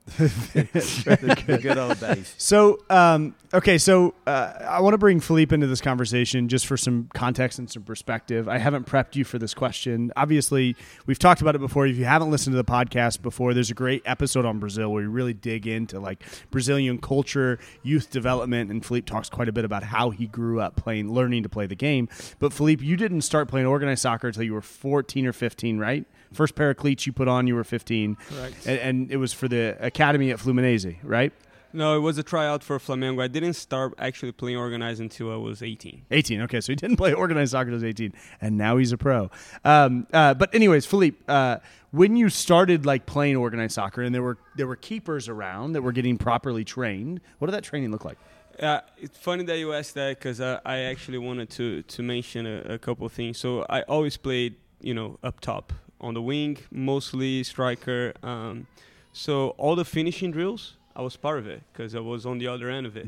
good 0.17 1.77
old 1.77 1.99
days. 1.99 2.33
So, 2.37 2.79
um, 2.89 3.35
okay, 3.53 3.77
so 3.77 4.13
uh, 4.25 4.53
I 4.61 4.79
want 4.81 4.93
to 4.93 4.97
bring 4.97 5.19
Philippe 5.19 5.53
into 5.53 5.67
this 5.67 5.81
conversation 5.81 6.47
just 6.47 6.65
for 6.65 6.77
some 6.77 7.09
context 7.13 7.59
and 7.59 7.69
some 7.69 7.83
perspective. 7.83 8.47
I 8.47 8.57
haven't 8.57 8.87
prepped 8.87 9.15
you 9.15 9.23
for 9.23 9.37
this 9.37 9.53
question. 9.53 10.11
Obviously, 10.15 10.75
we've 11.05 11.19
talked 11.19 11.41
about 11.41 11.55
it 11.55 11.59
before. 11.59 11.85
If 11.87 11.97
you 11.97 12.05
haven't 12.05 12.31
listened 12.31 12.53
to 12.53 12.57
the 12.57 12.63
podcast 12.63 13.21
before, 13.21 13.53
there's 13.53 13.69
a 13.69 13.75
great 13.75 14.01
episode 14.05 14.45
on 14.45 14.59
Brazil 14.59 14.91
where 14.91 15.03
we 15.03 15.07
really 15.07 15.33
dig 15.33 15.67
into 15.67 15.99
like 15.99 16.23
Brazilian 16.51 16.99
culture, 16.99 17.59
youth 17.83 18.09
development, 18.09 18.71
and 18.71 18.85
Philippe 18.85 19.05
talks 19.05 19.29
quite 19.29 19.49
a 19.49 19.51
bit 19.51 19.65
about 19.65 19.83
how 19.83 20.09
he 20.09 20.25
grew 20.27 20.61
up 20.61 20.75
playing, 20.77 21.11
learning 21.11 21.43
to 21.43 21.49
play 21.49 21.67
the 21.67 21.75
game. 21.75 22.07
But 22.39 22.53
Philippe, 22.53 22.83
you 22.83 22.95
didn't 22.95 23.21
start 23.21 23.49
playing 23.49 23.67
organized 23.67 24.01
soccer 24.01 24.27
until 24.27 24.43
you 24.43 24.53
were 24.53 24.61
14 24.61 25.27
or 25.27 25.33
15, 25.33 25.77
right? 25.77 26.05
First 26.33 26.55
pair 26.55 26.69
of 26.69 26.77
cleats 26.77 27.05
you 27.05 27.13
put 27.13 27.27
on, 27.27 27.47
you 27.47 27.55
were 27.55 27.63
15, 27.63 28.15
Correct. 28.15 28.67
and, 28.67 28.79
and 28.79 29.11
it 29.11 29.17
was 29.17 29.33
for 29.33 29.47
the 29.47 29.77
academy 29.79 30.31
at 30.31 30.39
Fluminense, 30.39 30.97
right? 31.03 31.33
No, 31.73 31.95
it 31.95 31.99
was 31.99 32.17
a 32.17 32.23
tryout 32.23 32.63
for 32.63 32.79
Flamengo. 32.79 33.21
I 33.21 33.27
didn't 33.27 33.53
start 33.53 33.93
actually 33.97 34.31
playing 34.31 34.57
organized 34.57 35.01
until 35.01 35.31
I 35.31 35.35
was 35.35 35.61
18. 35.61 36.05
18. 36.09 36.41
Okay, 36.41 36.61
so 36.61 36.71
he 36.71 36.75
didn't 36.83 36.97
play 36.97 37.13
organized 37.13 37.51
soccer 37.51 37.71
until 37.71 37.87
18, 37.87 38.13
and 38.41 38.57
now 38.57 38.77
he's 38.77 38.91
a 38.91 38.97
pro. 38.97 39.29
Um, 39.63 40.07
uh, 40.13 40.33
but 40.33 40.53
anyways, 40.55 40.85
Philippe, 40.85 41.17
uh, 41.27 41.57
when 41.91 42.15
you 42.15 42.29
started 42.29 42.85
like 42.85 43.05
playing 43.05 43.35
organized 43.35 43.73
soccer, 43.73 44.01
and 44.01 44.15
there 44.15 44.23
were 44.23 44.37
there 44.55 44.67
were 44.67 44.75
keepers 44.75 45.27
around 45.27 45.73
that 45.73 45.81
were 45.81 45.91
getting 45.91 46.17
properly 46.17 46.63
trained, 46.63 47.21
what 47.39 47.47
did 47.47 47.53
that 47.53 47.63
training 47.63 47.91
look 47.91 48.05
like? 48.05 48.17
Uh, 48.59 48.79
it's 48.97 49.17
funny 49.17 49.43
that 49.43 49.59
you 49.59 49.71
asked 49.73 49.93
that 49.93 50.17
because 50.17 50.41
uh, 50.41 50.59
I 50.65 50.79
actually 50.79 51.19
wanted 51.19 51.49
to 51.51 51.83
to 51.83 52.01
mention 52.01 52.47
a, 52.47 52.73
a 52.73 52.77
couple 52.79 53.05
of 53.05 53.11
things. 53.11 53.37
So 53.37 53.65
I 53.69 53.81
always 53.83 54.17
played, 54.17 54.55
you 54.81 54.93
know, 54.93 55.19
up 55.21 55.41
top 55.41 55.73
on 55.99 56.13
the 56.13 56.21
wing, 56.21 56.57
mostly 56.71 57.43
striker. 57.43 58.13
Um, 58.23 58.67
so 59.13 59.49
all 59.57 59.75
the 59.75 59.85
finishing 59.85 60.31
drills, 60.31 60.75
I 60.95 61.01
was 61.01 61.15
part 61.15 61.39
of 61.39 61.47
it 61.47 61.63
because 61.71 61.95
I 61.95 61.99
was 61.99 62.25
on 62.25 62.37
the 62.37 62.47
other 62.47 62.69
end 62.69 62.85
of 62.85 62.95
it. 62.97 63.07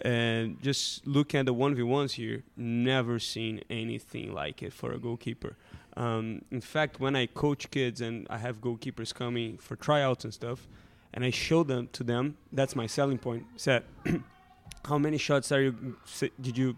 And 0.00 0.60
just 0.62 1.06
looking 1.06 1.40
at 1.40 1.46
the 1.46 1.54
one 1.54 1.74
v 1.74 1.82
ones 1.82 2.14
here, 2.14 2.42
never 2.56 3.18
seen 3.18 3.62
anything 3.70 4.34
like 4.34 4.62
it 4.62 4.72
for 4.72 4.92
a 4.92 4.98
goalkeeper. 4.98 5.56
Um, 5.96 6.42
in 6.50 6.60
fact, 6.60 6.98
when 6.98 7.14
I 7.14 7.26
coach 7.26 7.70
kids 7.70 8.00
and 8.00 8.26
I 8.28 8.38
have 8.38 8.60
goalkeepers 8.60 9.14
coming 9.14 9.56
for 9.58 9.76
tryouts 9.76 10.24
and 10.24 10.34
stuff, 10.34 10.66
and 11.12 11.24
I 11.24 11.30
show 11.30 11.62
them 11.62 11.88
to 11.92 12.02
them, 12.02 12.36
that's 12.52 12.74
my 12.74 12.88
selling 12.88 13.18
point. 13.18 13.46
Said, 13.56 13.84
how 14.86 14.98
many 14.98 15.16
shots 15.16 15.50
are 15.52 15.62
you 15.62 15.96
did 16.40 16.56
you 16.56 16.76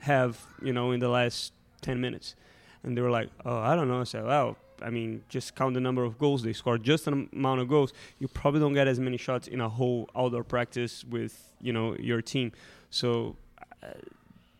have 0.00 0.46
you 0.62 0.72
know 0.72 0.92
in 0.92 1.00
the 1.00 1.08
last 1.08 1.52
10 1.82 2.00
minutes 2.00 2.34
and 2.82 2.96
they 2.96 3.00
were 3.00 3.10
like 3.10 3.28
oh 3.44 3.58
i 3.58 3.74
don't 3.74 3.88
know 3.88 4.00
i 4.00 4.04
said 4.04 4.24
well 4.24 4.56
i 4.82 4.90
mean 4.90 5.22
just 5.28 5.54
count 5.54 5.74
the 5.74 5.80
number 5.80 6.04
of 6.04 6.18
goals 6.18 6.42
they 6.42 6.52
score, 6.52 6.78
just 6.78 7.06
an 7.06 7.28
amount 7.32 7.60
of 7.60 7.68
goals 7.68 7.92
you 8.18 8.28
probably 8.28 8.60
don't 8.60 8.74
get 8.74 8.86
as 8.88 8.98
many 8.98 9.16
shots 9.16 9.48
in 9.48 9.60
a 9.60 9.68
whole 9.68 10.08
outdoor 10.16 10.44
practice 10.44 11.04
with 11.04 11.52
you 11.60 11.72
know 11.72 11.96
your 11.96 12.22
team. 12.22 12.52
So 12.90 13.36
uh, 13.82 13.88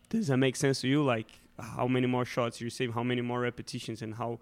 does 0.09 0.27
that 0.27 0.37
make 0.37 0.55
sense 0.55 0.81
to 0.81 0.87
you? 0.87 1.03
Like 1.03 1.27
how 1.59 1.87
many 1.87 2.07
more 2.07 2.25
shots 2.25 2.61
you 2.61 2.69
save 2.69 2.93
how 2.93 3.03
many 3.03 3.21
more 3.21 3.41
repetitions 3.41 4.01
and 4.01 4.15
how 4.15 4.39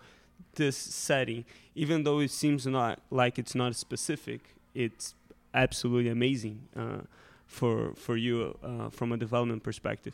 this 0.54 0.78
setting 0.78 1.46
even 1.74 2.04
though 2.04 2.20
it 2.20 2.30
seems 2.30 2.68
not 2.68 3.00
like 3.10 3.40
it's 3.40 3.56
not 3.56 3.76
specific 3.76 4.54
it's 4.76 5.16
absolutely 5.54 6.12
amazing 6.12 6.62
uh, 6.76 7.00
for 7.48 7.94
for 7.96 8.16
you 8.16 8.58
uh, 8.64 8.90
from 8.90 9.12
a 9.12 9.18
development 9.18 9.64
perspective. 9.64 10.14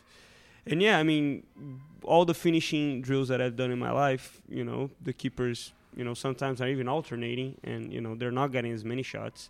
And 0.65 0.81
yeah, 0.81 0.97
I 0.97 1.03
mean, 1.03 1.43
all 2.03 2.25
the 2.25 2.33
finishing 2.33 3.01
drills 3.01 3.27
that 3.27 3.41
I've 3.41 3.55
done 3.55 3.71
in 3.71 3.79
my 3.79 3.91
life, 3.91 4.41
you 4.47 4.63
know, 4.63 4.89
the 5.01 5.13
keepers, 5.13 5.73
you 5.95 6.03
know, 6.03 6.13
sometimes 6.13 6.61
are 6.61 6.67
even 6.67 6.87
alternating, 6.87 7.57
and 7.63 7.91
you 7.91 8.01
know, 8.01 8.15
they're 8.15 8.31
not 8.31 8.51
getting 8.51 8.71
as 8.71 8.83
many 8.83 9.03
shots. 9.03 9.49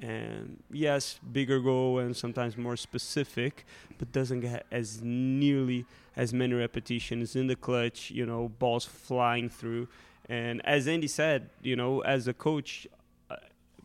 And 0.00 0.62
yes, 0.70 1.20
bigger 1.32 1.60
goal 1.60 1.98
and 1.98 2.16
sometimes 2.16 2.56
more 2.56 2.76
specific, 2.76 3.64
but 3.98 4.10
doesn't 4.10 4.40
get 4.40 4.66
as 4.70 5.00
nearly 5.02 5.84
as 6.16 6.32
many 6.32 6.54
repetitions 6.54 7.36
in 7.36 7.46
the 7.46 7.56
clutch. 7.56 8.10
You 8.10 8.26
know, 8.26 8.48
balls 8.58 8.84
flying 8.84 9.48
through. 9.48 9.88
And 10.28 10.64
as 10.64 10.88
Andy 10.88 11.08
said, 11.08 11.50
you 11.62 11.76
know, 11.76 12.00
as 12.00 12.26
a 12.26 12.32
coach, 12.32 12.86
uh, 13.30 13.36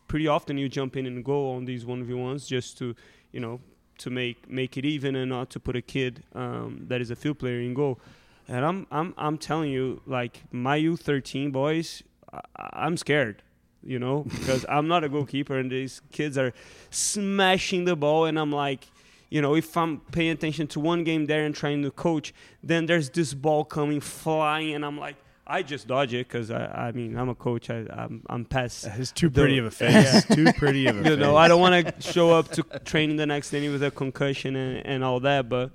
pretty 0.06 0.26
often 0.26 0.58
you 0.58 0.68
jump 0.68 0.96
in 0.96 1.06
and 1.06 1.24
go 1.24 1.52
on 1.52 1.66
these 1.66 1.84
one 1.84 2.04
v 2.04 2.14
ones 2.14 2.46
just 2.46 2.78
to, 2.78 2.96
you 3.32 3.40
know, 3.40 3.60
to 3.98 4.10
make 4.10 4.48
make 4.48 4.76
it 4.76 4.84
even 4.84 5.16
and 5.16 5.30
not 5.30 5.50
to 5.50 5.60
put 5.60 5.76
a 5.76 5.82
kid 5.82 6.22
um, 6.34 6.84
that 6.88 7.00
is 7.00 7.10
a 7.10 7.16
field 7.16 7.38
player 7.38 7.60
in 7.60 7.74
goal. 7.74 8.00
And 8.48 8.64
I'm 8.64 8.86
I'm 8.90 9.14
I'm 9.16 9.38
telling 9.38 9.70
you, 9.70 10.00
like 10.06 10.42
my 10.50 10.78
U13 10.78 11.52
boys, 11.52 12.02
I, 12.32 12.40
I'm 12.72 12.96
scared, 12.96 13.42
you 13.82 13.98
know, 13.98 14.22
because 14.28 14.64
I'm 14.68 14.88
not 14.88 15.04
a 15.04 15.08
goalkeeper 15.08 15.58
and 15.58 15.70
these 15.70 16.00
kids 16.12 16.38
are 16.38 16.52
smashing 16.90 17.84
the 17.84 17.96
ball, 17.96 18.24
and 18.26 18.38
I'm 18.38 18.52
like. 18.52 18.86
You 19.30 19.42
know, 19.42 19.54
if 19.56 19.76
I'm 19.76 20.00
paying 20.10 20.30
attention 20.30 20.68
to 20.68 20.80
one 20.80 21.04
game 21.04 21.26
there 21.26 21.44
and 21.44 21.54
trying 21.54 21.82
to 21.82 21.90
coach, 21.90 22.32
then 22.62 22.86
there's 22.86 23.10
this 23.10 23.34
ball 23.34 23.62
coming 23.62 24.00
flying, 24.00 24.74
and 24.74 24.82
I'm 24.82 24.98
like, 24.98 25.16
I 25.50 25.62
just 25.62 25.88
dodge 25.88 26.12
it 26.12 26.28
because 26.28 26.50
I, 26.50 26.88
I 26.88 26.92
mean, 26.92 27.16
I'm 27.16 27.28
a 27.30 27.34
coach. 27.34 27.70
I, 27.70 27.86
I'm, 27.90 28.22
I'm 28.28 28.44
past 28.44 28.86
It's 28.98 29.12
too 29.12 29.28
The- 29.30 29.40
pretty 29.40 29.58
of 29.58 29.64
a 29.66 29.70
face. 29.82 30.24
too 30.26 30.52
pretty 30.52 30.86
of 30.86 30.96
a 30.96 30.98
you 31.04 31.04
face. 31.04 31.18
know, 31.18 31.36
I 31.36 31.48
don't 31.48 31.60
want 31.60 31.86
to 31.86 32.02
show 32.02 32.30
up 32.32 32.50
to 32.52 32.62
training 32.84 33.16
the 33.16 33.26
next 33.26 33.50
day 33.50 33.66
with 33.70 33.82
a 33.82 33.90
concussion 33.90 34.56
and, 34.56 34.84
and 34.86 35.04
all 35.04 35.20
that, 35.20 35.48
but 35.48 35.70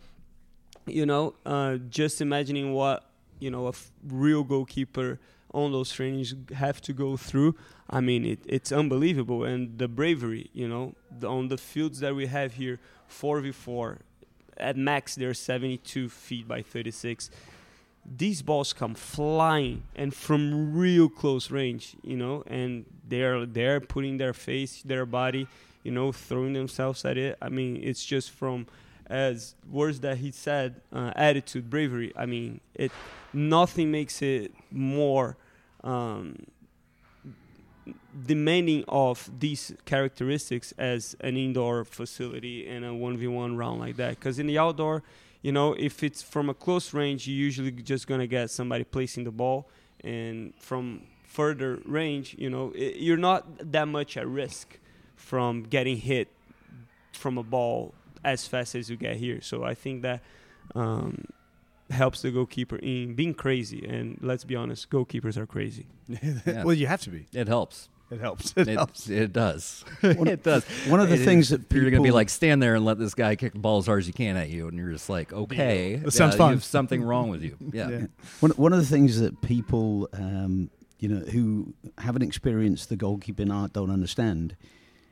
you 0.86 1.06
know, 1.06 1.34
uh, 1.46 1.78
just 1.90 2.22
imagining 2.22 2.74
what 2.74 3.10
you 3.40 3.50
know 3.50 3.66
a 3.66 3.70
f- 3.70 3.92
real 4.08 4.44
goalkeeper 4.44 5.20
on 5.54 5.72
those 5.72 5.92
trainings 5.92 6.36
have 6.56 6.82
to 6.82 6.94
go 6.94 7.16
through. 7.18 7.56
I 7.90 8.00
mean, 8.02 8.26
it, 8.26 8.40
it's 8.46 8.72
unbelievable, 8.72 9.44
and 9.44 9.78
the 9.78 9.88
bravery, 9.88 10.50
you 10.54 10.68
know, 10.68 10.94
the, 11.10 11.28
on 11.30 11.48
the 11.48 11.58
fields 11.58 12.00
that 12.02 12.16
we 12.16 12.26
have 12.28 12.54
here, 12.56 12.80
four 13.08 13.40
v 13.40 13.52
four, 13.52 14.00
at 14.58 14.76
max 14.78 15.16
they're 15.16 15.34
72 15.34 16.10
feet 16.10 16.48
by 16.48 16.62
36. 16.62 17.30
These 18.06 18.42
balls 18.42 18.74
come 18.74 18.96
flying 18.96 19.84
and 19.96 20.14
from 20.14 20.76
real 20.76 21.10
close 21.10 21.50
range, 21.50 21.96
you 22.04 22.18
know, 22.18 22.44
and 22.48 22.86
they're 23.08 23.46
they're 23.46 23.80
putting 23.80 24.18
their 24.18 24.34
face, 24.34 24.82
their 24.84 25.06
body, 25.06 25.48
you 25.84 25.92
know, 25.92 26.12
throwing 26.12 26.54
themselves 26.54 27.06
at 27.06 27.18
it. 27.18 27.38
I 27.42 27.50
mean, 27.50 27.80
it's 27.82 28.04
just 28.06 28.32
from 28.32 28.68
as 29.08 29.56
words 29.70 30.00
that 30.02 30.18
he 30.18 30.32
said, 30.32 30.82
uh, 30.92 31.12
attitude, 31.16 31.70
bravery. 31.70 32.14
I 32.16 32.26
mean, 32.26 32.62
it 32.74 32.92
nothing 33.34 33.92
makes 33.92 34.22
it 34.22 34.54
more 34.72 35.38
um, 35.84 36.46
demanding 38.26 38.86
of 38.88 39.30
these 39.40 39.74
characteristics 39.86 40.74
as 40.78 41.16
an 41.20 41.36
indoor 41.36 41.84
facility 41.84 42.68
and 42.68 42.86
a 42.86 42.90
1v1 42.90 43.58
round 43.58 43.80
like 43.80 43.98
that 43.98 44.12
because 44.12 44.40
in 44.40 44.48
the 44.48 44.58
outdoor 44.58 45.04
you 45.44 45.52
know 45.52 45.74
if 45.74 46.04
it's 46.04 46.24
from 46.24 46.50
a 46.50 46.54
close 46.54 46.94
range 46.94 47.28
you're 47.28 47.38
usually 47.38 47.72
just 47.72 48.08
going 48.08 48.20
to 48.20 48.28
get 48.28 48.50
somebody 48.50 48.84
placing 48.84 49.24
the 49.26 49.32
ball 49.32 49.70
and 50.04 50.54
from 50.58 51.02
further 51.24 51.80
range 51.86 52.36
you 52.40 52.50
know 52.50 52.72
it, 52.74 52.96
you're 52.98 53.18
not 53.18 53.46
that 53.72 53.88
much 53.88 54.18
at 54.18 54.28
risk 54.28 54.80
from 55.16 55.62
getting 55.64 55.98
hit 55.98 56.28
from 57.12 57.38
a 57.38 57.44
ball 57.44 57.94
as 58.24 58.48
fast 58.48 58.74
as 58.74 58.90
you 58.90 58.96
get 58.98 59.18
here 59.18 59.40
so 59.42 59.64
i 59.64 59.76
think 59.76 60.02
that 60.02 60.22
um, 60.76 61.26
helps 61.90 62.22
the 62.22 62.32
goalkeeper 62.32 62.78
in 62.78 63.14
being 63.14 63.34
crazy 63.34 63.86
and 63.86 64.18
let's 64.22 64.44
be 64.44 64.56
honest 64.56 64.90
goalkeepers 64.90 65.38
are 65.38 65.46
crazy 65.46 65.86
Yeah. 66.08 66.64
well, 66.64 66.74
you 66.74 66.88
have 66.88 67.02
to 67.02 67.10
be. 67.10 67.28
It 67.34 67.48
helps. 67.48 67.90
It 68.14 68.22
helps. 68.22 68.54
It, 68.56 68.68
It, 68.68 68.74
helps. 68.78 69.10
it 69.10 69.34
does. 69.34 69.84
it 70.04 70.44
does. 70.44 70.64
one 70.88 71.00
of 71.00 71.10
the 71.10 71.16
It 71.16 71.26
things 71.26 71.52
is- 71.52 71.60
that 71.60 71.72
you're 71.74 71.90
going 71.90 72.02
to 72.04 72.08
be 72.08 72.12
like, 72.12 72.30
stand 72.30 72.62
there 72.62 72.76
and 72.76 72.86
let 72.86 72.98
this 73.00 73.14
guy 73.14 73.36
kick 73.36 73.54
the 73.54 73.60
ball 73.60 73.80
as 73.80 73.86
hard 73.88 74.00
as 74.00 74.08
you 74.08 74.14
can 74.14 74.38
at 74.38 74.50
you, 74.50 74.68
and 74.68 74.78
you're 74.78 74.92
just 74.92 75.10
like, 75.10 75.34
okay, 75.34 75.96
That 75.96 76.12
sounds 76.12 76.36
uh, 76.36 76.38
fun. 76.38 76.50
You 76.50 76.56
have 76.56 76.64
something 76.64 77.02
wrong 77.04 77.30
with 77.30 77.44
you. 77.44 77.58
Yeah. 77.74 77.90
Yeah. 77.90 78.06
One, 78.40 78.52
one 78.52 78.74
of 78.74 78.80
the 78.80 78.86
things 78.86 79.20
that 79.20 79.42
people, 79.42 80.08
um, 80.14 80.70
you 81.00 81.10
know, 81.10 81.26
who 81.26 81.74
haven't 81.98 82.22
experienced 82.22 82.90
the 82.90 82.98
goalkeeping 82.98 83.52
art 83.54 83.74
don't 83.74 83.90
understand 83.90 84.56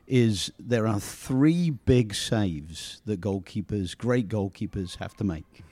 is 0.06 0.52
there 0.58 0.86
are 0.86 1.00
three 1.00 1.70
big 1.70 2.14
saves 2.14 3.00
that 3.06 3.20
goalkeepers, 3.20 3.96
great 3.96 4.28
goalkeepers, 4.28 4.96
have 4.98 5.14
to 5.16 5.24
make. 5.24 5.62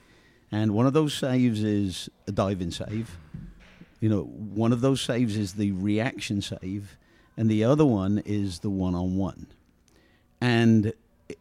And 0.51 0.73
one 0.73 0.85
of 0.85 0.93
those 0.93 1.13
saves 1.13 1.63
is 1.63 2.09
a 2.27 2.31
diving 2.31 2.71
save. 2.71 3.17
You 3.99 4.09
know, 4.09 4.23
one 4.23 4.73
of 4.73 4.81
those 4.81 4.99
saves 5.01 5.37
is 5.37 5.53
the 5.53 5.71
reaction 5.73 6.41
save, 6.41 6.97
and 7.37 7.49
the 7.49 7.63
other 7.63 7.85
one 7.85 8.21
is 8.25 8.59
the 8.59 8.69
one 8.69 8.95
on 8.95 9.17
one. 9.17 9.47
And 10.39 10.93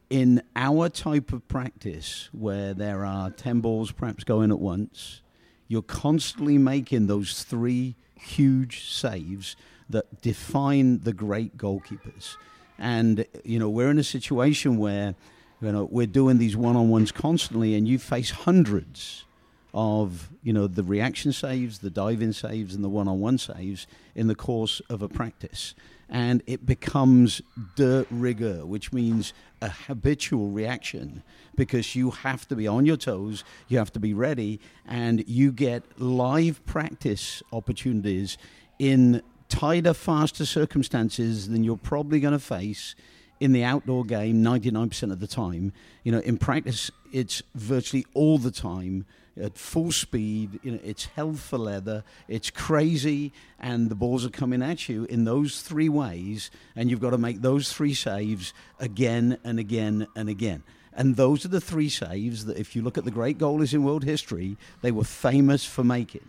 in 0.08 0.42
our 0.54 0.88
type 0.88 1.32
of 1.32 1.46
practice, 1.48 2.28
where 2.32 2.74
there 2.74 3.04
are 3.04 3.30
10 3.30 3.60
balls 3.60 3.92
perhaps 3.92 4.24
going 4.24 4.50
at 4.50 4.60
once, 4.60 5.22
you're 5.68 5.82
constantly 5.82 6.58
making 6.58 7.06
those 7.06 7.42
three 7.42 7.96
huge 8.14 8.90
saves 8.90 9.56
that 9.88 10.20
define 10.20 11.00
the 11.00 11.12
great 11.12 11.56
goalkeepers. 11.56 12.36
And, 12.78 13.24
you 13.44 13.58
know, 13.58 13.68
we're 13.68 13.90
in 13.90 13.98
a 13.98 14.04
situation 14.04 14.78
where, 14.78 15.14
you 15.60 15.72
know, 15.72 15.88
we're 15.90 16.06
doing 16.06 16.38
these 16.38 16.56
one 16.56 16.76
on 16.76 16.88
ones 16.88 17.12
constantly, 17.12 17.74
and 17.74 17.86
you 17.86 17.98
face 17.98 18.30
hundreds 18.30 19.24
of 19.72 20.30
you 20.42 20.52
know 20.52 20.66
the 20.66 20.82
reaction 20.82 21.32
saves, 21.32 21.78
the 21.78 21.90
dive-in 21.90 22.32
saves, 22.32 22.74
and 22.74 22.82
the 22.82 22.88
one-on-one 22.88 23.38
saves 23.38 23.86
in 24.14 24.26
the 24.26 24.34
course 24.34 24.80
of 24.88 25.02
a 25.02 25.08
practice, 25.08 25.74
and 26.08 26.42
it 26.46 26.66
becomes 26.66 27.40
de 27.76 28.06
rigueur, 28.10 28.66
which 28.66 28.92
means 28.92 29.32
a 29.62 29.68
habitual 29.68 30.48
reaction 30.48 31.22
because 31.56 31.94
you 31.94 32.10
have 32.10 32.48
to 32.48 32.56
be 32.56 32.66
on 32.66 32.86
your 32.86 32.96
toes, 32.96 33.44
you 33.68 33.78
have 33.78 33.92
to 33.92 34.00
be 34.00 34.14
ready, 34.14 34.58
and 34.86 35.28
you 35.28 35.52
get 35.52 35.82
live 36.00 36.64
practice 36.64 37.42
opportunities 37.52 38.38
in 38.78 39.22
tighter, 39.48 39.92
faster 39.92 40.46
circumstances 40.46 41.48
than 41.48 41.62
you're 41.62 41.76
probably 41.76 42.20
going 42.20 42.32
to 42.32 42.38
face 42.38 42.94
in 43.40 43.52
the 43.52 43.64
outdoor 43.64 44.04
game 44.04 44.42
99% 44.42 45.10
of 45.10 45.20
the 45.20 45.26
time. 45.26 45.72
You 46.04 46.12
know, 46.12 46.20
in 46.20 46.38
practice, 46.38 46.90
it's 47.12 47.42
virtually 47.54 48.06
all 48.14 48.38
the 48.38 48.50
time 48.50 49.06
at 49.40 49.58
full 49.58 49.92
speed. 49.92 50.60
You 50.62 50.72
know, 50.72 50.80
it's 50.84 51.06
hell 51.06 51.34
for 51.34 51.58
leather. 51.58 52.04
It's 52.28 52.50
crazy, 52.50 53.32
and 53.58 53.90
the 53.90 53.94
balls 53.94 54.24
are 54.24 54.30
coming 54.30 54.62
at 54.62 54.88
you 54.88 55.04
in 55.04 55.24
those 55.24 55.62
three 55.62 55.88
ways, 55.88 56.50
and 56.76 56.90
you've 56.90 57.00
got 57.00 57.10
to 57.10 57.18
make 57.18 57.42
those 57.42 57.72
three 57.72 57.94
saves 57.94 58.52
again 58.78 59.38
and 59.44 59.58
again 59.58 60.06
and 60.14 60.28
again. 60.28 60.62
And 60.92 61.16
those 61.16 61.44
are 61.44 61.48
the 61.48 61.60
three 61.60 61.88
saves 61.88 62.44
that, 62.46 62.58
if 62.58 62.74
you 62.74 62.82
look 62.82 62.98
at 62.98 63.04
the 63.04 63.10
great 63.10 63.38
goalies 63.38 63.72
in 63.72 63.84
world 63.84 64.04
history, 64.04 64.56
they 64.82 64.90
were 64.90 65.04
famous 65.04 65.64
for 65.64 65.84
making. 65.84 66.28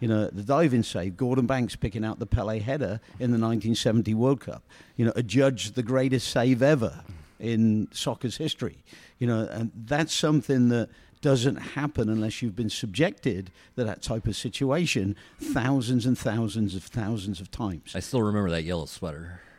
You 0.00 0.08
know, 0.08 0.28
the 0.28 0.42
diving 0.42 0.82
save, 0.82 1.18
Gordon 1.18 1.46
Banks 1.46 1.76
picking 1.76 2.04
out 2.04 2.18
the 2.18 2.26
Pele 2.26 2.58
header 2.58 3.00
in 3.18 3.30
the 3.32 3.38
1970 3.38 4.14
World 4.14 4.40
Cup. 4.40 4.62
You 4.96 5.04
know, 5.04 5.12
adjudged 5.14 5.74
the 5.74 5.82
greatest 5.82 6.28
save 6.28 6.62
ever 6.62 7.04
in 7.38 7.88
soccer's 7.92 8.38
history. 8.38 8.78
You 9.18 9.26
know, 9.26 9.46
and 9.50 9.70
that's 9.74 10.14
something 10.14 10.70
that 10.70 10.88
doesn't 11.20 11.56
happen 11.56 12.08
unless 12.08 12.40
you've 12.42 12.56
been 12.56 12.70
subjected 12.70 13.50
to 13.76 13.84
that 13.84 14.02
type 14.02 14.26
of 14.26 14.36
situation 14.36 15.16
thousands 15.40 16.06
and 16.06 16.18
thousands 16.18 16.74
of 16.74 16.84
thousands 16.84 17.40
of 17.40 17.50
times. 17.50 17.92
I 17.94 18.00
still 18.00 18.22
remember 18.22 18.50
that 18.50 18.64
yellow 18.64 18.86
sweater. 18.86 19.40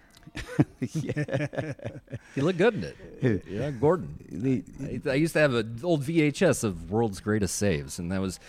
Yeah. 0.80 1.74
you 2.36 2.44
look 2.44 2.58
good 2.58 2.74
in 2.76 2.84
it. 3.22 3.44
Yeah, 3.48 3.72
Gordon. 3.72 4.18
The- 4.30 4.64
I, 5.06 5.12
I 5.12 5.14
used 5.16 5.34
to 5.34 5.40
have 5.40 5.54
an 5.54 5.80
old 5.84 6.04
VHS 6.04 6.64
of 6.64 6.90
World's 6.90 7.20
Greatest 7.20 7.56
Saves, 7.56 8.00
and 8.00 8.12
that 8.12 8.22
was 8.22 8.40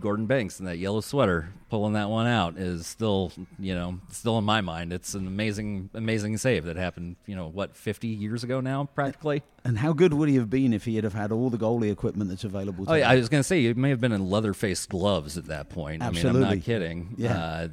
Gordon 0.00 0.26
Banks 0.26 0.60
in 0.60 0.66
that 0.66 0.78
yellow 0.78 1.00
sweater 1.00 1.50
pulling 1.70 1.92
that 1.94 2.08
one 2.08 2.26
out 2.26 2.56
is 2.56 2.86
still, 2.86 3.30
you 3.58 3.74
know, 3.74 3.98
still 4.10 4.38
in 4.38 4.44
my 4.44 4.60
mind. 4.60 4.92
It's 4.92 5.14
an 5.14 5.26
amazing, 5.26 5.90
amazing 5.92 6.36
save 6.38 6.64
that 6.64 6.76
happened, 6.76 7.16
you 7.26 7.36
know, 7.36 7.48
what, 7.48 7.76
50 7.76 8.08
years 8.08 8.42
ago 8.44 8.60
now, 8.60 8.84
practically? 8.94 9.42
And 9.64 9.78
how 9.78 9.92
good 9.92 10.14
would 10.14 10.28
he 10.30 10.36
have 10.36 10.48
been 10.48 10.72
if 10.72 10.84
he 10.86 10.94
had 10.94 11.04
have 11.04 11.12
had 11.12 11.30
all 11.30 11.50
the 11.50 11.58
goalie 11.58 11.90
equipment 11.92 12.30
that's 12.30 12.44
available 12.44 12.86
to 12.86 12.92
Oh, 12.92 12.94
yeah, 12.94 13.04
him? 13.04 13.10
I 13.10 13.16
was 13.16 13.28
going 13.28 13.40
to 13.40 13.44
say, 13.46 13.60
you 13.60 13.74
may 13.74 13.90
have 13.90 14.00
been 14.00 14.12
in 14.12 14.30
leather 14.30 14.54
faced 14.54 14.88
gloves 14.88 15.36
at 15.36 15.46
that 15.46 15.68
point. 15.68 16.02
I 16.02 16.06
mean, 16.10 16.18
I'm 16.20 16.26
Absolutely. 16.26 16.56
not 16.56 16.64
kidding. 16.64 17.14
Yeah. 17.18 17.38
Uh, 17.38 17.68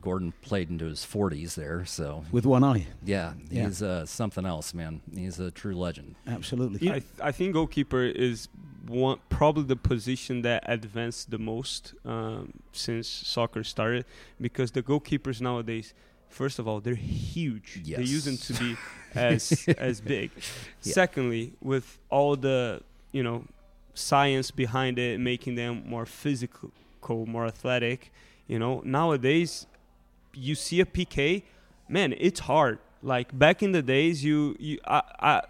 Gordon 0.00 0.32
played 0.40 0.70
into 0.70 0.86
his 0.86 1.00
40s 1.00 1.54
there, 1.56 1.84
so. 1.84 2.24
with 2.32 2.46
one 2.46 2.64
eye. 2.64 2.86
Yeah, 3.04 3.34
Yeah. 3.50 3.64
he's 3.66 3.82
uh, 3.82 4.06
something 4.06 4.46
else, 4.46 4.72
man. 4.72 5.02
He's 5.14 5.38
a 5.40 5.50
true 5.50 5.74
legend. 5.76 6.14
Absolutely. 6.26 6.88
I, 6.88 6.92
th- 7.00 7.04
I 7.22 7.32
think 7.32 7.52
goalkeeper 7.52 8.02
is 8.04 8.48
one 8.88 9.18
probably 9.28 9.64
the 9.64 9.76
position 9.76 10.42
that 10.42 10.62
advanced 10.66 11.30
the 11.30 11.38
most 11.38 11.94
um, 12.04 12.52
since 12.72 13.08
soccer 13.08 13.64
started 13.64 14.04
because 14.40 14.70
the 14.72 14.82
goalkeepers 14.82 15.40
nowadays, 15.40 15.94
first 16.28 16.58
of 16.58 16.66
all, 16.68 16.80
they're 16.80 16.94
huge. 16.94 17.82
They 17.84 18.02
use 18.02 18.24
them 18.24 18.36
to 18.38 18.52
be 18.54 18.76
as 19.14 19.66
as 19.78 20.00
big. 20.00 20.30
Yeah. 20.82 20.92
Secondly, 20.92 21.52
with 21.60 21.98
all 22.10 22.36
the 22.36 22.82
you 23.12 23.22
know 23.22 23.44
science 23.94 24.50
behind 24.50 24.98
it, 24.98 25.18
making 25.18 25.54
them 25.54 25.82
more 25.86 26.06
physical, 26.06 26.70
more 27.08 27.46
athletic. 27.46 28.12
You 28.46 28.58
know, 28.58 28.82
nowadays 28.84 29.66
you 30.34 30.54
see 30.54 30.80
a 30.80 30.84
PK, 30.84 31.42
man, 31.88 32.14
it's 32.18 32.40
hard. 32.40 32.78
Like 33.02 33.36
back 33.36 33.62
in 33.62 33.72
the 33.72 33.82
days, 33.82 34.24
you 34.24 34.56
you 34.58 34.78
I, 34.86 35.02
I, 35.20 35.42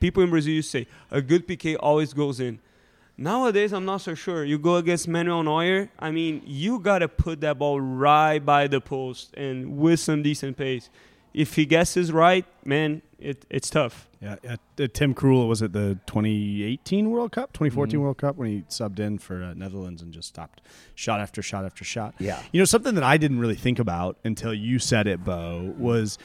people 0.00 0.22
in 0.22 0.30
Brazil 0.30 0.54
you 0.54 0.62
say 0.62 0.86
a 1.10 1.20
good 1.20 1.46
PK 1.46 1.76
always 1.80 2.12
goes 2.12 2.40
in. 2.40 2.58
Nowadays, 3.16 3.72
I'm 3.72 3.84
not 3.84 4.00
so 4.00 4.14
sure. 4.14 4.44
You 4.44 4.58
go 4.58 4.76
against 4.76 5.06
Manuel 5.06 5.42
Neuer. 5.44 5.88
I 5.98 6.10
mean, 6.10 6.42
you 6.44 6.80
gotta 6.80 7.08
put 7.08 7.40
that 7.42 7.58
ball 7.58 7.80
right 7.80 8.40
by 8.44 8.66
the 8.66 8.80
post 8.80 9.32
and 9.34 9.76
with 9.76 10.00
some 10.00 10.22
decent 10.22 10.56
pace. 10.56 10.90
If 11.32 11.54
he 11.56 11.64
guesses 11.66 12.12
right, 12.12 12.44
man, 12.64 13.02
it, 13.18 13.44
it's 13.50 13.68
tough. 13.70 14.08
Yeah, 14.20 14.36
yeah, 14.42 14.56
uh, 14.80 14.86
Tim 14.92 15.14
Krul 15.14 15.48
was 15.48 15.62
at 15.62 15.72
the 15.72 15.98
2018 16.06 17.10
World 17.10 17.32
Cup, 17.32 17.52
2014 17.52 17.98
Mhm. 17.98 18.02
World 18.02 18.18
Cup 18.18 18.36
when 18.36 18.48
he 18.50 18.60
subbed 18.68 18.98
in 18.98 19.18
for 19.18 19.42
uh, 19.42 19.54
Netherlands 19.54 20.00
and 20.02 20.12
just 20.12 20.28
stopped 20.28 20.60
shot 20.94 21.20
after 21.20 21.42
shot 21.42 21.64
after 21.64 21.84
shot. 21.84 22.14
Yeah. 22.18 22.40
You 22.52 22.60
know, 22.60 22.64
something 22.64 22.94
that 22.94 23.04
I 23.04 23.16
didn't 23.16 23.38
really 23.40 23.56
think 23.56 23.78
about 23.78 24.16
until 24.24 24.54
you 24.54 24.78
said 24.78 25.06
it, 25.06 25.24
Bo, 25.24 25.74
was 25.76 26.18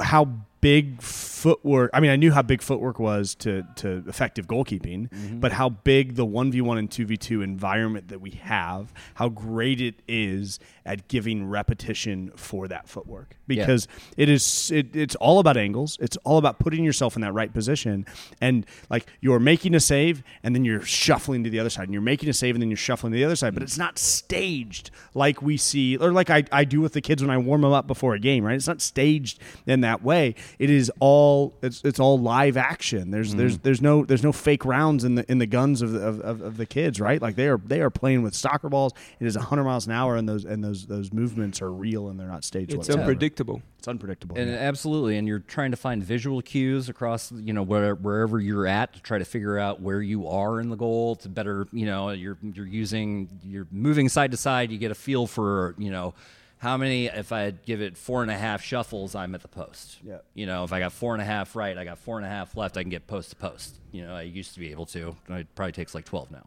how 0.00 0.28
big 0.64 1.02
footwork. 1.02 1.90
I 1.92 2.00
mean, 2.00 2.10
I 2.10 2.16
knew 2.16 2.32
how 2.32 2.40
big 2.40 2.62
footwork 2.62 2.98
was 2.98 3.34
to 3.36 3.64
to 3.76 4.02
effective 4.08 4.46
goalkeeping, 4.46 5.10
Mm-hmm. 5.10 5.40
but 5.40 5.52
how 5.52 5.68
big 5.68 6.14
the 6.16 6.24
one 6.24 6.50
v 6.50 6.62
one 6.62 6.78
and 6.78 6.90
two 6.90 7.04
v 7.04 7.18
two 7.18 7.42
environment 7.42 8.08
that 8.08 8.20
we 8.22 8.30
have, 8.30 8.92
how 9.14 9.28
great 9.28 9.80
it 9.82 9.96
is 10.08 10.58
at 10.86 11.08
giving 11.08 11.46
repetition 11.48 12.30
for 12.36 12.68
that 12.68 12.88
footwork 12.88 13.36
because 13.46 13.88
it 14.16 14.28
is 14.28 14.70
it, 14.70 14.96
it's 14.96 15.14
all 15.16 15.38
about 15.38 15.56
angles. 15.58 15.98
It's 16.00 16.16
all 16.24 16.38
about 16.38 16.58
putting 16.58 16.82
yourself 16.82 17.14
in 17.16 17.20
that 17.22 17.32
right 17.32 17.52
position, 17.52 18.06
and 18.40 18.64
like 18.88 19.06
you're 19.20 19.38
making 19.40 19.74
a 19.74 19.80
save 19.80 20.22
and 20.42 20.54
then 20.54 20.64
you're 20.64 20.82
shuffling 20.82 21.44
to 21.44 21.50
the 21.50 21.58
other 21.60 21.70
side, 21.70 21.84
and 21.84 21.92
you're 21.92 22.02
making 22.02 22.28
a 22.30 22.32
save 22.32 22.54
and 22.54 22.62
then 22.62 22.70
you're 22.70 22.76
shuffling 22.78 23.12
to 23.12 23.16
the 23.16 23.24
other 23.24 23.36
side. 23.36 23.52
But 23.52 23.62
it's 23.62 23.76
not 23.78 23.98
staged 23.98 24.90
like 25.12 25.42
we 25.42 25.58
see 25.58 25.98
or 25.98 26.10
like 26.10 26.30
I, 26.30 26.44
I 26.50 26.64
do 26.64 26.80
with 26.80 26.94
the 26.94 27.02
kids 27.02 27.22
when 27.22 27.30
I 27.30 27.36
warm 27.36 27.60
them 27.60 27.72
up 27.72 27.86
before 27.86 28.14
a 28.14 28.18
game. 28.18 28.44
Right? 28.44 28.56
It's 28.56 28.66
not 28.68 28.80
staged 28.80 29.40
in 29.66 29.82
that 29.82 30.02
way. 30.02 30.34
It 30.58 30.70
is 30.70 30.90
all 31.00 31.54
it's 31.62 31.82
it's 31.84 32.00
all 32.00 32.18
live 32.18 32.56
action. 32.56 33.10
There's 33.10 33.34
mm. 33.34 33.38
there's 33.38 33.58
there's 33.58 33.82
no 33.82 34.04
there's 34.04 34.22
no 34.22 34.32
fake 34.32 34.64
rounds 34.64 35.04
in 35.04 35.16
the 35.16 35.30
in 35.30 35.38
the 35.38 35.46
guns 35.46 35.82
of 35.82 35.92
the, 35.92 36.06
of, 36.06 36.20
of, 36.20 36.40
of 36.40 36.56
the 36.56 36.66
kids. 36.66 37.00
Right? 37.00 37.20
Like 37.20 37.36
they 37.36 37.48
are 37.48 37.58
they 37.58 37.80
are 37.80 37.90
playing 37.90 38.22
with 38.22 38.34
soccer 38.34 38.68
balls. 38.68 38.92
It 39.20 39.26
is 39.26 39.36
100 39.36 39.64
miles 39.64 39.86
an 39.86 39.92
hour, 39.92 40.16
and 40.16 40.28
those 40.28 40.44
and 40.44 40.62
those 40.62 40.86
those 40.86 41.12
movements 41.12 41.60
are 41.62 41.72
real 41.72 42.08
and 42.08 42.18
they're 42.18 42.28
not 42.28 42.44
staged. 42.44 42.70
It's 42.70 42.78
whatsoever. 42.78 43.02
unpredictable. 43.02 43.62
It's 43.84 43.88
unpredictable. 43.90 44.38
And 44.38 44.50
yeah. 44.50 44.56
absolutely, 44.56 45.18
and 45.18 45.28
you're 45.28 45.40
trying 45.40 45.70
to 45.72 45.76
find 45.76 46.02
visual 46.02 46.40
cues 46.40 46.88
across, 46.88 47.30
you 47.32 47.52
know, 47.52 47.62
where, 47.62 47.94
wherever 47.94 48.40
you're 48.40 48.66
at 48.66 48.94
to 48.94 49.02
try 49.02 49.18
to 49.18 49.26
figure 49.26 49.58
out 49.58 49.82
where 49.82 50.00
you 50.00 50.26
are 50.26 50.58
in 50.58 50.70
the 50.70 50.76
goal 50.76 51.16
to 51.16 51.28
better, 51.28 51.68
you 51.70 51.84
know, 51.84 52.08
you're 52.08 52.38
you're 52.40 52.66
using, 52.66 53.28
you're 53.44 53.66
moving 53.70 54.08
side 54.08 54.30
to 54.30 54.38
side. 54.38 54.72
You 54.72 54.78
get 54.78 54.90
a 54.90 54.94
feel 54.94 55.26
for, 55.26 55.74
you 55.76 55.90
know, 55.90 56.14
how 56.58 56.76
many. 56.76 57.06
If 57.06 57.32
I 57.32 57.50
give 57.50 57.80
it 57.80 57.96
four 57.96 58.22
and 58.22 58.30
a 58.30 58.36
half 58.36 58.62
shuffles, 58.62 59.14
I'm 59.14 59.34
at 59.34 59.42
the 59.42 59.48
post. 59.48 59.98
Yeah. 60.02 60.18
You 60.34 60.46
know, 60.46 60.64
if 60.64 60.72
I 60.72 60.78
got 60.80 60.92
four 60.92 61.12
and 61.12 61.22
a 61.22 61.24
half 61.24 61.54
right, 61.56 61.76
I 61.76 61.84
got 61.84 61.98
four 61.98 62.16
and 62.16 62.26
a 62.26 62.28
half 62.28 62.56
left. 62.56 62.76
I 62.76 62.82
can 62.82 62.90
get 62.90 63.06
post 63.06 63.30
to 63.30 63.36
post. 63.36 63.76
You 63.92 64.06
know, 64.06 64.14
I 64.14 64.22
used 64.22 64.54
to 64.54 64.60
be 64.60 64.70
able 64.70 64.86
to. 64.86 65.16
It 65.28 65.46
probably 65.54 65.72
takes 65.72 65.94
like 65.94 66.04
twelve 66.04 66.30
now. 66.30 66.46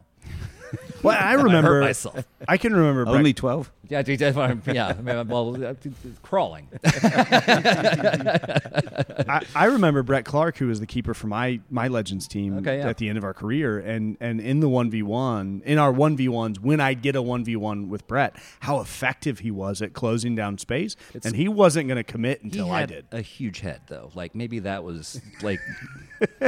well, 1.02 1.16
I 1.18 1.28
I 1.28 1.32
hurt 1.32 1.44
remember. 1.44 1.80
myself. 1.80 2.24
I 2.46 2.56
can 2.56 2.74
remember. 2.74 3.04
Brett- 3.04 3.16
Only 3.16 3.32
12? 3.34 3.70
Yeah, 3.90 4.00
I 4.00 4.02
think 4.02 4.20
that's 4.20 4.36
what 4.36 4.50
I'm- 4.50 4.62
yeah. 4.66 4.88
I 4.88 4.94
mean, 5.00 5.28
well, 5.28 5.64
uh, 5.64 5.74
crawling. 6.22 6.68
I, 6.84 8.20
I 9.54 9.64
remember 9.66 10.02
Brett 10.02 10.24
Clark, 10.24 10.58
who 10.58 10.66
was 10.68 10.80
the 10.80 10.86
keeper 10.86 11.14
for 11.14 11.26
my 11.26 11.60
my 11.70 11.88
Legends 11.88 12.28
team 12.28 12.58
Okay, 12.58 12.78
yeah. 12.78 12.88
at 12.88 12.98
the 12.98 13.08
end 13.08 13.18
of 13.18 13.24
our 13.24 13.34
career, 13.34 13.78
and 13.78 14.16
and 14.20 14.40
in 14.40 14.60
the 14.60 14.68
one 14.68 14.90
v 14.90 15.02
one, 15.02 15.62
in 15.64 15.78
our 15.78 15.90
one 15.92 16.16
v 16.16 16.28
ones, 16.28 16.60
when 16.60 16.80
I'd 16.80 17.02
get 17.02 17.16
a 17.16 17.22
one 17.22 17.44
v 17.44 17.56
one 17.56 17.88
with 17.88 18.06
Brett, 18.06 18.36
how 18.60 18.80
effective 18.80 19.38
he 19.40 19.50
was 19.50 19.80
at 19.82 19.92
closing 19.94 20.34
down 20.34 20.58
space, 20.58 20.94
and 21.24 21.34
he 21.34 21.48
wasn't 21.48 21.88
going 21.88 21.96
to 21.96 22.04
commit 22.04 22.40
He 22.42 22.48
until 22.48 22.70
I 22.70 22.86
did. 22.86 23.06
a 23.12 23.20
huge 23.22 23.60
head, 23.60 23.80
though. 23.88 24.10
Like 24.14 24.34
maybe 24.34 24.58
that 24.60 24.84
was 24.84 25.20
like 25.42 25.60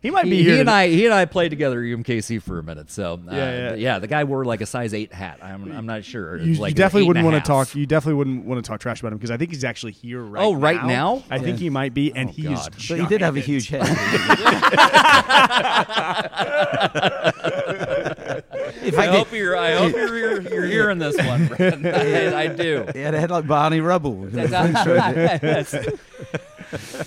He 0.00 0.10
might 0.10 0.24
be 0.24 0.36
he, 0.38 0.42
here. 0.44 0.54
he 0.54 0.60
and 0.60 0.70
I. 0.70 0.88
He 0.88 1.04
and 1.04 1.14
I 1.14 1.24
played 1.26 1.50
together 1.50 1.80
at 1.80 1.84
UMKC 1.86 2.40
for 2.42 2.58
a 2.58 2.62
minute. 2.62 2.90
So 2.90 3.20
uh, 3.28 3.34
Uh, 3.42 3.52
yeah, 3.52 3.74
yeah. 3.74 3.98
The 3.98 4.06
guy 4.06 4.24
wore 4.24 4.44
like 4.44 4.60
a 4.60 4.66
size 4.66 4.94
eight 4.94 5.12
hat. 5.12 5.38
I'm, 5.42 5.70
I'm 5.72 5.86
not 5.86 6.04
sure. 6.04 6.38
you, 6.38 6.54
like 6.54 6.70
you 6.70 6.74
definitely 6.76 7.08
wouldn't 7.08 7.24
want 7.24 7.42
to 7.42 7.46
talk. 7.46 7.74
You 7.74 7.86
definitely 7.86 8.18
wouldn't 8.18 8.44
want 8.44 8.64
to 8.64 8.68
talk 8.68 8.80
trash 8.80 9.00
about 9.00 9.12
him 9.12 9.18
because 9.18 9.30
I 9.30 9.36
think 9.36 9.50
he's 9.50 9.64
actually 9.64 9.92
here 9.92 10.22
right. 10.22 10.44
Oh, 10.44 10.54
right 10.54 10.84
now? 10.84 11.22
I 11.30 11.38
think 11.38 11.58
he 11.58 11.70
might 11.70 11.94
be, 11.94 12.12
and 12.14 12.28
Oh, 12.28 12.32
he 12.32 12.42
God. 12.44 12.52
is. 12.78 12.88
But 12.88 12.98
he 13.00 13.06
did 13.06 13.20
have 13.20 13.36
a 13.36 13.40
huge 13.40 13.68
head. 13.68 13.82
In 18.82 18.88
I 18.88 18.90
fact, 18.90 19.12
hope 19.12 19.32
you're. 19.32 19.56
I 19.56 19.74
hope 19.74 19.92
you're, 19.92 20.18
you're, 20.18 20.40
you're 20.42 20.66
hearing 20.66 20.98
this 20.98 21.16
one. 21.16 21.46
Brent. 21.46 21.86
I, 21.86 22.40
I 22.42 22.46
do. 22.48 22.84
he 22.92 22.98
had 23.00 23.14
a 23.14 23.20
head 23.20 23.30
like 23.30 23.46
Barney 23.46 23.80
Rubble. 23.80 24.28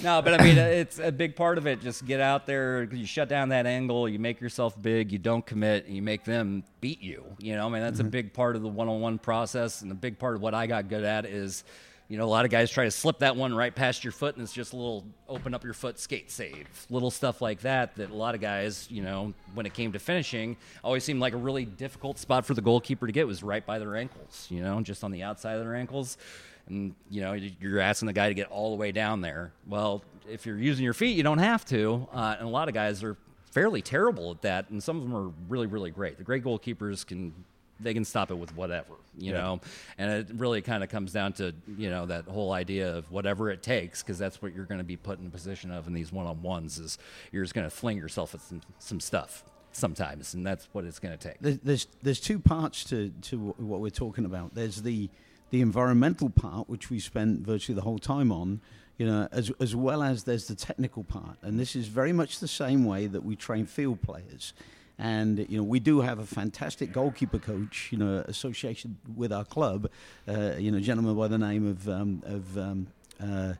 no, 0.03 0.21
but 0.21 0.39
I 0.39 0.43
mean, 0.43 0.57
it's 0.57 0.99
a 0.99 1.11
big 1.11 1.35
part 1.35 1.57
of 1.57 1.67
it. 1.67 1.81
Just 1.81 2.05
get 2.05 2.21
out 2.21 2.45
there. 2.45 2.83
You 2.83 3.05
shut 3.05 3.29
down 3.29 3.49
that 3.49 3.65
angle. 3.65 4.07
You 4.07 4.19
make 4.19 4.41
yourself 4.41 4.79
big. 4.81 5.11
You 5.11 5.19
don't 5.19 5.45
commit. 5.45 5.85
And 5.85 5.95
you 5.95 6.01
make 6.01 6.23
them 6.23 6.63
beat 6.81 7.01
you. 7.01 7.25
You 7.39 7.55
know, 7.55 7.67
I 7.67 7.69
mean, 7.69 7.81
that's 7.81 7.99
a 7.99 8.03
mm-hmm. 8.03 8.09
big 8.11 8.33
part 8.33 8.55
of 8.55 8.61
the 8.61 8.69
one-on-one 8.69 9.19
process, 9.19 9.81
and 9.81 9.91
a 9.91 9.95
big 9.95 10.19
part 10.19 10.35
of 10.35 10.41
what 10.41 10.53
I 10.53 10.67
got 10.67 10.89
good 10.89 11.03
at 11.03 11.25
is. 11.25 11.63
You 12.07 12.19
know, 12.19 12.25
a 12.25 12.27
lot 12.27 12.45
of 12.45 12.51
guys 12.51 12.69
try 12.69 12.83
to 12.83 12.91
slip 12.91 13.17
that 13.17 13.35
one 13.35 13.51
right 13.55 13.73
past 13.73 14.03
your 14.03 14.11
foot, 14.13 14.35
and 14.35 14.43
it's 14.43 14.53
just 14.53 14.73
a 14.73 14.75
little 14.75 15.07
open 15.27 15.55
up 15.55 15.63
your 15.63 15.73
foot 15.73 15.97
skate 15.97 16.29
save, 16.29 16.67
little 16.91 17.09
stuff 17.09 17.41
like 17.41 17.61
that. 17.61 17.95
That 17.95 18.11
a 18.11 18.13
lot 18.13 18.35
of 18.35 18.41
guys, 18.41 18.87
you 18.91 19.01
know, 19.01 19.33
when 19.55 19.65
it 19.65 19.73
came 19.73 19.91
to 19.93 19.97
finishing, 19.97 20.55
always 20.83 21.03
seemed 21.03 21.19
like 21.19 21.33
a 21.33 21.37
really 21.37 21.65
difficult 21.65 22.19
spot 22.19 22.45
for 22.45 22.53
the 22.53 22.61
goalkeeper 22.61 23.07
to 23.07 23.11
get 23.11 23.25
was 23.25 23.41
right 23.41 23.65
by 23.65 23.79
their 23.79 23.95
ankles. 23.95 24.45
You 24.51 24.61
know, 24.61 24.81
just 24.81 25.03
on 25.03 25.09
the 25.09 25.23
outside 25.23 25.53
of 25.53 25.61
their 25.61 25.73
ankles 25.73 26.19
and 26.67 26.95
you 27.09 27.21
know 27.21 27.33
you're 27.33 27.79
asking 27.79 28.07
the 28.07 28.13
guy 28.13 28.27
to 28.29 28.33
get 28.33 28.47
all 28.49 28.71
the 28.71 28.77
way 28.77 28.91
down 28.91 29.21
there. 29.21 29.51
Well, 29.67 30.03
if 30.29 30.45
you're 30.45 30.57
using 30.57 30.83
your 30.83 30.93
feet, 30.93 31.15
you 31.15 31.23
don't 31.23 31.37
have 31.39 31.65
to. 31.65 32.07
Uh, 32.13 32.35
and 32.39 32.47
a 32.47 32.51
lot 32.51 32.67
of 32.67 32.73
guys 32.73 33.03
are 33.03 33.17
fairly 33.51 33.81
terrible 33.81 34.31
at 34.31 34.41
that, 34.41 34.69
and 34.69 34.83
some 34.83 34.97
of 34.97 35.03
them 35.03 35.15
are 35.15 35.31
really, 35.47 35.67
really 35.67 35.91
great. 35.91 36.17
The 36.17 36.23
great 36.23 36.43
goalkeepers 36.43 37.05
can 37.05 37.33
they 37.79 37.93
can 37.93 38.05
stop 38.05 38.31
it 38.31 38.35
with 38.35 38.55
whatever, 38.55 38.93
you 39.17 39.33
know. 39.33 39.59
And 39.97 40.09
it 40.09 40.27
really 40.35 40.61
kind 40.61 40.83
of 40.83 40.89
comes 40.89 41.11
down 41.11 41.33
to 41.33 41.53
you 41.77 41.89
know 41.89 42.05
that 42.05 42.25
whole 42.25 42.51
idea 42.53 42.95
of 42.95 43.11
whatever 43.11 43.49
it 43.51 43.61
takes, 43.61 44.01
because 44.01 44.17
that's 44.17 44.41
what 44.41 44.55
you're 44.55 44.65
going 44.65 44.79
to 44.79 44.85
be 44.85 44.97
put 44.97 45.19
in 45.19 45.25
a 45.25 45.29
position 45.29 45.71
of 45.71 45.87
in 45.87 45.93
these 45.93 46.11
one-on-ones. 46.11 46.79
Is 46.79 46.97
you're 47.31 47.43
just 47.43 47.53
going 47.53 47.65
to 47.65 47.75
fling 47.75 47.97
yourself 47.97 48.33
at 48.33 48.41
some, 48.41 48.61
some 48.79 48.99
stuff 48.99 49.43
sometimes, 49.71 50.33
and 50.33 50.47
that's 50.47 50.69
what 50.71 50.85
it's 50.85 50.99
going 50.99 51.17
to 51.17 51.29
take. 51.29 51.37
There's, 51.39 51.57
there's 51.59 51.87
there's 52.01 52.19
two 52.19 52.39
parts 52.39 52.85
to 52.85 53.11
to 53.23 53.37
what 53.57 53.81
we're 53.81 53.89
talking 53.89 54.25
about. 54.25 54.55
There's 54.55 54.81
the 54.81 55.09
the 55.55 55.61
environmental 55.61 56.29
part, 56.29 56.67
which 56.69 56.89
we 56.89 56.99
spent 56.99 57.39
virtually 57.39 57.75
the 57.75 57.81
whole 57.81 57.97
time 57.97 58.29
on, 58.29 58.59
you 58.97 59.05
know, 59.05 59.29
as 59.31 59.51
as 59.61 59.73
well 59.73 60.03
as 60.03 60.25
there's 60.25 60.47
the 60.47 60.55
technical 60.55 61.03
part, 61.05 61.37
and 61.41 61.57
this 61.57 61.77
is 61.77 61.87
very 61.87 62.11
much 62.11 62.39
the 62.39 62.47
same 62.47 62.83
way 62.83 63.07
that 63.07 63.23
we 63.23 63.37
train 63.37 63.65
field 63.65 64.01
players. 64.01 64.53
And 64.97 65.45
you 65.49 65.57
know 65.57 65.63
we 65.63 65.79
do 65.79 66.01
have 66.01 66.19
a 66.19 66.25
fantastic 66.25 66.91
goalkeeper 66.91 67.39
coach, 67.39 67.89
you 67.91 67.97
know, 67.97 68.23
associated 68.27 68.95
with 69.15 69.31
our 69.31 69.45
club, 69.45 69.89
uh, 70.27 70.55
you 70.57 70.71
know, 70.71 70.77
a 70.77 70.81
gentleman 70.81 71.15
by 71.15 71.29
the 71.29 71.37
name 71.37 71.65
of 71.73 71.87
um, 71.87 72.21
of 72.25 72.57
um, 72.57 72.87
uh, 73.21 73.53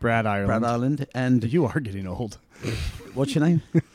Brad 0.00 0.26
Ireland. 0.26 0.46
Brad 0.48 0.64
Ireland. 0.64 1.06
And 1.14 1.44
You 1.44 1.66
are 1.66 1.80
getting 1.80 2.06
old. 2.06 2.38
What's 3.14 3.34
your 3.34 3.44
name? 3.44 3.62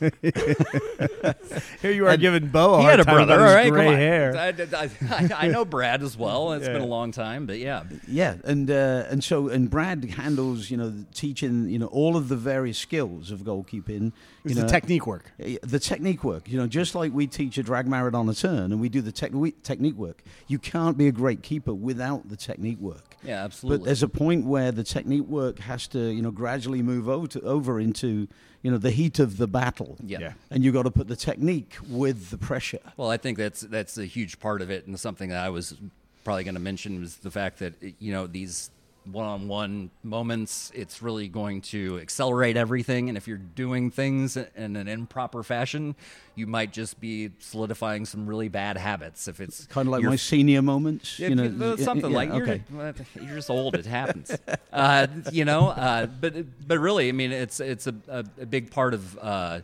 Here 1.80 1.92
you 1.92 2.06
are 2.06 2.16
giving 2.16 2.48
Bo 2.48 2.74
a 2.74 2.78
he 2.78 2.82
hard 2.84 2.90
had 2.98 3.00
a 3.00 3.04
time 3.04 3.14
brother, 3.26 3.34
about 3.34 3.46
his 3.46 3.54
right? 3.54 3.70
gray 3.72 3.84
Come 3.84 3.94
on. 3.94 3.98
hair. 3.98 4.36
I, 4.36 4.90
I, 5.10 5.44
I 5.46 5.48
know 5.48 5.64
Brad 5.64 6.02
as 6.02 6.16
well. 6.16 6.52
It's 6.52 6.66
been 6.66 6.80
a 6.80 6.86
long 6.86 7.12
time, 7.12 7.46
but 7.46 7.58
yeah. 7.58 7.84
Yeah, 8.08 8.36
and 8.44 8.70
uh, 8.70 9.04
and 9.10 9.22
so 9.22 9.48
and 9.48 9.70
Brad 9.70 10.04
handles 10.04 10.70
you 10.70 10.76
know 10.76 10.92
teaching 11.14 11.68
you 11.68 11.78
know 11.78 11.86
all 11.86 12.16
of 12.16 12.28
the 12.28 12.36
various 12.36 12.78
skills 12.78 13.30
of 13.30 13.40
goalkeeping. 13.40 14.12
You 14.44 14.50
It's 14.50 14.54
know, 14.56 14.62
the 14.62 14.68
technique 14.68 15.06
work. 15.06 15.32
the 15.38 15.78
technique 15.78 16.22
work. 16.24 16.48
You 16.48 16.58
know, 16.58 16.66
just 16.66 16.94
like 16.94 17.12
we 17.12 17.26
teach 17.26 17.58
a 17.58 17.62
drag 17.62 17.86
merit 17.86 18.14
on 18.14 18.28
a 18.28 18.34
turn, 18.34 18.72
and 18.72 18.80
we 18.80 18.88
do 18.88 19.00
the 19.00 19.12
technique 19.12 19.62
technique 19.62 19.96
work. 19.96 20.22
You 20.46 20.58
can't 20.58 20.96
be 20.98 21.08
a 21.08 21.12
great 21.12 21.42
keeper 21.42 21.74
without 21.74 22.28
the 22.28 22.36
technique 22.36 22.78
work. 22.80 23.16
Yeah, 23.22 23.42
absolutely. 23.44 23.78
But 23.78 23.84
there's 23.86 24.02
a 24.02 24.08
point 24.08 24.44
where 24.46 24.70
the 24.72 24.84
technique 24.84 25.26
work 25.26 25.58
has 25.60 25.86
to 25.88 25.98
you 26.10 26.22
know 26.22 26.30
gradually 26.30 26.82
move 26.82 27.08
over 27.08 27.26
to, 27.28 27.40
over 27.42 27.80
into 27.80 28.28
you 28.64 28.70
know 28.70 28.78
the 28.78 28.90
heat 28.90 29.18
of 29.20 29.36
the 29.36 29.46
battle. 29.46 29.96
yeah. 30.04 30.18
Yeah. 30.18 30.32
And 30.50 30.64
you 30.64 30.72
got 30.72 30.84
to 30.84 30.90
put 30.90 31.06
the 31.06 31.16
technique 31.16 31.76
with 31.88 32.30
the 32.30 32.38
pressure. 32.38 32.80
Well, 32.96 33.10
I 33.10 33.18
think 33.18 33.38
that's 33.38 33.60
that's 33.60 33.98
a 33.98 34.06
huge 34.06 34.40
part 34.40 34.62
of 34.62 34.70
it, 34.70 34.86
and 34.86 34.98
something 34.98 35.28
that 35.28 35.44
I 35.44 35.50
was 35.50 35.76
probably 36.24 36.44
going 36.44 36.54
to 36.54 36.60
mention 36.60 36.98
was 37.00 37.16
the 37.16 37.30
fact 37.30 37.58
that 37.58 37.74
you 38.00 38.10
know 38.10 38.26
these 38.26 38.70
one-on-one 39.10 39.90
moments 40.02 40.72
it's 40.74 41.02
really 41.02 41.28
going 41.28 41.60
to 41.60 41.98
accelerate 41.98 42.56
everything 42.56 43.08
and 43.08 43.18
if 43.18 43.28
you're 43.28 43.36
doing 43.36 43.90
things 43.90 44.36
in 44.36 44.76
an 44.76 44.88
improper 44.88 45.42
fashion 45.42 45.94
you 46.34 46.46
might 46.46 46.72
just 46.72 46.98
be 47.00 47.30
solidifying 47.38 48.04
some 48.04 48.26
really 48.26 48.48
bad 48.48 48.76
habits 48.76 49.28
if 49.28 49.40
it's 49.40 49.66
Kind 49.66 49.88
of 49.88 49.92
like 49.92 50.02
my 50.04 50.16
senior 50.16 50.62
moments. 50.62 51.18
Yeah, 51.18 51.28
you 51.28 51.34
know, 51.34 51.72
uh, 51.72 51.76
yeah, 51.76 51.84
something 51.84 52.10
yeah, 52.10 52.16
like 52.16 52.30
okay. 52.30 52.62
you're, 52.72 52.94
you're 53.26 53.36
just 53.36 53.50
old. 53.50 53.74
It 53.74 53.86
happens, 53.86 54.36
uh, 54.72 55.06
you 55.32 55.44
know. 55.44 55.68
Uh, 55.68 56.06
but 56.06 56.66
but 56.66 56.78
really, 56.78 57.08
I 57.08 57.12
mean, 57.12 57.32
it's 57.32 57.60
it's 57.60 57.86
a, 57.86 57.94
a, 58.08 58.24
a 58.40 58.46
big 58.46 58.70
part 58.70 58.94
of 58.94 59.18
uh, 59.18 59.60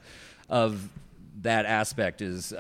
of 0.48 0.88
that 1.42 1.66
aspect 1.66 2.22
is. 2.22 2.52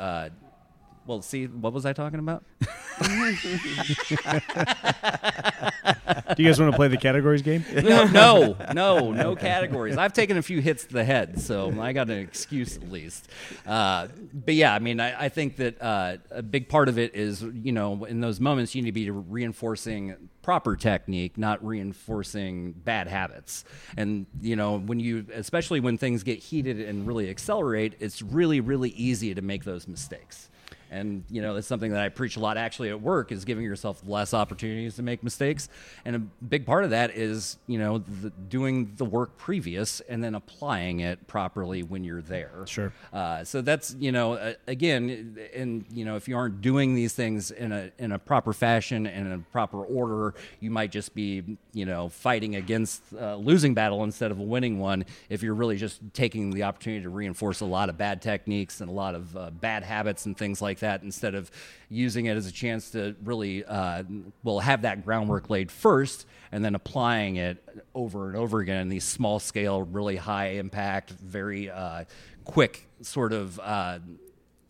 Well, 1.10 1.22
see, 1.22 1.46
what 1.46 1.72
was 1.72 1.86
I 1.86 1.92
talking 1.92 2.20
about? 2.20 2.44
Do 6.36 6.40
you 6.40 6.48
guys 6.48 6.60
want 6.60 6.70
to 6.70 6.76
play 6.76 6.86
the 6.86 6.96
categories 6.96 7.42
game? 7.42 7.64
No, 7.82 8.04
no, 8.04 8.56
no, 8.72 9.10
no 9.10 9.34
categories. 9.34 9.96
I've 9.96 10.12
taken 10.12 10.36
a 10.36 10.42
few 10.42 10.60
hits 10.60 10.84
to 10.84 10.92
the 10.92 11.02
head, 11.02 11.40
so 11.40 11.74
I 11.80 11.92
got 11.92 12.10
an 12.10 12.18
excuse 12.18 12.76
at 12.76 12.92
least. 12.92 13.28
Uh, 13.66 14.06
but 14.32 14.54
yeah, 14.54 14.72
I 14.72 14.78
mean, 14.78 15.00
I, 15.00 15.24
I 15.24 15.28
think 15.30 15.56
that 15.56 15.82
uh, 15.82 16.18
a 16.30 16.42
big 16.42 16.68
part 16.68 16.88
of 16.88 16.96
it 16.96 17.16
is, 17.16 17.42
you 17.42 17.72
know, 17.72 18.04
in 18.04 18.20
those 18.20 18.38
moments, 18.38 18.76
you 18.76 18.82
need 18.82 18.90
to 18.90 18.92
be 18.92 19.10
reinforcing 19.10 20.14
proper 20.42 20.76
technique, 20.76 21.36
not 21.36 21.66
reinforcing 21.66 22.70
bad 22.70 23.08
habits. 23.08 23.64
And, 23.96 24.26
you 24.40 24.54
know, 24.54 24.78
when 24.78 25.00
you, 25.00 25.26
especially 25.34 25.80
when 25.80 25.98
things 25.98 26.22
get 26.22 26.38
heated 26.38 26.80
and 26.80 27.04
really 27.04 27.28
accelerate, 27.28 27.94
it's 27.98 28.22
really, 28.22 28.60
really 28.60 28.90
easy 28.90 29.34
to 29.34 29.42
make 29.42 29.64
those 29.64 29.88
mistakes. 29.88 30.50
And 30.90 31.24
you 31.30 31.40
know, 31.40 31.54
that's 31.54 31.66
something 31.66 31.92
that 31.92 32.00
I 32.00 32.08
preach 32.08 32.36
a 32.36 32.40
lot 32.40 32.56
actually 32.56 32.90
at 32.90 33.00
work 33.00 33.30
is 33.30 33.44
giving 33.44 33.64
yourself 33.64 34.02
less 34.04 34.34
opportunities 34.34 34.96
to 34.96 35.02
make 35.02 35.22
mistakes. 35.22 35.68
And 36.04 36.16
a 36.16 36.18
big 36.18 36.66
part 36.66 36.84
of 36.84 36.90
that 36.90 37.16
is 37.16 37.58
you 37.66 37.78
know 37.78 37.98
the, 37.98 38.30
doing 38.30 38.92
the 38.96 39.04
work 39.04 39.38
previous 39.38 40.00
and 40.00 40.22
then 40.22 40.34
applying 40.34 41.00
it 41.00 41.26
properly 41.28 41.82
when 41.84 42.02
you're 42.02 42.22
there. 42.22 42.66
Sure. 42.66 42.92
Uh, 43.12 43.44
so 43.44 43.60
that's 43.60 43.94
you 44.00 44.10
know 44.10 44.34
uh, 44.34 44.54
again, 44.66 45.38
and 45.54 45.84
you 45.92 46.04
know 46.04 46.16
if 46.16 46.26
you 46.26 46.36
aren't 46.36 46.60
doing 46.60 46.94
these 46.94 47.12
things 47.12 47.52
in 47.52 47.70
a 47.70 47.92
in 47.98 48.10
a 48.10 48.18
proper 48.18 48.52
fashion 48.52 49.06
and 49.06 49.26
in 49.28 49.32
a 49.32 49.38
proper 49.52 49.84
order, 49.84 50.34
you 50.58 50.70
might 50.70 50.90
just 50.90 51.14
be 51.14 51.56
you 51.72 51.86
know 51.86 52.08
fighting 52.08 52.56
against 52.56 53.02
a 53.16 53.36
losing 53.36 53.74
battle 53.74 54.02
instead 54.02 54.32
of 54.32 54.40
a 54.40 54.42
winning 54.42 54.80
one. 54.80 55.04
If 55.28 55.44
you're 55.44 55.54
really 55.54 55.76
just 55.76 56.00
taking 56.14 56.50
the 56.50 56.64
opportunity 56.64 57.04
to 57.04 57.10
reinforce 57.10 57.60
a 57.60 57.66
lot 57.66 57.88
of 57.88 57.96
bad 57.96 58.20
techniques 58.20 58.80
and 58.80 58.90
a 58.90 58.92
lot 58.92 59.14
of 59.14 59.36
uh, 59.36 59.50
bad 59.50 59.84
habits 59.84 60.26
and 60.26 60.36
things 60.36 60.60
like 60.60 60.79
that 60.80 61.02
instead 61.02 61.34
of 61.34 61.50
using 61.88 62.26
it 62.26 62.36
as 62.36 62.46
a 62.46 62.52
chance 62.52 62.90
to 62.90 63.14
really 63.24 63.64
uh, 63.64 64.02
well 64.42 64.58
have 64.58 64.82
that 64.82 65.04
groundwork 65.04 65.48
laid 65.48 65.70
first 65.70 66.26
and 66.52 66.64
then 66.64 66.74
applying 66.74 67.36
it 67.36 67.62
over 67.94 68.28
and 68.28 68.36
over 68.36 68.60
again 68.60 68.82
in 68.82 68.88
these 68.88 69.04
small 69.04 69.38
scale, 69.38 69.82
really 69.82 70.16
high 70.16 70.48
impact, 70.50 71.10
very 71.10 71.70
uh, 71.70 72.04
quick 72.44 72.88
sort 73.02 73.32
of 73.32 73.58
uh, 73.60 73.98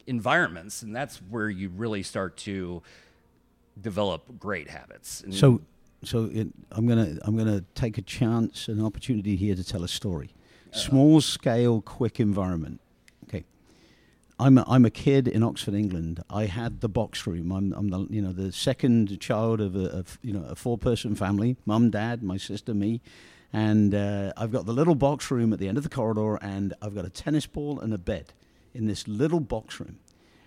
environments, 0.06 0.82
and 0.82 0.94
that's 0.94 1.16
where 1.30 1.48
you 1.48 1.68
really 1.70 2.02
start 2.02 2.36
to 2.36 2.82
develop 3.80 4.22
great 4.38 4.68
habits. 4.68 5.22
And 5.22 5.34
So, 5.34 5.60
so 6.04 6.24
it, 6.32 6.48
I'm 6.72 6.86
gonna 6.86 7.16
I'm 7.22 7.36
gonna 7.36 7.64
take 7.74 7.98
a 7.98 8.02
chance, 8.02 8.68
an 8.68 8.84
opportunity 8.84 9.36
here 9.36 9.54
to 9.54 9.64
tell 9.64 9.84
a 9.84 9.88
story. 9.88 10.30
Small 10.72 11.20
scale, 11.20 11.80
quick 11.80 12.20
environment. 12.20 12.80
I'm 14.40 14.56
a, 14.56 14.64
I'm 14.66 14.86
a 14.86 14.90
kid 14.90 15.28
in 15.28 15.42
Oxford, 15.42 15.74
England. 15.74 16.24
I 16.30 16.46
had 16.46 16.80
the 16.80 16.88
box 16.88 17.26
room. 17.26 17.52
I'm, 17.52 17.74
I'm 17.74 17.88
the 17.88 18.06
you 18.08 18.22
know 18.22 18.32
the 18.32 18.52
second 18.52 19.20
child 19.20 19.60
of 19.60 19.76
a 19.76 19.90
of, 19.90 20.18
you 20.22 20.32
know 20.32 20.44
a 20.48 20.54
four 20.54 20.78
person 20.78 21.14
family. 21.14 21.58
Mum, 21.66 21.90
dad, 21.90 22.22
my 22.22 22.38
sister, 22.38 22.72
me. 22.72 23.02
And 23.52 23.94
uh, 23.94 24.32
I've 24.38 24.50
got 24.50 24.64
the 24.64 24.72
little 24.72 24.94
box 24.94 25.30
room 25.30 25.52
at 25.52 25.58
the 25.58 25.68
end 25.68 25.76
of 25.76 25.82
the 25.82 25.90
corridor, 25.90 26.36
and 26.36 26.72
I've 26.80 26.94
got 26.94 27.04
a 27.04 27.10
tennis 27.10 27.46
ball 27.46 27.80
and 27.80 27.92
a 27.92 27.98
bed 27.98 28.32
in 28.72 28.86
this 28.86 29.06
little 29.06 29.40
box 29.40 29.78
room. 29.78 29.98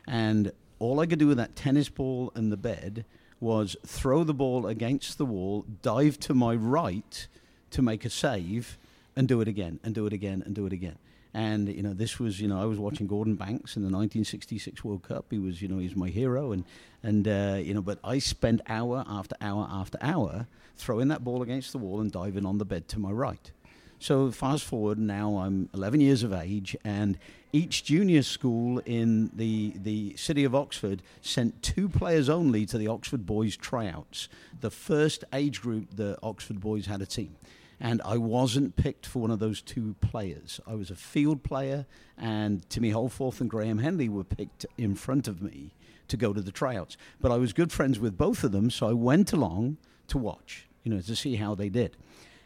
And 0.08 0.52
all 0.80 1.00
I 1.00 1.06
could 1.06 1.20
do 1.20 1.28
with 1.28 1.38
that 1.38 1.56
tennis 1.56 1.90
ball 1.90 2.32
and 2.34 2.52
the 2.52 2.58
bed 2.58 3.06
was 3.40 3.76
throw 3.86 4.24
the 4.24 4.34
ball 4.34 4.66
against 4.66 5.20
the 5.20 5.26
wall, 5.26 5.66
dive 5.84 6.20
to 6.22 6.34
my 6.34 6.56
right 6.56 7.28
to 7.70 7.82
make 7.84 8.06
a 8.06 8.10
save, 8.10 8.80
and 9.16 9.28
do 9.28 9.40
it 9.42 9.48
again, 9.48 9.80
and 9.84 9.94
do 9.94 10.08
it 10.08 10.14
again, 10.14 10.42
and 10.46 10.56
do 10.56 10.66
it 10.66 10.74
again. 10.74 10.98
And 11.34 11.68
you 11.68 11.82
know, 11.82 11.94
this 11.94 12.20
was 12.20 12.40
you 12.40 12.48
know, 12.48 12.62
I 12.62 12.66
was 12.66 12.78
watching 12.78 13.08
Gordon 13.08 13.36
Banks 13.36 13.76
in 13.76 13.82
the 13.82 13.88
1966 13.88 14.84
World 14.84 15.04
Cup. 15.04 15.26
He 15.30 15.40
was 15.40 15.62
you 15.62 15.68
know, 15.68 15.80
he's 15.80 15.96
my 15.96 16.10
hero, 16.10 16.52
and 16.52 16.64
and 17.02 17.28
uh, 17.28 17.58
you 17.60 17.74
know, 17.74 17.82
but 17.82 18.00
I 18.04 18.20
spent 18.20 18.62
hour 18.68 19.04
after 19.08 19.36
hour 19.42 19.68
after 19.70 19.98
hour 20.02 20.48
throwing 20.78 21.08
that 21.10 21.24
ball 21.24 21.42
against 21.42 21.72
the 21.72 21.78
wall 21.78 22.02
and 22.02 22.12
diving 22.12 22.46
on 22.46 22.58
the 22.58 22.66
bed 22.66 22.88
to 22.90 23.00
my 23.00 23.12
right. 23.12 23.52
So 24.00 24.32
fast 24.32 24.66
forward 24.66 25.00
now, 25.00 25.38
I'm 25.38 25.70
11 25.74 26.02
years 26.02 26.24
of 26.24 26.34
age, 26.34 26.76
and 26.84 27.18
each 27.54 27.86
junior 27.86 28.22
school 28.22 28.80
in 28.80 29.32
the 29.34 29.74
the 29.76 30.16
city 30.18 30.44
of 30.44 30.54
Oxford 30.54 31.02
sent 31.22 31.64
two 31.64 31.88
players 31.88 32.28
only 32.28 32.66
to 32.66 32.78
the 32.78 32.88
Oxford 32.88 33.26
boys 33.26 33.56
tryouts. 33.56 34.28
The 34.60 34.72
first 34.72 35.24
age 35.32 35.62
group, 35.62 35.96
the 35.96 36.18
Oxford 36.22 36.60
boys 36.60 36.88
had 36.88 37.02
a 37.02 37.06
team, 37.06 37.36
and 37.84 38.02
I 38.06 38.16
wasn't 38.16 38.78
picked 38.78 39.06
for 39.06 39.20
one 39.20 39.30
of 39.30 39.40
those 39.40 39.62
two 39.62 39.96
players. 40.00 40.62
I 40.66 40.74
was 40.74 40.90
a 40.90 40.96
field 40.96 41.44
player, 41.44 41.86
and 42.18 42.68
Timmy 42.70 42.94
Holforth 42.94 43.42
and 43.42 43.50
Graham 43.50 43.80
Henley 43.80 44.08
were 44.08 44.24
picked 44.24 44.66
in 44.78 44.96
front 44.96 45.28
of 45.28 45.42
me 45.42 45.74
to 46.08 46.16
go 46.16 46.32
to 46.32 46.40
the 46.40 46.52
tryouts. 46.52 46.96
But 47.20 47.34
I 47.34 47.38
was 47.38 47.52
good 47.52 47.74
friends 47.74 48.00
with 48.00 48.18
both 48.18 48.46
of 48.46 48.54
them, 48.54 48.72
so 48.72 48.88
I 48.88 48.94
went 48.94 49.34
along 49.34 49.78
to 50.08 50.18
watch, 50.18 50.70
you 50.84 50.94
know, 50.94 51.02
to 51.02 51.16
see 51.16 51.36
how 51.36 51.56
they 51.56 51.68
did. 51.68 51.98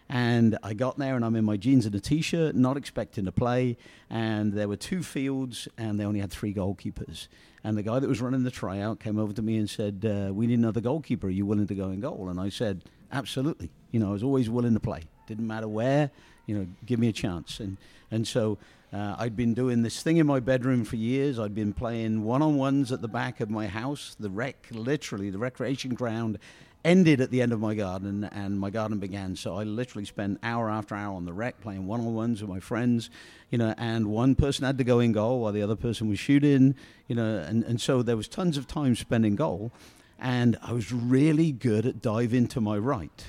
And 0.09 0.57
I 0.63 0.73
got 0.73 0.97
there 0.97 1.15
and 1.15 1.23
I'm 1.23 1.35
in 1.35 1.45
my 1.45 1.57
jeans 1.57 1.85
and 1.85 1.93
a 1.93 1.99
t 1.99 2.21
shirt, 2.21 2.55
not 2.55 2.77
expecting 2.77 3.25
to 3.25 3.31
play. 3.31 3.77
And 4.09 4.53
there 4.53 4.69
were 4.69 4.77
two 4.77 5.03
fields 5.03 5.67
and 5.77 5.99
they 5.99 6.05
only 6.05 6.21
had 6.21 6.31
three 6.31 6.53
goalkeepers. 6.53 7.27
And 7.61 7.77
the 7.77 7.83
guy 7.83 7.99
that 7.99 8.07
was 8.07 8.21
running 8.21 8.43
the 8.45 8.51
tryout 8.51 9.01
came 9.01 9.19
over 9.19 9.33
to 9.33 9.41
me 9.41 9.57
and 9.57 9.69
said, 9.69 10.05
uh, 10.05 10.33
We 10.33 10.47
need 10.47 10.59
another 10.59 10.79
goalkeeper. 10.79 11.27
Are 11.27 11.29
you 11.29 11.45
willing 11.45 11.67
to 11.67 11.75
go 11.75 11.89
in 11.89 11.99
goal? 11.99 12.29
And 12.29 12.39
I 12.39 12.47
said, 12.47 12.85
Absolutely. 13.11 13.69
You 13.91 13.99
know, 13.99 14.07
I 14.09 14.11
was 14.13 14.23
always 14.23 14.49
willing 14.49 14.73
to 14.73 14.79
play. 14.79 15.03
Didn't 15.27 15.47
matter 15.47 15.67
where, 15.67 16.09
you 16.45 16.57
know, 16.57 16.67
give 16.85 16.99
me 16.99 17.09
a 17.09 17.13
chance. 17.13 17.59
And, 17.59 17.77
and 18.09 18.27
so 18.27 18.57
uh, 18.91 19.15
I'd 19.19 19.35
been 19.35 19.53
doing 19.53 19.83
this 19.83 20.01
thing 20.01 20.17
in 20.17 20.25
my 20.25 20.39
bedroom 20.39 20.85
for 20.85 20.95
years. 20.95 21.39
I'd 21.39 21.53
been 21.53 21.73
playing 21.73 22.23
one 22.23 22.41
on 22.41 22.55
ones 22.55 22.91
at 22.91 23.01
the 23.01 23.07
back 23.07 23.41
of 23.41 23.49
my 23.49 23.67
house, 23.67 24.15
the 24.19 24.29
rec, 24.29 24.67
literally, 24.71 25.29
the 25.29 25.37
recreation 25.37 25.93
ground 25.93 26.39
ended 26.85 27.19
at 27.19 27.31
the 27.31 27.41
end 27.41 27.51
of 27.51 27.59
my 27.59 27.73
garden 27.73 28.23
and 28.23 28.57
my 28.57 28.69
garden 28.69 28.97
began 28.97 29.35
so 29.35 29.57
i 29.57 29.63
literally 29.63 30.05
spent 30.05 30.39
hour 30.43 30.69
after 30.69 30.95
hour 30.95 31.13
on 31.13 31.25
the 31.25 31.33
rec 31.33 31.59
playing 31.59 31.85
one-on-ones 31.85 32.39
with 32.41 32.49
my 32.49 32.59
friends 32.59 33.09
you 33.49 33.57
know 33.57 33.73
and 33.77 34.07
one 34.07 34.35
person 34.35 34.63
had 34.63 34.77
to 34.77 34.83
go 34.83 34.99
in 34.99 35.11
goal 35.11 35.41
while 35.41 35.51
the 35.51 35.61
other 35.61 35.75
person 35.75 36.07
was 36.07 36.19
shooting 36.19 36.75
you 37.07 37.15
know 37.15 37.39
and, 37.39 37.63
and 37.63 37.81
so 37.81 38.01
there 38.01 38.15
was 38.15 38.27
tons 38.27 38.57
of 38.57 38.67
time 38.67 38.95
spent 38.95 39.25
in 39.25 39.35
goal 39.35 39.71
and 40.19 40.57
i 40.61 40.71
was 40.71 40.93
really 40.93 41.51
good 41.51 41.85
at 41.85 42.01
diving 42.01 42.47
to 42.47 42.61
my 42.61 42.77
right 42.77 43.25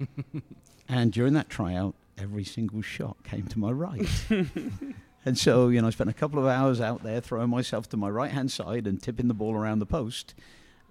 and 0.92 1.12
during 1.12 1.32
that 1.32 1.48
tryout 1.48 1.94
every 2.18 2.44
single 2.44 2.82
shot 2.82 3.16
came 3.24 3.46
to 3.46 3.58
my 3.58 3.70
right 3.70 4.08
and 5.24 5.36
so 5.36 5.68
you 5.68 5.80
know 5.80 5.88
i 5.88 5.90
spent 5.90 6.10
a 6.10 6.14
couple 6.14 6.38
of 6.38 6.46
hours 6.46 6.80
out 6.80 7.02
there 7.02 7.20
throwing 7.20 7.50
myself 7.50 7.88
to 7.88 7.96
my 7.96 8.08
right 8.08 8.30
hand 8.30 8.50
side 8.50 8.86
and 8.86 9.02
tipping 9.02 9.28
the 9.28 9.34
ball 9.34 9.54
around 9.54 9.78
the 9.78 9.86
post 9.86 10.34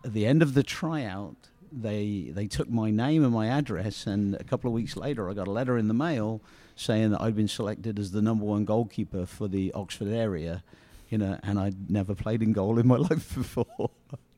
at 0.03 0.13
the 0.13 0.25
end 0.25 0.41
of 0.41 0.53
the 0.53 0.63
tryout 0.63 1.49
they 1.71 2.31
they 2.33 2.47
took 2.47 2.69
my 2.69 2.91
name 2.91 3.23
and 3.23 3.33
my 3.33 3.47
address, 3.47 4.05
and 4.05 4.35
a 4.35 4.43
couple 4.43 4.67
of 4.67 4.73
weeks 4.73 4.97
later, 4.97 5.29
I 5.29 5.33
got 5.33 5.47
a 5.47 5.51
letter 5.51 5.77
in 5.77 5.87
the 5.87 5.93
mail 5.93 6.41
saying 6.75 7.11
that 7.11 7.21
I'd 7.21 7.35
been 7.35 7.47
selected 7.47 7.99
as 7.99 8.11
the 8.11 8.21
number 8.21 8.45
one 8.45 8.65
goalkeeper 8.65 9.25
for 9.25 9.47
the 9.47 9.71
Oxford 9.73 10.09
area, 10.09 10.63
you 11.09 11.17
know, 11.17 11.39
and 11.43 11.59
I'd 11.59 11.89
never 11.89 12.15
played 12.15 12.41
in 12.41 12.53
goal 12.53 12.79
in 12.79 12.87
my 12.87 12.95
life 13.09 13.35
before. 13.35 13.91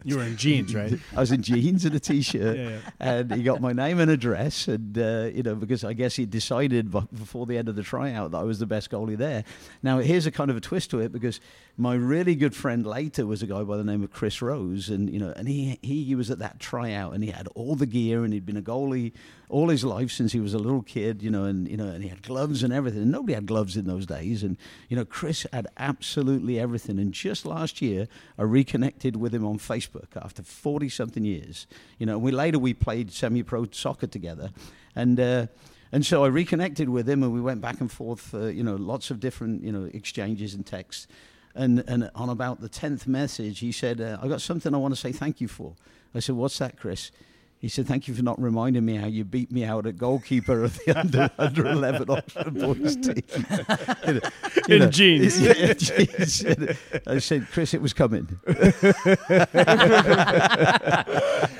You 0.05 0.17
were 0.17 0.23
in 0.23 0.37
jeans, 0.37 0.73
right? 0.75 0.93
I 1.15 1.19
was 1.19 1.31
in 1.31 1.41
jeans 1.41 1.85
and 1.85 1.95
a 1.95 1.99
t-shirt, 1.99 2.57
Yeah, 2.57 2.69
yeah. 2.69 2.77
and 2.99 3.33
he 3.33 3.43
got 3.43 3.61
my 3.61 3.73
name 3.73 3.99
and 3.99 4.09
address, 4.11 4.67
and 4.67 4.97
uh, 4.97 5.29
you 5.33 5.43
know 5.43 5.55
because 5.55 5.83
I 5.83 5.93
guess 5.93 6.15
he 6.15 6.25
decided 6.25 6.91
before 6.91 7.45
the 7.45 7.57
end 7.57 7.69
of 7.69 7.75
the 7.75 7.83
tryout 7.83 8.31
that 8.31 8.37
I 8.37 8.43
was 8.43 8.59
the 8.59 8.65
best 8.65 8.91
goalie 8.91 9.17
there. 9.17 9.43
Now 9.81 9.99
here's 9.99 10.25
a 10.25 10.31
kind 10.31 10.49
of 10.51 10.57
a 10.57 10.61
twist 10.61 10.89
to 10.91 10.99
it 10.99 11.11
because 11.11 11.39
my 11.77 11.95
really 11.95 12.35
good 12.35 12.55
friend 12.55 12.85
later 12.85 13.25
was 13.25 13.41
a 13.41 13.47
guy 13.47 13.63
by 13.63 13.77
the 13.77 13.83
name 13.83 14.03
of 14.03 14.11
Chris 14.11 14.41
Rose, 14.41 14.89
and 14.89 15.09
you 15.09 15.19
know, 15.19 15.33
and 15.35 15.47
he 15.47 15.79
he, 15.81 16.03
he 16.03 16.15
was 16.15 16.29
at 16.31 16.39
that 16.39 16.59
tryout, 16.59 17.13
and 17.13 17.23
he 17.23 17.31
had 17.31 17.47
all 17.55 17.75
the 17.75 17.85
gear, 17.85 18.23
and 18.23 18.33
he'd 18.33 18.45
been 18.45 18.57
a 18.57 18.61
goalie 18.61 19.11
all 19.49 19.69
his 19.69 19.83
life 19.83 20.09
since 20.09 20.31
he 20.31 20.39
was 20.39 20.55
a 20.55 20.57
little 20.57 20.81
kid, 20.81 21.21
you 21.21 21.29
know, 21.29 21.43
and 21.43 21.67
you 21.67 21.77
know, 21.77 21.85
and 21.87 22.01
he 22.03 22.09
had 22.09 22.23
gloves 22.23 22.63
and 22.63 22.73
everything. 22.73 23.03
And 23.03 23.11
nobody 23.11 23.33
had 23.33 23.45
gloves 23.45 23.77
in 23.77 23.85
those 23.85 24.05
days, 24.07 24.41
and 24.43 24.57
you 24.89 24.95
know, 24.97 25.05
Chris 25.05 25.45
had 25.53 25.67
absolutely 25.77 26.59
everything. 26.59 26.97
And 26.99 27.13
just 27.13 27.45
last 27.45 27.81
year, 27.81 28.07
I 28.37 28.43
reconnected 28.43 29.15
with 29.15 29.33
him 29.33 29.45
on 29.45 29.59
Facebook 29.59 29.92
after 30.15 30.43
forty 30.43 30.89
something 30.89 31.25
years. 31.25 31.67
You 31.99 32.05
know, 32.05 32.17
we 32.17 32.31
later 32.31 32.59
we 32.59 32.73
played 32.73 33.11
semi-pro 33.11 33.67
soccer 33.71 34.07
together, 34.07 34.51
and. 34.95 35.19
Uh, 35.19 35.47
and 35.91 36.03
so 36.03 36.23
I 36.23 36.27
reconnected 36.27 36.89
with 36.89 37.07
him, 37.07 37.21
and 37.21 37.31
we 37.31 37.39
went 37.39 37.61
back 37.61 37.79
and 37.79 37.91
forth, 37.91 38.33
uh, 38.33 38.47
you 38.47 38.63
know, 38.63 38.75
lots 38.75 39.11
of 39.11 39.19
different, 39.19 39.61
you 39.63 39.71
know, 39.71 39.87
exchanges 39.93 40.55
and 40.55 40.65
texts. 40.65 41.05
And, 41.53 41.83
and 41.87 42.09
on 42.15 42.29
about 42.29 42.61
the 42.61 42.67
10th 42.67 43.05
message, 43.05 43.59
he 43.59 43.71
said, 43.71 44.01
uh, 44.01 44.17
I 44.19 44.27
got 44.27 44.41
something 44.41 44.73
I 44.73 44.77
want 44.77 44.95
to 44.95 44.99
say 44.99 45.11
thank 45.11 45.39
you 45.39 45.47
for. 45.47 45.75
I 46.15 46.19
said, 46.19 46.35
What's 46.35 46.57
that, 46.57 46.77
Chris? 46.77 47.11
He 47.63 47.69
said, 47.69 47.87
Thank 47.87 48.09
you 48.09 48.13
for 48.13 48.23
not 48.23 48.41
reminding 48.41 48.83
me 48.83 48.97
how 48.97 49.07
you 49.07 49.23
beat 49.23 49.49
me 49.49 49.63
out 49.63 49.87
at 49.87 49.97
goalkeeper 49.97 50.65
of 50.65 50.77
the 50.79 50.99
under, 50.99 51.31
under 51.37 51.65
11 51.65 52.09
Oxford 52.09 52.53
boys 52.55 52.97
team. 52.97 53.23
You 54.05 54.13
know, 54.15 54.19
you 54.67 54.75
In 54.75 54.79
know, 54.81 54.89
jeans. 54.89 55.41
yeah, 55.41 55.71
jeans. 55.73 56.45
I 57.07 57.19
said, 57.19 57.47
Chris, 57.51 57.73
it 57.73 57.81
was 57.81 57.93
coming. 57.93 58.37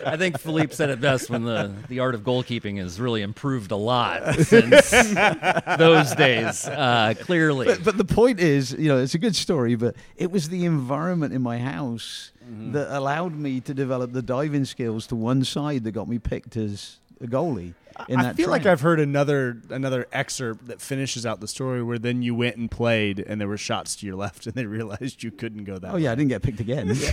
I 0.06 0.16
think 0.18 0.40
Philippe 0.40 0.74
said 0.74 0.90
it 0.90 1.00
best 1.00 1.30
when 1.30 1.46
the, 1.46 1.74
the 1.88 2.02
art 2.02 2.16
of 2.16 2.24
goalkeeping 2.24 2.80
has 2.80 3.00
really 3.00 3.22
improved 3.22 3.72
a 3.72 3.78
lot 3.78 4.36
since 4.36 4.92
those 4.92 6.14
days. 6.16 6.68
Uh, 6.68 7.14
clearly, 7.22 7.68
But, 7.68 7.84
but 7.86 7.98
the 7.98 8.04
point 8.04 8.42
is, 8.42 8.74
you 8.74 8.90
know, 8.90 8.98
it's 9.00 9.16
a 9.16 9.20
good 9.20 9.38
story, 9.38 9.76
but 9.76 9.96
it 10.18 10.32
was 10.32 10.50
the 10.50 10.66
environment 10.66 11.34
in 11.34 11.42
my 11.42 11.60
house 11.60 12.33
Mm-hmm. 12.44 12.74
that 12.74 12.96
allowed 12.96 13.36
me 13.36 13.62
to 13.62 13.74
develop 13.74 14.12
the 14.12 14.22
diving 14.22 14.66
skills 14.66 15.08
to 15.08 15.16
one 15.16 15.46
side 15.46 15.86
that 15.86 15.92
got 15.92 16.10
me 16.10 16.20
picked 16.20 16.58
as 16.58 17.00
a 17.22 17.28
goalie. 17.28 17.74
In 18.08 18.20
I 18.20 18.24
that 18.24 18.36
feel 18.36 18.50
like. 18.50 18.66
I've 18.66 18.82
heard 18.82 19.00
another 19.00 19.62
another 19.70 20.08
excerpt 20.12 20.68
that 20.68 20.82
finishes 20.82 21.26
out 21.26 21.40
the 21.42 21.48
story 21.48 21.84
where 21.84 22.00
then 22.00 22.22
you 22.22 22.34
went 22.34 22.56
and 22.58 22.70
played 22.72 23.20
and 23.20 23.40
there 23.40 23.48
were 23.48 23.58
shots 23.58 23.96
to 23.98 24.06
your 24.06 24.16
left 24.16 24.46
and 24.48 24.56
they 24.56 24.66
realized 24.66 25.22
you 25.24 25.32
couldn't 25.32 25.66
go 25.66 25.78
that. 25.78 25.94
Oh 25.94 25.98
yeah, 25.98 26.12
I 26.12 26.16
didn't 26.16 26.30
get 26.30 26.42
picked 26.42 26.60
again. 26.60 26.96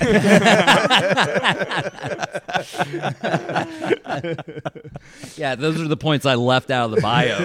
Yeah, 5.36 5.54
those 5.54 5.80
are 5.80 5.88
the 5.88 5.96
points 5.96 6.26
I 6.26 6.34
left 6.34 6.70
out 6.70 6.90
of 6.90 6.96
the 6.96 7.00
bio. 7.00 7.38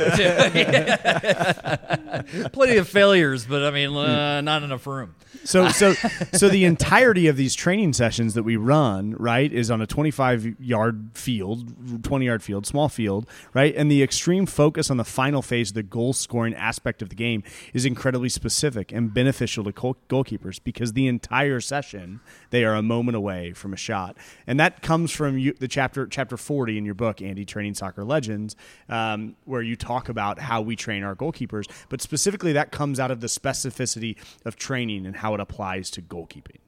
Plenty 2.49 2.77
of 2.77 2.87
failures, 2.89 3.45
but 3.45 3.63
I 3.63 3.71
mean, 3.71 3.95
uh, 3.95 4.41
not 4.41 4.63
enough 4.63 4.85
room. 4.87 5.15
So 5.43 5.69
so 5.69 5.93
so 6.33 6.49
the 6.49 6.65
entirety 6.65 7.27
of 7.27 7.37
these 7.37 7.53
training 7.55 7.93
sessions 7.93 8.33
that 8.33 8.43
we 8.43 8.55
run, 8.55 9.15
right, 9.17 9.51
is 9.51 9.69
on 9.69 9.81
a 9.81 9.87
25 9.87 10.59
yard 10.59 11.11
field, 11.13 12.03
20 12.03 12.25
yard 12.25 12.43
field, 12.43 12.65
small 12.65 12.89
field, 12.89 13.24
right? 13.53 13.73
And 13.75 13.91
the 13.91 14.03
extreme 14.03 14.45
focus 14.45 14.89
on 14.89 14.97
the 14.97 15.03
final 15.03 15.41
phase, 15.41 15.73
the 15.73 15.83
goal 15.83 16.13
scoring 16.13 16.53
aspect 16.53 17.01
of 17.01 17.09
the 17.09 17.15
game 17.15 17.43
is 17.73 17.85
incredibly 17.85 18.29
specific 18.29 18.91
and 18.91 19.13
beneficial 19.13 19.63
to 19.63 19.71
goal- 19.71 19.97
goalkeepers 20.09 20.59
because 20.63 20.93
the 20.93 21.07
entire 21.07 21.59
session 21.59 22.19
they 22.49 22.63
are 22.63 22.75
a 22.75 22.81
moment 22.81 23.15
away 23.15 23.53
from 23.53 23.73
a 23.73 23.77
shot. 23.77 24.17
And 24.47 24.59
that 24.59 24.81
comes 24.81 25.11
from 25.11 25.37
you, 25.37 25.53
the 25.53 25.67
chapter 25.67 26.07
chapter 26.07 26.37
40 26.37 26.77
in 26.77 26.85
your 26.85 26.93
book, 26.93 27.21
Andy 27.21 27.45
Training 27.45 27.73
Soccer 27.73 28.03
Legends, 28.03 28.55
um, 28.89 29.35
where 29.45 29.61
you 29.61 29.75
talk 29.75 30.09
about 30.09 30.39
how 30.39 30.61
we 30.61 30.75
train 30.75 31.03
our 31.03 31.15
goalkeepers, 31.15 31.69
but 31.89 32.01
specifically 32.01 32.53
that 32.53 32.71
comes 32.71 32.99
out 32.99 33.11
of 33.11 33.21
the 33.21 33.27
specificity 33.27 34.15
of 34.45 34.55
training 34.55 35.05
and 35.05 35.17
how 35.17 35.33
it 35.33 35.39
applies 35.39 35.89
to 35.91 36.01
goalkeeping. 36.01 36.59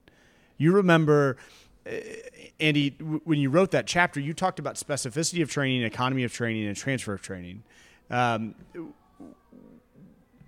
You 0.58 0.72
remember, 0.72 1.38
Andy, 2.60 2.90
when 2.90 3.40
you 3.40 3.50
wrote 3.50 3.72
that 3.72 3.88
chapter, 3.88 4.20
you 4.20 4.34
talked 4.34 4.60
about 4.60 4.76
specificity 4.76 5.42
of 5.42 5.50
training, 5.50 5.84
economy 5.84 6.24
of 6.24 6.34
training, 6.34 6.66
and 6.66 6.76
transfer 6.76 7.14
of 7.14 7.22
training. 7.22 7.64
Um, 8.10 8.56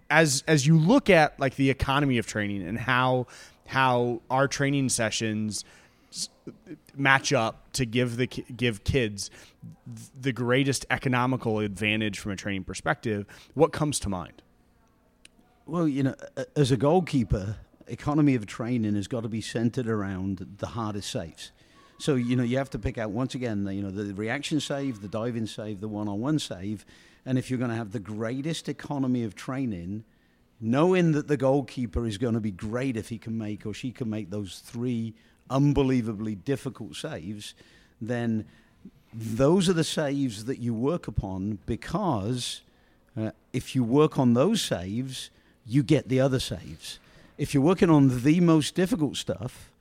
as 0.09 0.43
as 0.47 0.65
you 0.65 0.77
look 0.77 1.09
at 1.09 1.39
like 1.39 1.55
the 1.55 1.69
economy 1.69 2.17
of 2.17 2.25
training 2.25 2.67
and 2.67 2.79
how 2.79 3.27
how 3.67 4.21
our 4.29 4.47
training 4.47 4.89
sessions 4.89 5.63
match 6.95 7.31
up 7.31 7.71
to 7.73 7.85
give 7.85 8.17
the 8.17 8.27
give 8.27 8.83
kids 8.83 9.29
the 10.19 10.31
greatest 10.31 10.85
economical 10.89 11.59
advantage 11.59 12.19
from 12.19 12.31
a 12.31 12.35
training 12.35 12.63
perspective, 12.63 13.25
what 13.53 13.71
comes 13.71 13.99
to 13.99 14.09
mind? 14.09 14.41
Well, 15.65 15.87
you 15.87 16.01
know, 16.01 16.15
as 16.55 16.71
a 16.71 16.77
goalkeeper, 16.77 17.57
economy 17.91 18.35
of 18.35 18.45
training 18.45 18.95
has 18.95 19.07
got 19.07 19.21
to 19.23 19.29
be 19.29 19.41
centered 19.41 19.87
around 19.87 20.55
the 20.57 20.67
hardest 20.67 21.11
saves. 21.11 21.51
So 21.97 22.15
you 22.15 22.35
know 22.35 22.43
you 22.43 22.57
have 22.57 22.69
to 22.71 22.79
pick 22.79 22.97
out 22.97 23.11
once 23.11 23.35
again, 23.35 23.65
the, 23.65 23.73
you 23.73 23.81
know, 23.81 23.91
the 23.91 24.13
reaction 24.13 24.59
save, 24.59 25.01
the 25.01 25.07
diving 25.07 25.47
save, 25.47 25.81
the 25.81 25.87
one-on-one 25.87 26.39
save, 26.39 26.85
and 27.25 27.37
if 27.37 27.49
you're 27.49 27.59
going 27.59 27.71
to 27.71 27.77
have 27.77 27.91
the 27.91 27.99
greatest 27.99 28.69
economy 28.69 29.23
of 29.23 29.35
training, 29.35 30.05
knowing 30.61 31.11
that 31.11 31.27
the 31.27 31.37
goalkeeper 31.37 32.05
is 32.05 32.17
going 32.17 32.33
to 32.33 32.39
be 32.39 32.51
great 32.51 32.95
if 32.95 33.09
he 33.09 33.17
can 33.17 33.37
make 33.37 33.65
or 33.65 33.73
she 33.73 33.91
can 33.91 34.09
make 34.09 34.29
those 34.29 34.59
three 34.59 35.13
unbelievably 35.49 36.35
difficult 36.35 36.95
saves, 36.95 37.53
then 38.01 38.45
those 39.13 39.67
are 39.67 39.73
the 39.73 39.83
saves 39.83 40.45
that 40.45 40.59
you 40.59 40.73
work 40.73 41.07
upon 41.07 41.59
because 41.65 42.61
uh, 43.17 43.31
if 43.51 43.75
you 43.75 43.83
work 43.83 44.19
on 44.19 44.33
those 44.33 44.61
saves, 44.61 45.29
you 45.65 45.83
get 45.83 46.07
the 46.07 46.19
other 46.19 46.39
saves. 46.39 46.99
If 47.39 47.53
you're 47.53 47.63
working 47.63 47.89
on 47.89 48.23
the 48.23 48.41
most 48.41 48.75
difficult 48.75 49.15
stuff, 49.15 49.71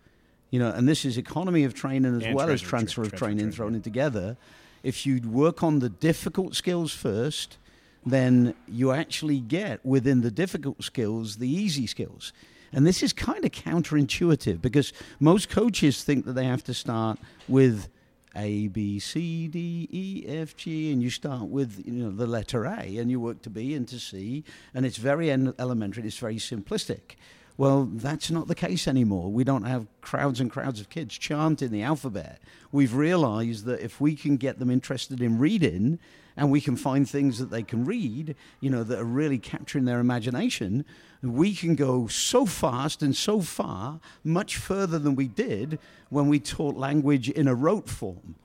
you 0.51 0.61
know, 0.61 0.71
and 0.71 0.89
this 0.89 1.05
is 1.05 1.19
economy 1.19 1.65
of 1.65 1.75
training 1.75 2.17
as 2.17 2.23
And 2.25 2.35
well 2.37 2.49
as 2.51 2.61
transfer- 2.63 3.03
of 3.03 3.11
training 3.11 3.39
training, 3.39 3.53
thrown 3.53 3.75
in 3.75 3.83
together. 3.83 4.37
If 4.85 5.05
you 5.05 5.21
work 5.29 5.65
on 5.65 5.81
the 5.81 5.89
difficult 5.89 6.55
skills 6.55 6.93
first, 6.93 7.59
then 8.07 8.55
you 8.69 8.93
actually 8.93 9.41
get 9.41 9.85
within 9.85 10.21
the 10.21 10.31
difficult 10.31 10.85
skills 10.85 11.39
the 11.39 11.49
easy 11.49 11.89
skills. 11.89 12.33
And 12.73 12.87
this 12.87 13.03
is 13.03 13.13
kind 13.13 13.45
of 13.45 13.51
counterintuitive 13.51 14.63
because 14.63 14.93
most 15.19 15.49
coaches 15.49 16.05
think 16.05 16.27
that 16.27 16.35
they 16.35 16.45
have 16.45 16.63
to 16.65 16.75
start 16.75 17.19
with 17.49 17.89
A, 18.37 18.69
B, 18.69 19.01
C, 19.01 19.49
D, 19.49 19.89
E, 19.91 20.25
F, 20.29 20.57
G, 20.57 20.93
and 20.93 21.03
you 21.03 21.11
start 21.11 21.49
with 21.49 21.83
you 21.85 22.05
know 22.05 22.11
the 22.13 22.27
letter 22.27 22.67
A, 22.67 22.99
and 22.99 23.11
you 23.11 23.19
work 23.19 23.43
to 23.43 23.51
B 23.51 23.75
and 23.75 23.89
to 23.89 23.99
C, 23.99 24.45
and 24.75 24.87
it's 24.87 24.99
very 24.99 25.29
en- 25.29 25.55
elementary. 25.59 26.05
It's 26.07 26.19
very 26.19 26.37
simplistic. 26.37 27.17
Well, 27.59 27.91
that's 27.93 28.31
not 28.31 28.47
the 28.47 28.55
case 28.55 28.87
anymore. 28.87 29.33
We 29.33 29.43
don't 29.43 29.65
have 29.65 29.89
crowds 30.01 30.39
and 30.41 30.49
crowds 30.49 30.81
of 30.81 30.91
kids 30.91 31.19
chanting 31.19 31.73
the 31.73 31.83
alphabet. 31.83 32.41
We've 32.71 32.95
realized 32.95 33.65
that 33.65 33.81
if 33.81 34.01
we 34.01 34.15
can 34.15 34.37
get 34.37 34.61
them 34.61 34.71
interested 34.71 35.21
in 35.21 35.41
reading 35.41 35.99
and 36.37 36.53
we 36.53 36.61
can 36.61 36.77
find 36.77 37.07
things 37.07 37.41
that 37.41 37.51
they 37.51 37.65
can 37.65 37.85
read, 37.85 38.37
you 38.61 38.71
know, 38.71 38.85
that 38.85 39.01
are 39.01 39.05
really 39.05 39.39
capturing 39.39 39.87
their 39.87 39.99
imagination, 39.99 40.85
we 41.21 41.53
can 41.53 41.75
go 41.75 42.07
so 42.07 42.47
fast 42.47 43.03
and 43.03 43.17
so 43.17 43.41
far, 43.41 43.99
much 44.23 44.57
further 44.57 45.01
than 45.01 45.17
we 45.17 45.27
did 45.27 45.81
when 46.11 46.29
we 46.29 46.39
taught 46.39 46.77
language 46.77 47.29
in 47.29 47.49
a 47.49 47.57
rote 47.57 47.89
form. 47.89 48.37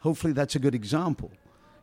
Hopefully, 0.00 0.32
that's 0.32 0.56
a 0.56 0.58
good 0.58 0.74
example. 0.74 1.30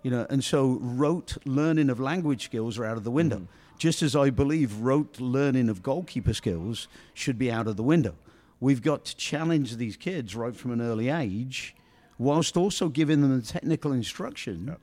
You 0.03 0.11
know, 0.11 0.27
and 0.29 0.43
so 0.43 0.77
rote 0.81 1.37
learning 1.45 1.89
of 1.89 2.01
language 2.01 2.43
skills 2.43 2.77
are 2.77 2.83
out 2.83 2.97
of 2.97 3.05
the 3.05 3.11
window. 3.11 3.37
Mm-hmm. 3.37 3.68
Just 3.79 4.03
as 4.03 4.13
I 4.13 4.29
believe 4.29 4.81
rote 4.81 5.21
learning 5.21 5.69
of 5.69 5.81
goalkeeper 5.81 6.33
skills 6.33 6.89
should 7.13 7.39
be 7.39 7.49
out 7.49 7.65
of 7.65 7.77
the 7.77 7.83
window. 7.83 8.13
We've 8.59 8.81
got 8.81 9.05
to 9.05 9.15
challenge 9.15 9.77
these 9.77 9.95
kids 9.95 10.35
right 10.35 10.53
from 10.53 10.71
an 10.71 10.81
early 10.81 11.07
age, 11.07 11.73
whilst 12.17 12.57
also 12.57 12.89
giving 12.89 13.21
them 13.21 13.39
the 13.39 13.45
technical 13.45 13.93
instruction. 13.93 14.75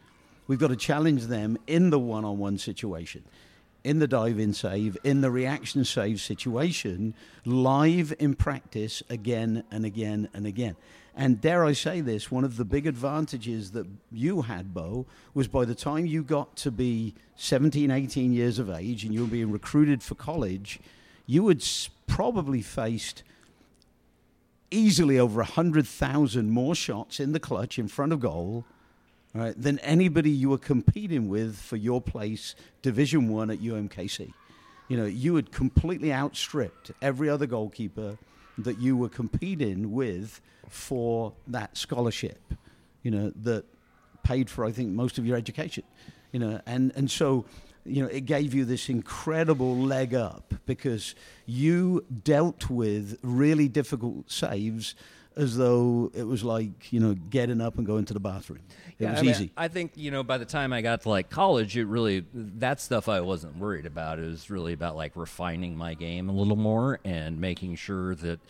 We've 0.46 0.58
got 0.58 0.68
to 0.68 0.76
challenge 0.76 1.24
them 1.26 1.58
in 1.66 1.90
the 1.90 1.98
one-on-one 1.98 2.56
situation, 2.56 3.24
in 3.84 3.98
the 3.98 4.08
dive-in 4.08 4.54
save, 4.54 4.96
in 5.04 5.20
the 5.20 5.30
reaction 5.30 5.84
save 5.84 6.22
situation, 6.22 7.12
live 7.44 8.14
in 8.18 8.34
practice 8.34 9.02
again 9.10 9.62
and 9.70 9.84
again 9.84 10.30
and 10.32 10.46
again. 10.46 10.74
And 11.18 11.40
dare 11.40 11.64
I 11.64 11.72
say 11.72 12.02
this, 12.02 12.30
one 12.30 12.44
of 12.44 12.58
the 12.58 12.64
big 12.64 12.86
advantages 12.86 13.70
that 13.70 13.86
you 14.12 14.42
had, 14.42 14.74
Bo, 14.74 15.06
was 15.32 15.48
by 15.48 15.64
the 15.64 15.74
time 15.74 16.04
you 16.04 16.22
got 16.22 16.56
to 16.56 16.70
be 16.70 17.14
17, 17.36 17.90
18 17.90 18.32
years 18.34 18.58
of 18.58 18.68
age 18.68 19.02
and 19.02 19.14
you 19.14 19.22
were 19.22 19.26
being 19.26 19.50
recruited 19.50 20.02
for 20.02 20.14
college, 20.14 20.78
you 21.26 21.48
had 21.48 21.64
probably 22.06 22.60
faced 22.60 23.22
easily 24.70 25.18
over 25.18 25.38
100,000 25.38 26.50
more 26.50 26.74
shots 26.74 27.18
in 27.18 27.32
the 27.32 27.40
clutch 27.40 27.78
in 27.78 27.88
front 27.88 28.12
of 28.12 28.20
goal 28.20 28.66
right, 29.34 29.60
than 29.60 29.78
anybody 29.78 30.30
you 30.30 30.50
were 30.50 30.58
competing 30.58 31.30
with 31.30 31.56
for 31.56 31.76
your 31.76 32.02
place 32.02 32.54
Division 32.82 33.30
1 33.30 33.50
at 33.50 33.58
UMKC. 33.58 34.32
You 34.88 34.96
know, 34.98 35.06
you 35.06 35.34
had 35.36 35.50
completely 35.50 36.12
outstripped 36.12 36.92
every 37.00 37.30
other 37.30 37.46
goalkeeper 37.46 38.18
that 38.58 38.78
you 38.78 38.96
were 38.96 39.08
competing 39.08 39.92
with 39.92 40.40
for 40.68 41.32
that 41.46 41.76
scholarship, 41.76 42.54
you 43.02 43.10
know, 43.10 43.32
that 43.42 43.64
paid 44.22 44.50
for, 44.50 44.64
I 44.64 44.72
think, 44.72 44.90
most 44.90 45.18
of 45.18 45.26
your 45.26 45.36
education. 45.36 45.84
You 46.32 46.40
know, 46.40 46.60
and, 46.66 46.92
and 46.96 47.10
so, 47.10 47.46
you 47.84 48.02
know, 48.02 48.08
it 48.08 48.26
gave 48.26 48.52
you 48.52 48.64
this 48.64 48.88
incredible 48.88 49.76
leg 49.76 50.14
up 50.14 50.54
because 50.66 51.14
you 51.46 52.04
dealt 52.24 52.68
with 52.68 53.18
really 53.22 53.68
difficult 53.68 54.30
saves 54.30 54.94
as 55.36 55.56
though 55.56 56.10
it 56.14 56.22
was 56.22 56.42
like, 56.42 56.92
you 56.92 57.00
know, 57.00 57.14
getting 57.14 57.60
up 57.60 57.76
and 57.76 57.86
going 57.86 58.04
to 58.06 58.14
the 58.14 58.20
bathroom. 58.20 58.60
It 58.98 59.04
Yeah, 59.04 59.10
was 59.10 59.18
I 59.18 59.22
mean, 59.22 59.30
easy. 59.32 59.52
I 59.56 59.68
think 59.68 59.92
you 59.94 60.10
know 60.10 60.22
by 60.22 60.38
the 60.38 60.44
time 60.46 60.72
I 60.72 60.80
got 60.80 61.02
to 61.02 61.08
like 61.10 61.28
college, 61.30 61.76
it 61.76 61.84
really 61.86 62.24
that 62.32 62.80
stuff 62.80 63.08
I 63.08 63.20
wasn't 63.20 63.58
worried 63.58 63.86
about. 63.86 64.18
It 64.18 64.26
was 64.26 64.48
really 64.50 64.72
about 64.72 64.96
like 64.96 65.12
refining 65.14 65.76
my 65.76 65.94
game 65.94 66.28
a 66.28 66.32
little 66.32 66.56
more 66.56 67.00
and 67.04 67.40
making 67.40 67.76
sure 67.76 68.14
that 68.16 68.40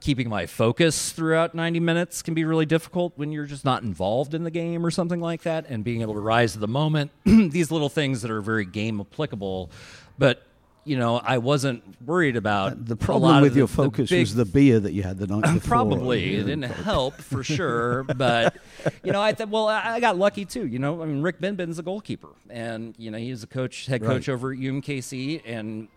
keeping 0.00 0.28
my 0.28 0.46
focus 0.46 1.10
throughout 1.10 1.54
90 1.56 1.80
minutes 1.80 2.22
can 2.22 2.32
be 2.32 2.44
really 2.44 2.66
difficult 2.66 3.12
when 3.16 3.32
you're 3.32 3.46
just 3.46 3.64
not 3.64 3.82
involved 3.82 4.32
in 4.32 4.44
the 4.44 4.50
game 4.50 4.86
or 4.86 4.92
something 4.92 5.20
like 5.20 5.42
that 5.42 5.66
and 5.68 5.82
being 5.82 6.02
able 6.02 6.14
to 6.14 6.20
rise 6.20 6.52
to 6.52 6.58
the 6.60 6.68
moment 6.68 7.10
these 7.24 7.72
little 7.72 7.88
things 7.88 8.22
that 8.22 8.30
are 8.30 8.40
very 8.40 8.64
game 8.64 9.00
applicable 9.00 9.70
but 10.16 10.44
you 10.88 10.96
know 10.96 11.18
i 11.24 11.38
wasn't 11.38 11.82
worried 12.06 12.36
about 12.36 12.86
The 12.86 12.94
a 12.94 12.96
problem 12.96 13.30
lot 13.30 13.42
with 13.42 13.48
of 13.50 13.54
the- 13.54 13.58
your 13.60 13.66
the 13.68 13.72
focus 13.74 14.10
big 14.10 14.20
was 14.20 14.34
the 14.34 14.44
beer 14.44 14.80
that 14.80 14.92
you 14.92 15.02
had 15.02 15.18
the 15.18 15.26
night 15.26 15.42
before. 15.54 15.60
Probably 15.68 16.34
it 16.36 16.44
didn't 16.44 16.62
help 16.64 17.14
for 17.14 17.42
sure, 17.56 18.04
but 18.04 18.56
you 19.04 19.12
know, 19.12 19.20
I 19.22 19.32
th- 19.32 19.48
well, 19.50 19.68
I 19.68 19.96
I 19.96 20.00
got 20.00 20.16
lucky 20.16 20.44
too. 20.44 20.66
You 20.66 20.78
know, 20.78 21.02
I 21.02 21.06
mean, 21.06 21.20
Rick 21.22 21.40
Benben's 21.40 21.78
a 21.78 21.82
goalkeeper, 21.82 22.30
and 22.50 22.94
you 22.98 23.10
know, 23.10 23.18
he 23.18 23.30
was 23.30 23.42
a 23.42 23.46
coach, 23.46 23.86
head 23.86 24.02
coach 24.02 24.28
Right. 24.28 24.34
over 24.34 24.52
at 24.52 24.58
UMKC, 24.58 25.42
and 25.44 25.88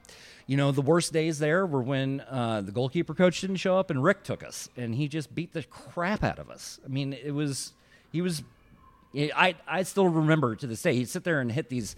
you 0.47 0.57
know, 0.57 0.71
the 0.71 0.81
worst 0.81 1.13
days 1.13 1.39
there 1.39 1.65
were 1.65 1.81
when 1.81 2.19
uh, 2.29 2.61
the 2.61 2.71
goalkeeper 2.71 3.13
coach 3.13 3.39
didn't 3.41 3.57
show 3.57 3.77
up, 3.77 3.89
and 3.91 4.03
Rick 4.03 4.23
took 4.23 4.43
us, 4.43 4.67
and 4.75 4.95
he 4.95 5.07
just 5.07 5.33
beat 5.33 5.53
the 5.53 5.63
crap 5.63 6.23
out 6.23 6.39
of 6.39 6.49
us. 6.49 6.79
I 6.85 6.89
mean, 6.89 7.13
it 7.13 7.31
was 7.31 7.73
he 8.11 8.21
was. 8.21 8.43
I 9.15 9.55
I 9.67 9.83
still 9.83 10.07
remember 10.09 10.55
to 10.55 10.67
this 10.67 10.81
day. 10.81 10.93
He'd 10.95 11.09
sit 11.09 11.23
there 11.23 11.39
and 11.41 11.51
hit 11.51 11.69
these 11.69 11.95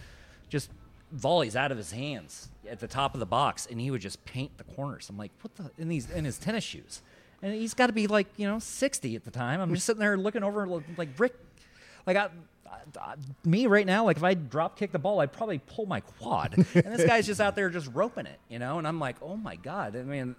just 0.50 0.70
volleys 1.12 1.56
out 1.56 1.72
of 1.72 1.78
his 1.78 1.92
hands 1.92 2.50
at 2.70 2.80
the 2.80 2.88
top 2.88 3.14
of 3.14 3.20
the 3.20 3.26
box, 3.26 3.68
and 3.70 3.80
he 3.80 3.92
would 3.92 4.02
just 4.02 4.24
paint 4.26 4.58
the 4.58 4.64
corners. 4.64 5.10
I'm 5.10 5.18
like, 5.18 5.32
what 5.42 5.56
the? 5.56 5.72
In 5.82 5.90
these 5.90 6.10
in 6.10 6.26
his 6.26 6.38
tennis 6.38 6.64
shoes, 6.64 7.02
and 7.42 7.54
he's 7.54 7.74
got 7.74 7.88
to 7.88 7.94
be 7.94 8.08
like 8.08 8.28
you 8.38 8.48
know 8.48 8.60
60 8.60 9.16
at 9.16 9.24
the 9.24 9.32
time. 9.32 9.60
I'm 9.62 9.74
just 9.74 9.86
sitting 9.86 10.00
there 10.00 10.18
looking 10.18 10.44
over 10.44 10.66
like 10.98 11.10
Rick, 11.18 11.36
like 12.06 12.18
I. 12.18 12.30
uh, 13.00 13.16
me 13.46 13.68
right 13.68 13.86
now, 13.86 14.06
like 14.06 14.18
if 14.18 14.24
I 14.24 14.34
drop 14.34 14.78
kick 14.78 14.92
the 14.92 15.00
ball, 15.00 15.20
I'd 15.20 15.32
probably 15.32 15.60
pull 15.60 15.86
my 15.86 16.00
quad. 16.00 16.54
and 16.56 16.66
this 16.66 17.06
guy's 17.06 17.26
just 17.28 17.40
out 17.40 17.56
there 17.56 17.70
just 17.70 17.90
roping 17.94 18.26
it, 18.26 18.40
you 18.50 18.60
know. 18.60 18.78
And 18.78 18.88
I'm 18.88 19.00
like, 19.00 19.18
oh 19.22 19.38
my 19.38 19.56
god. 19.56 19.96
I 19.96 20.04
mean, 20.04 20.36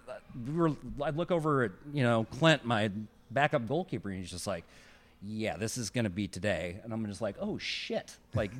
we 0.47 0.53
were. 0.53 0.71
I'd 1.01 1.15
look 1.15 1.31
over 1.31 1.63
at 1.63 1.71
you 1.93 2.03
know 2.03 2.25
Clint, 2.39 2.65
my 2.65 2.91
backup 3.31 3.67
goalkeeper, 3.67 4.09
and 4.09 4.19
he's 4.19 4.31
just 4.31 4.47
like, 4.47 4.63
yeah, 5.23 5.57
this 5.57 5.77
is 5.77 5.89
gonna 5.89 6.09
be 6.09 6.27
today. 6.27 6.79
And 6.83 6.93
I'm 6.93 7.05
just 7.05 7.21
like, 7.21 7.35
oh 7.39 7.57
shit, 7.57 8.17
like 8.33 8.51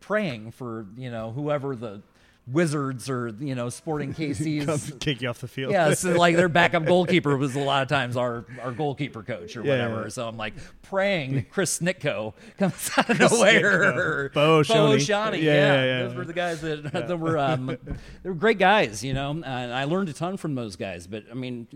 praying 0.00 0.50
for 0.50 0.86
you 0.96 1.10
know 1.10 1.30
whoever 1.30 1.74
the 1.76 2.02
Wizards 2.50 3.08
or 3.08 3.28
you 3.38 3.54
know 3.54 3.68
Sporting 3.68 4.12
KC's. 4.14 4.94
kick 4.98 5.22
you 5.22 5.28
off 5.28 5.40
the 5.40 5.46
field. 5.48 5.70
Yeah, 5.72 5.94
so 5.94 6.12
like 6.12 6.34
their 6.34 6.48
backup 6.48 6.84
goalkeeper 6.86 7.36
was 7.36 7.54
a 7.54 7.60
lot 7.60 7.82
of 7.82 7.88
times 7.88 8.16
our, 8.16 8.44
our 8.60 8.72
goalkeeper 8.72 9.22
coach 9.22 9.56
or 9.56 9.62
Yeah, 9.64 9.70
whatever. 9.70 10.02
yeah. 10.02 10.08
So 10.08 10.26
I'm 10.26 10.36
like 10.36 10.54
praying 10.82 11.34
that 11.36 11.50
Chris 11.50 11.78
Snitko 11.78 12.34
comes 12.58 12.90
out 12.96 13.10
of 13.10 13.18
nowhere. 13.20 14.28
Bo 14.30 14.60
Oshoniyi. 14.62 14.96
Oshoniyi, 14.96 15.42
Yeah, 15.42 15.54
Yeah, 15.54 15.54
yeah, 15.54 15.84
yeah. 15.84 16.02
those 16.02 16.14
were 16.16 16.24
the 16.24 16.32
guys 16.32 16.60
that, 16.62 16.92
that 16.92 17.18
were 17.18 17.38
um, 17.38 17.66
they 17.66 18.28
were 18.28 18.34
great 18.34 18.58
guys, 18.58 19.04
you 19.04 19.14
know. 19.14 19.30
And 19.30 19.44
I 19.72 19.84
learned 19.84 20.08
a 20.08 20.12
ton 20.12 20.36
from 20.36 20.56
those 20.56 20.74
guys. 20.74 21.06
But 21.06 21.24
I 21.30 21.34
mean, 21.34 21.68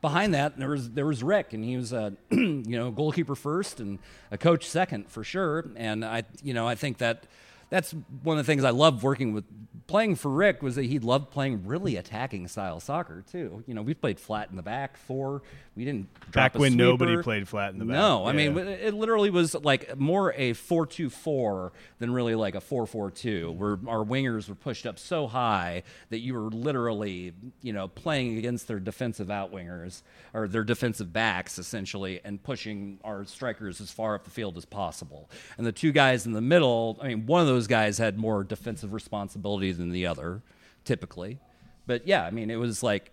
behind 0.00 0.32
that 0.34 0.56
there 0.58 0.68
was 0.70 0.90
there 0.92 1.06
was 1.06 1.24
Rick, 1.24 1.52
and 1.54 1.64
he 1.64 1.76
was 1.76 1.92
a 1.92 2.12
you 2.30 2.62
know 2.66 2.92
goalkeeper 2.92 3.34
first 3.34 3.80
and 3.80 3.98
a 4.30 4.38
coach 4.38 4.68
second 4.68 5.10
for 5.10 5.24
sure. 5.24 5.70
And 5.74 6.04
I 6.04 6.22
you 6.42 6.54
know 6.54 6.68
I 6.68 6.76
think 6.76 6.98
that 6.98 7.26
that's 7.70 7.94
one 8.22 8.38
of 8.38 8.46
the 8.46 8.50
things 8.52 8.64
I 8.64 8.70
loved 8.70 9.02
working 9.02 9.32
with 9.32 9.44
playing 9.86 10.16
for 10.16 10.30
Rick 10.30 10.62
was 10.62 10.76
that 10.76 10.84
he 10.86 10.98
loved 10.98 11.30
playing 11.30 11.66
really 11.66 11.96
attacking 11.96 12.48
style 12.48 12.80
soccer 12.80 13.22
too. 13.30 13.62
You 13.66 13.74
know, 13.74 13.82
we 13.82 13.92
played 13.92 14.18
flat 14.18 14.48
in 14.50 14.56
the 14.56 14.62
back 14.62 14.96
four. 14.96 15.42
We 15.76 15.84
didn't 15.84 16.08
drop 16.30 16.52
Back 16.52 16.60
when 16.60 16.76
nobody 16.76 17.20
played 17.20 17.46
flat 17.48 17.72
in 17.72 17.78
the 17.80 17.84
back. 17.84 17.92
No, 17.92 18.24
I 18.24 18.32
Yeah. 18.32 18.48
mean 18.50 18.58
it 18.58 18.80
it 18.80 18.94
literally 18.94 19.28
was 19.30 19.54
like 19.54 19.98
more 19.98 20.32
a 20.34 20.52
four-two-four 20.54 21.72
than 21.98 22.12
really 22.12 22.34
like 22.34 22.54
a 22.54 22.60
four-four-two, 22.60 23.52
where 23.52 23.78
our 23.86 24.04
wingers 24.04 24.48
were 24.48 24.54
pushed 24.54 24.86
up 24.86 24.98
so 24.98 25.26
high 25.26 25.82
that 26.10 26.20
you 26.20 26.34
were 26.34 26.48
literally, 26.50 27.32
you 27.60 27.72
know, 27.72 27.88
playing 27.88 28.38
against 28.38 28.68
their 28.68 28.78
defensive 28.80 29.28
outwingers 29.28 30.02
or 30.32 30.48
their 30.48 30.64
defensive 30.64 31.12
backs 31.12 31.58
essentially, 31.58 32.20
and 32.24 32.42
pushing 32.42 32.98
our 33.04 33.24
strikers 33.24 33.80
as 33.80 33.90
far 33.90 34.14
up 34.14 34.24
the 34.24 34.30
field 34.30 34.56
as 34.56 34.64
possible. 34.64 35.28
And 35.58 35.66
the 35.66 35.72
two 35.72 35.92
guys 35.92 36.24
in 36.24 36.32
the 36.32 36.40
middle, 36.40 36.98
I 37.02 37.08
mean, 37.08 37.26
one 37.26 37.40
of 37.42 37.46
those 37.54 37.66
guys 37.66 37.98
had 37.98 38.18
more 38.18 38.44
defensive 38.44 38.92
responsibility 38.92 39.72
than 39.72 39.90
the 39.90 40.06
other, 40.06 40.42
typically. 40.84 41.38
But 41.86 42.06
yeah, 42.06 42.24
I 42.24 42.30
mean, 42.30 42.50
it 42.50 42.56
was 42.56 42.82
like 42.82 43.10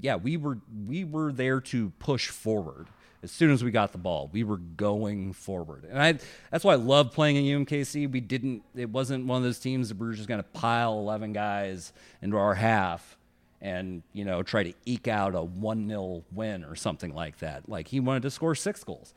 yeah, 0.00 0.16
we 0.16 0.36
were 0.36 0.58
we 0.86 1.04
were 1.04 1.32
there 1.32 1.60
to 1.60 1.90
push 1.98 2.28
forward. 2.28 2.86
As 3.22 3.30
soon 3.30 3.50
as 3.50 3.62
we 3.62 3.70
got 3.70 3.92
the 3.92 3.98
ball, 3.98 4.30
we 4.32 4.44
were 4.44 4.56
going 4.56 5.34
forward, 5.34 5.84
and 5.88 6.00
I 6.00 6.18
that's 6.50 6.64
why 6.64 6.72
I 6.72 6.76
love 6.76 7.12
playing 7.12 7.36
in 7.36 7.66
UMKC. 7.66 8.10
We 8.10 8.20
didn't; 8.20 8.62
it 8.74 8.88
wasn't 8.88 9.26
one 9.26 9.38
of 9.38 9.42
those 9.42 9.58
teams 9.58 9.88
that 9.88 9.98
we 9.98 10.06
were 10.06 10.14
just 10.14 10.28
going 10.28 10.42
to 10.42 10.48
pile 10.50 10.94
eleven 10.94 11.32
guys 11.32 11.92
into 12.22 12.36
our 12.36 12.54
half 12.54 13.18
and 13.60 14.02
you 14.14 14.24
know 14.24 14.42
try 14.42 14.62
to 14.62 14.72
eke 14.86 15.08
out 15.08 15.34
a 15.34 15.42
one 15.42 15.86
0 15.86 16.24
win 16.32 16.64
or 16.64 16.74
something 16.74 17.14
like 17.14 17.38
that. 17.40 17.68
Like 17.68 17.88
he 17.88 18.00
wanted 18.00 18.22
to 18.22 18.30
score 18.30 18.54
six 18.54 18.82
goals. 18.84 19.12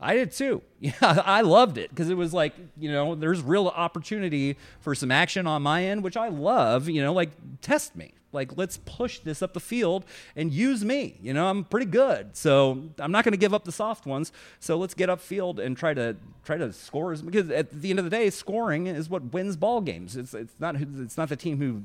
I 0.00 0.14
did 0.14 0.32
too. 0.32 0.62
Yeah, 0.80 0.92
I 1.02 1.40
loved 1.40 1.76
it 1.76 1.90
because 1.90 2.08
it 2.08 2.16
was 2.16 2.32
like, 2.32 2.54
you 2.78 2.92
know, 2.92 3.16
there's 3.16 3.42
real 3.42 3.66
opportunity 3.66 4.56
for 4.78 4.94
some 4.94 5.10
action 5.10 5.44
on 5.48 5.62
my 5.62 5.82
end, 5.82 6.04
which 6.04 6.16
I 6.16 6.28
love. 6.28 6.88
You 6.88 7.02
know, 7.02 7.12
like 7.12 7.30
test 7.62 7.96
me. 7.96 8.12
Like 8.32 8.56
let's 8.56 8.76
push 8.84 9.18
this 9.18 9.42
up 9.42 9.54
the 9.54 9.60
field 9.60 10.04
and 10.36 10.52
use 10.52 10.84
me. 10.84 11.16
You 11.20 11.34
know, 11.34 11.48
I'm 11.48 11.64
pretty 11.64 11.86
good, 11.86 12.36
so 12.36 12.84
I'm 13.00 13.10
not 13.10 13.24
going 13.24 13.32
to 13.32 13.38
give 13.38 13.52
up 13.52 13.64
the 13.64 13.72
soft 13.72 14.06
ones. 14.06 14.30
So 14.60 14.76
let's 14.76 14.94
get 14.94 15.08
upfield 15.08 15.58
and 15.58 15.76
try 15.76 15.94
to 15.94 16.14
try 16.44 16.58
to 16.58 16.72
score 16.72 17.16
because 17.16 17.50
at 17.50 17.70
the 17.82 17.90
end 17.90 17.98
of 17.98 18.04
the 18.04 18.10
day, 18.10 18.30
scoring 18.30 18.86
is 18.86 19.10
what 19.10 19.32
wins 19.32 19.56
ball 19.56 19.80
games. 19.80 20.16
It's 20.16 20.32
it's 20.32 20.54
not 20.60 20.76
it's 20.76 21.16
not 21.16 21.28
the 21.28 21.36
team 21.36 21.58
who 21.58 21.82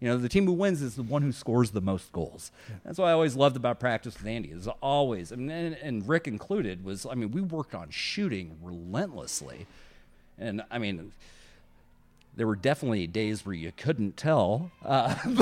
you 0.00 0.08
know, 0.08 0.16
the 0.16 0.28
team 0.28 0.46
who 0.46 0.52
wins 0.52 0.80
is 0.80 0.96
the 0.96 1.02
one 1.02 1.22
who 1.22 1.32
scores 1.32 1.72
the 1.72 1.80
most 1.80 2.12
goals. 2.12 2.50
That's 2.84 2.98
what 2.98 3.06
I 3.06 3.12
always 3.12 3.36
loved 3.36 3.56
about 3.56 3.78
practice 3.78 4.18
with 4.18 4.26
Andy. 4.26 4.50
Is 4.50 4.66
always, 4.82 5.32
I 5.32 5.36
mean, 5.36 5.50
and, 5.50 5.76
and 5.76 6.08
Rick 6.08 6.26
included, 6.26 6.84
was 6.84 7.04
I 7.04 7.14
mean, 7.14 7.30
we 7.30 7.42
worked 7.42 7.74
on 7.74 7.90
shooting 7.90 8.56
relentlessly, 8.62 9.66
and 10.38 10.62
I 10.70 10.78
mean, 10.78 11.12
there 12.34 12.46
were 12.46 12.56
definitely 12.56 13.06
days 13.06 13.44
where 13.44 13.54
you 13.54 13.72
couldn't 13.76 14.16
tell, 14.16 14.70
uh, 14.84 15.14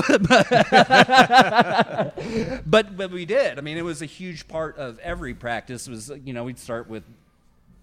but 2.65 2.97
but 2.97 3.11
we 3.11 3.25
did. 3.25 3.57
I 3.57 3.61
mean, 3.61 3.77
it 3.77 3.85
was 3.85 4.01
a 4.01 4.07
huge 4.07 4.49
part 4.49 4.77
of 4.77 4.99
every 4.99 5.33
practice. 5.33 5.87
Was 5.87 6.11
you 6.25 6.33
know, 6.33 6.43
we'd 6.43 6.59
start 6.59 6.89
with 6.89 7.03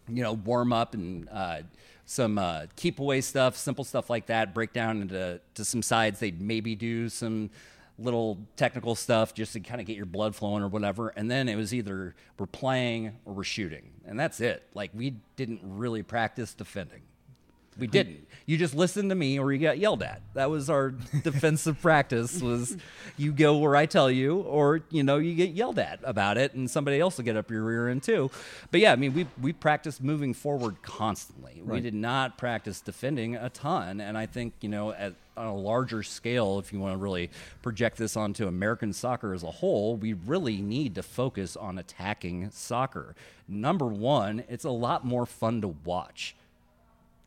you 0.08 0.22
know, 0.22 0.32
warm 0.32 0.72
up 0.72 0.94
and 0.94 1.28
uh, 1.30 1.58
some 2.06 2.38
uh, 2.38 2.66
keep 2.76 3.00
away 3.00 3.20
stuff, 3.20 3.56
simple 3.56 3.84
stuff 3.84 4.08
like 4.08 4.26
that. 4.26 4.54
Break 4.54 4.72
down 4.72 5.02
into 5.02 5.40
to 5.54 5.64
some 5.64 5.82
sides. 5.82 6.20
They'd 6.20 6.40
maybe 6.40 6.74
do 6.74 7.08
some 7.08 7.50
little 7.98 8.38
technical 8.56 8.94
stuff 8.94 9.34
just 9.34 9.54
to 9.54 9.60
kind 9.60 9.80
of 9.80 9.86
get 9.86 9.96
your 9.96 10.06
blood 10.06 10.34
flowing 10.34 10.62
or 10.62 10.68
whatever. 10.68 11.08
And 11.08 11.30
then 11.30 11.48
it 11.48 11.56
was 11.56 11.74
either 11.74 12.14
we're 12.38 12.46
playing 12.46 13.16
or 13.24 13.34
we're 13.34 13.44
shooting, 13.44 13.90
and 14.06 14.18
that's 14.18 14.40
it. 14.40 14.62
Like 14.72 14.90
we 14.94 15.16
didn't 15.34 15.60
really 15.62 16.02
practice 16.02 16.54
defending. 16.54 17.02
We 17.78 17.86
didn't. 17.86 18.22
You 18.48 18.56
just 18.56 18.76
listened 18.76 19.10
to 19.10 19.16
me 19.16 19.40
or 19.40 19.52
you 19.52 19.58
got 19.58 19.76
yelled 19.76 20.04
at. 20.04 20.22
That 20.34 20.50
was 20.50 20.70
our 20.70 20.90
defensive 21.24 21.82
practice 21.82 22.40
was 22.40 22.76
you 23.16 23.32
go 23.32 23.56
where 23.58 23.74
I 23.74 23.86
tell 23.86 24.08
you 24.08 24.36
or 24.38 24.82
you 24.88 25.02
know 25.02 25.16
you 25.16 25.34
get 25.34 25.50
yelled 25.50 25.80
at 25.80 25.98
about 26.04 26.38
it 26.38 26.54
and 26.54 26.70
somebody 26.70 27.00
else 27.00 27.16
will 27.16 27.24
get 27.24 27.36
up 27.36 27.50
your 27.50 27.64
rear 27.64 27.88
end 27.88 28.04
too. 28.04 28.30
But 28.70 28.78
yeah, 28.78 28.92
I 28.92 28.96
mean 28.96 29.14
we 29.14 29.26
we 29.42 29.52
practiced 29.52 30.00
moving 30.00 30.32
forward 30.32 30.80
constantly. 30.82 31.60
We 31.64 31.80
did 31.80 31.94
not 31.94 32.38
practice 32.38 32.80
defending 32.80 33.34
a 33.34 33.50
ton 33.50 34.00
and 34.00 34.16
I 34.16 34.26
think, 34.26 34.54
you 34.60 34.68
know, 34.68 34.92
at 34.92 35.14
on 35.36 35.48
a 35.48 35.54
larger 35.54 36.04
scale, 36.04 36.60
if 36.60 36.72
you 36.72 36.78
want 36.78 36.94
to 36.94 36.98
really 36.98 37.30
project 37.62 37.96
this 37.98 38.16
onto 38.16 38.46
American 38.46 38.92
soccer 38.92 39.34
as 39.34 39.42
a 39.42 39.50
whole, 39.50 39.96
we 39.96 40.12
really 40.12 40.62
need 40.62 40.94
to 40.94 41.02
focus 41.02 41.56
on 41.56 41.78
attacking 41.78 42.50
soccer. 42.52 43.14
Number 43.48 43.86
one, 43.86 44.44
it's 44.48 44.64
a 44.64 44.70
lot 44.70 45.04
more 45.04 45.26
fun 45.26 45.60
to 45.62 45.68
watch. 45.68 46.36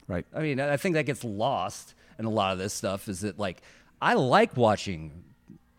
Right. 0.10 0.26
I 0.34 0.41
mean, 0.41 0.60
I 0.60 0.76
think 0.76 0.95
that 0.95 1.05
gets 1.05 1.24
lost 1.24 1.93
in 2.18 2.26
a 2.26 2.30
lot 2.30 2.51
of 2.51 2.57
this 2.57 2.74
stuff. 2.74 3.07
Is 3.07 3.22
that 3.22 3.38
like 3.38 3.62
I 4.01 4.16
like 4.16 4.57
watching 4.57 5.24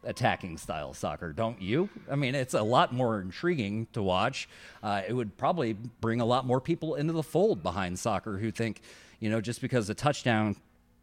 attacking 0.04 0.56
style 0.56 0.94
soccer, 0.94 1.32
don't 1.32 1.60
you? 1.60 1.88
I 2.08 2.14
mean, 2.14 2.34
it's 2.36 2.54
a 2.54 2.62
lot 2.62 2.94
more 2.94 3.20
intriguing 3.20 3.88
to 3.92 4.02
watch. 4.02 4.48
Uh, 4.82 5.02
it 5.06 5.12
would 5.12 5.36
probably 5.36 5.74
bring 6.00 6.20
a 6.20 6.24
lot 6.24 6.46
more 6.46 6.60
people 6.60 6.94
into 6.94 7.12
the 7.12 7.24
fold 7.24 7.62
behind 7.62 7.98
soccer 7.98 8.38
who 8.38 8.52
think, 8.52 8.80
you 9.18 9.28
know, 9.28 9.40
just 9.40 9.60
because 9.60 9.90
a 9.90 9.94
touchdown 9.94 10.56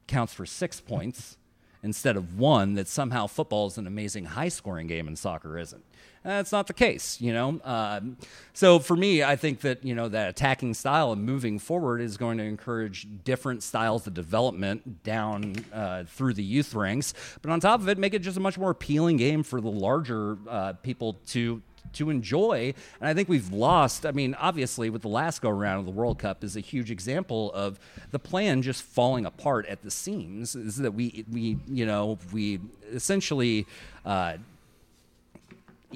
counts 0.07 0.33
for 0.33 0.45
six 0.45 0.79
points 0.79 1.37
instead 1.83 2.15
of 2.15 2.39
one, 2.39 2.73
that 2.75 2.87
somehow 2.87 3.27
football 3.27 3.67
is 3.67 3.77
an 3.77 3.87
amazing 3.87 4.25
high 4.25 4.47
scoring 4.47 4.87
game 4.87 5.05
and 5.05 5.19
soccer 5.19 5.57
isn't. 5.59 5.83
That's 6.27 6.51
not 6.51 6.67
the 6.67 6.73
case, 6.73 7.21
you 7.21 7.31
know. 7.31 7.61
Um, 7.63 8.17
so 8.51 8.79
for 8.79 8.97
me, 8.97 9.23
I 9.23 9.37
think 9.37 9.61
that 9.61 9.85
you 9.85 9.95
know 9.95 10.09
that 10.09 10.27
attacking 10.27 10.73
style 10.73 11.13
and 11.13 11.23
moving 11.23 11.57
forward 11.57 12.01
is 12.01 12.17
going 12.17 12.37
to 12.39 12.43
encourage 12.43 13.07
different 13.23 13.63
styles 13.63 14.05
of 14.07 14.13
development 14.13 15.03
down 15.03 15.55
uh, 15.71 16.03
through 16.05 16.33
the 16.33 16.43
youth 16.43 16.75
ranks. 16.75 17.13
But 17.41 17.51
on 17.51 17.61
top 17.61 17.79
of 17.79 17.87
it, 17.87 17.97
make 17.97 18.13
it 18.13 18.19
just 18.19 18.35
a 18.35 18.41
much 18.41 18.57
more 18.57 18.71
appealing 18.71 19.15
game 19.15 19.41
for 19.41 19.61
the 19.61 19.71
larger 19.71 20.37
uh, 20.49 20.73
people 20.73 21.13
to 21.27 21.61
to 21.93 22.09
enjoy. 22.09 22.73
And 22.99 23.07
I 23.07 23.13
think 23.13 23.29
we've 23.29 23.53
lost. 23.53 24.05
I 24.05 24.11
mean, 24.11 24.35
obviously, 24.35 24.89
with 24.89 25.03
the 25.03 25.07
last 25.07 25.41
go 25.41 25.49
around 25.49 25.79
of 25.79 25.85
the 25.85 25.91
World 25.91 26.19
Cup 26.19 26.43
is 26.43 26.57
a 26.57 26.59
huge 26.59 26.91
example 26.91 27.53
of 27.53 27.79
the 28.11 28.19
plan 28.19 28.61
just 28.61 28.83
falling 28.83 29.25
apart 29.25 29.65
at 29.67 29.81
the 29.81 29.91
seams. 29.91 30.55
Is 30.55 30.75
that 30.75 30.91
we 30.91 31.23
we 31.31 31.57
you 31.69 31.85
know 31.85 32.19
we 32.33 32.59
essentially. 32.91 33.65
Uh, 34.05 34.35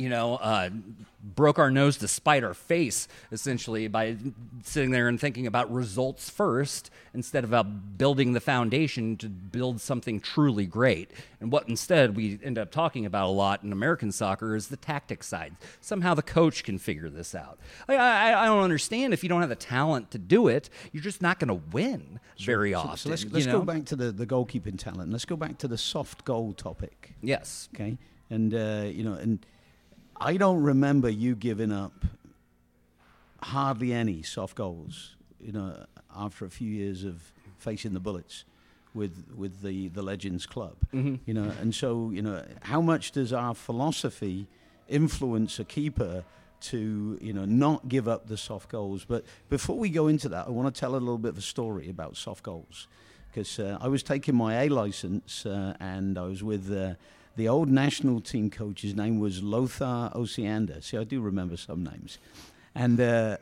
you 0.01 0.09
know, 0.09 0.35
uh, 0.35 0.69
broke 1.23 1.59
our 1.59 1.69
nose 1.69 1.97
to 1.97 2.07
spite 2.07 2.43
our 2.43 2.53
face, 2.53 3.07
essentially, 3.31 3.87
by 3.87 4.15
sitting 4.63 4.91
there 4.91 5.07
and 5.07 5.19
thinking 5.19 5.45
about 5.45 5.71
results 5.71 6.29
first 6.29 6.89
instead 7.13 7.43
of 7.43 7.51
about 7.51 7.97
building 7.97 8.33
the 8.33 8.39
foundation 8.39 9.15
to 9.17 9.29
build 9.29 9.79
something 9.79 10.19
truly 10.19 10.65
great. 10.65 11.11
And 11.39 11.51
what 11.51 11.69
instead 11.69 12.15
we 12.15 12.39
end 12.43 12.57
up 12.57 12.71
talking 12.71 13.05
about 13.05 13.27
a 13.27 13.31
lot 13.31 13.63
in 13.63 13.71
American 13.71 14.11
soccer 14.11 14.55
is 14.55 14.69
the 14.69 14.77
tactic 14.77 15.23
side. 15.23 15.55
Somehow 15.79 16.15
the 16.15 16.23
coach 16.23 16.63
can 16.63 16.79
figure 16.79 17.09
this 17.09 17.35
out. 17.35 17.59
I, 17.87 17.95
I, 17.95 18.43
I 18.43 18.45
don't 18.45 18.63
understand 18.63 19.13
if 19.13 19.21
you 19.23 19.29
don't 19.29 19.41
have 19.41 19.49
the 19.49 19.55
talent 19.55 20.09
to 20.11 20.17
do 20.17 20.47
it, 20.47 20.69
you're 20.91 21.03
just 21.03 21.21
not 21.21 21.39
going 21.39 21.49
to 21.49 21.61
win 21.71 22.19
very 22.39 22.73
often. 22.73 22.97
So 22.97 23.09
let's, 23.09 23.25
let's 23.25 23.45
know? 23.45 23.59
go 23.59 23.65
back 23.65 23.85
to 23.85 23.95
the, 23.95 24.11
the 24.11 24.25
goalkeeping 24.25 24.79
talent. 24.79 25.11
Let's 25.11 25.25
go 25.25 25.35
back 25.35 25.59
to 25.59 25.67
the 25.67 25.77
soft 25.77 26.25
goal 26.25 26.53
topic. 26.53 27.13
Yes. 27.21 27.69
Okay. 27.75 27.97
And, 28.29 28.53
uh, 28.53 28.85
you 28.85 29.03
know, 29.03 29.13
and 29.13 29.45
I 30.21 30.37
don't 30.37 30.61
remember 30.61 31.09
you 31.09 31.35
giving 31.35 31.71
up 31.71 31.93
hardly 33.41 33.91
any 33.91 34.21
soft 34.21 34.55
goals, 34.55 35.15
you 35.39 35.51
know, 35.51 35.85
after 36.15 36.45
a 36.45 36.49
few 36.49 36.69
years 36.69 37.03
of 37.03 37.33
facing 37.57 37.93
the 37.93 37.99
bullets 37.99 38.45
with 38.93 39.33
with 39.35 39.63
the, 39.63 39.87
the 39.87 40.03
Legends 40.03 40.45
Club. 40.45 40.75
Mm-hmm. 40.93 41.15
You 41.25 41.33
know, 41.33 41.51
and 41.59 41.73
so, 41.73 42.11
you 42.11 42.21
know, 42.21 42.45
how 42.61 42.81
much 42.81 43.13
does 43.13 43.33
our 43.33 43.55
philosophy 43.55 44.47
influence 44.87 45.57
a 45.59 45.63
keeper 45.63 46.23
to 46.59 47.17
you 47.19 47.33
know 47.33 47.45
not 47.45 47.87
give 47.87 48.07
up 48.07 48.27
the 48.27 48.37
soft 48.37 48.69
goals. 48.69 49.03
But 49.03 49.25
before 49.49 49.77
we 49.79 49.89
go 49.89 50.07
into 50.07 50.29
that, 50.29 50.47
I 50.47 50.51
want 50.51 50.73
to 50.73 50.79
tell 50.79 50.91
a 50.91 51.01
little 51.01 51.17
bit 51.17 51.29
of 51.29 51.39
a 51.39 51.41
story 51.41 51.89
about 51.89 52.15
soft 52.15 52.43
goals 52.43 52.87
because 53.31 53.57
uh, 53.57 53.79
I 53.81 53.87
was 53.87 54.03
taking 54.03 54.35
my 54.35 54.65
A 54.65 54.69
license 54.69 55.47
uh, 55.47 55.75
and 55.79 56.19
I 56.19 56.23
was 56.23 56.43
with. 56.43 56.71
Uh, 56.71 56.93
the 57.35 57.47
old 57.47 57.69
national 57.69 58.21
team 58.21 58.49
coach, 58.49 58.81
his 58.81 58.95
name 58.95 59.19
was 59.19 59.41
Lothar 59.41 60.11
Osiander. 60.15 60.83
See, 60.83 60.97
I 60.97 61.03
do 61.03 61.21
remember 61.21 61.57
some 61.57 61.83
names. 61.83 62.17
And, 62.73 62.99
uh, 63.01 63.37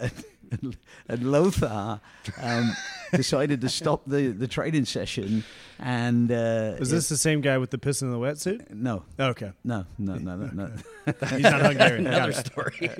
and 1.07 1.23
Lothar 1.31 2.01
um, 2.41 2.71
decided 3.13 3.61
to 3.61 3.69
stop 3.69 4.01
the, 4.07 4.27
the 4.29 4.47
training 4.47 4.85
session. 4.85 5.43
And 5.79 6.31
uh, 6.31 6.75
Was 6.79 6.89
this 6.91 7.09
the 7.09 7.17
same 7.17 7.41
guy 7.41 7.57
with 7.57 7.69
the 7.71 7.77
piss 7.77 8.01
in 8.01 8.11
the 8.11 8.17
wetsuit? 8.17 8.69
no, 8.71 9.03
Okay. 9.19 9.51
no, 9.63 9.85
no, 9.97 10.15
no, 10.15 10.35
no, 10.35 10.47
no. 10.47 10.71
He's 11.29 11.41
not 11.41 11.61
Hungarian. 11.61 12.07
Another 12.07 12.31
it. 12.31 12.45
story. 12.45 12.91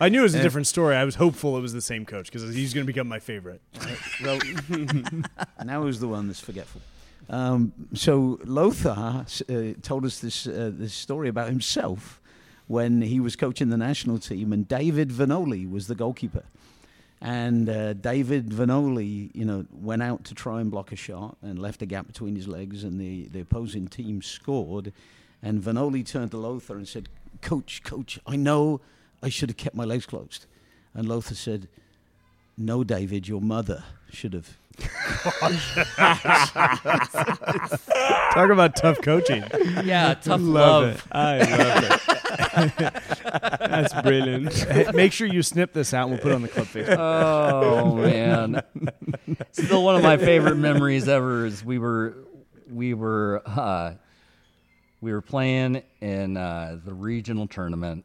I 0.00 0.08
knew 0.08 0.20
it 0.20 0.24
was 0.24 0.34
a 0.34 0.42
different 0.42 0.66
story. 0.66 0.96
I 0.96 1.04
was 1.04 1.14
hopeful 1.14 1.56
it 1.56 1.60
was 1.60 1.72
the 1.74 1.80
same 1.82 2.04
coach 2.04 2.26
because 2.26 2.52
he's 2.54 2.74
going 2.74 2.84
to 2.84 2.92
become 2.92 3.06
my 3.06 3.20
favorite. 3.20 3.60
well, 4.24 4.38
now 5.64 5.82
who's 5.82 6.00
the 6.00 6.08
one 6.08 6.26
that's 6.26 6.40
forgetful? 6.40 6.80
Um, 7.32 7.72
so 7.94 8.38
Lothar 8.44 9.24
uh, 9.48 9.62
told 9.80 10.04
us 10.04 10.20
this 10.20 10.46
uh, 10.46 10.70
this 10.72 10.92
story 10.92 11.30
about 11.30 11.48
himself 11.48 12.20
when 12.68 13.00
he 13.00 13.20
was 13.20 13.36
coaching 13.36 13.70
the 13.70 13.78
national 13.78 14.18
team, 14.18 14.52
and 14.52 14.68
David 14.68 15.08
Vanole 15.08 15.68
was 15.68 15.86
the 15.86 15.94
goalkeeper. 15.94 16.44
And 17.22 17.68
uh, 17.68 17.94
David 17.94 18.50
Vanole, 18.50 19.30
you 19.32 19.44
know, 19.44 19.64
went 19.72 20.02
out 20.02 20.24
to 20.24 20.34
try 20.34 20.60
and 20.60 20.70
block 20.70 20.92
a 20.92 20.96
shot 20.96 21.36
and 21.40 21.58
left 21.58 21.80
a 21.80 21.86
gap 21.86 22.06
between 22.06 22.36
his 22.36 22.48
legs, 22.48 22.84
and 22.84 23.00
the, 23.00 23.28
the 23.28 23.40
opposing 23.40 23.88
team 23.88 24.20
scored. 24.20 24.92
And 25.42 25.62
Vanole 25.62 26.06
turned 26.06 26.32
to 26.32 26.36
Lothar 26.36 26.76
and 26.76 26.86
said, 26.86 27.08
"Coach, 27.40 27.82
coach, 27.82 28.18
I 28.26 28.36
know 28.36 28.82
I 29.22 29.30
should 29.30 29.48
have 29.48 29.56
kept 29.56 29.74
my 29.74 29.84
legs 29.84 30.04
closed." 30.04 30.44
And 30.92 31.08
Lothar 31.08 31.34
said, 31.34 31.68
"No, 32.58 32.84
David, 32.84 33.26
your 33.26 33.40
mother 33.40 33.84
should 34.12 34.32
have." 34.34 34.56
Talk 38.32 38.50
about 38.50 38.74
tough 38.76 39.00
coaching. 39.02 39.44
yeah, 39.84 40.14
tough 40.14 40.40
Love 40.40 40.84
love. 40.84 40.94
it. 40.94 41.02
I 41.12 41.38
love 41.38 41.84
it. 42.78 42.94
That's 43.60 43.94
brilliant. 44.02 44.94
Make 44.94 45.12
sure 45.12 45.26
you 45.26 45.42
snip 45.42 45.72
this 45.72 45.92
out 45.92 46.04
and 46.08 46.12
we'll 46.12 46.20
put 46.22 46.32
it 46.32 46.34
on 46.36 46.42
the 46.42 46.48
club 46.48 46.66
Facebook. 46.66 46.96
Oh 46.98 47.96
man, 47.96 48.62
still 49.52 49.84
one 49.84 49.96
of 49.96 50.02
my 50.02 50.16
favorite 50.16 50.56
memories 50.56 51.08
ever. 51.08 51.44
Is 51.46 51.64
we 51.64 51.78
were 51.78 52.16
we 52.70 52.94
were 52.94 53.42
uh, 53.44 53.94
we 55.00 55.12
were 55.12 55.22
playing 55.22 55.82
in 56.00 56.36
uh, 56.36 56.78
the 56.84 56.94
regional 56.94 57.46
tournament, 57.46 58.04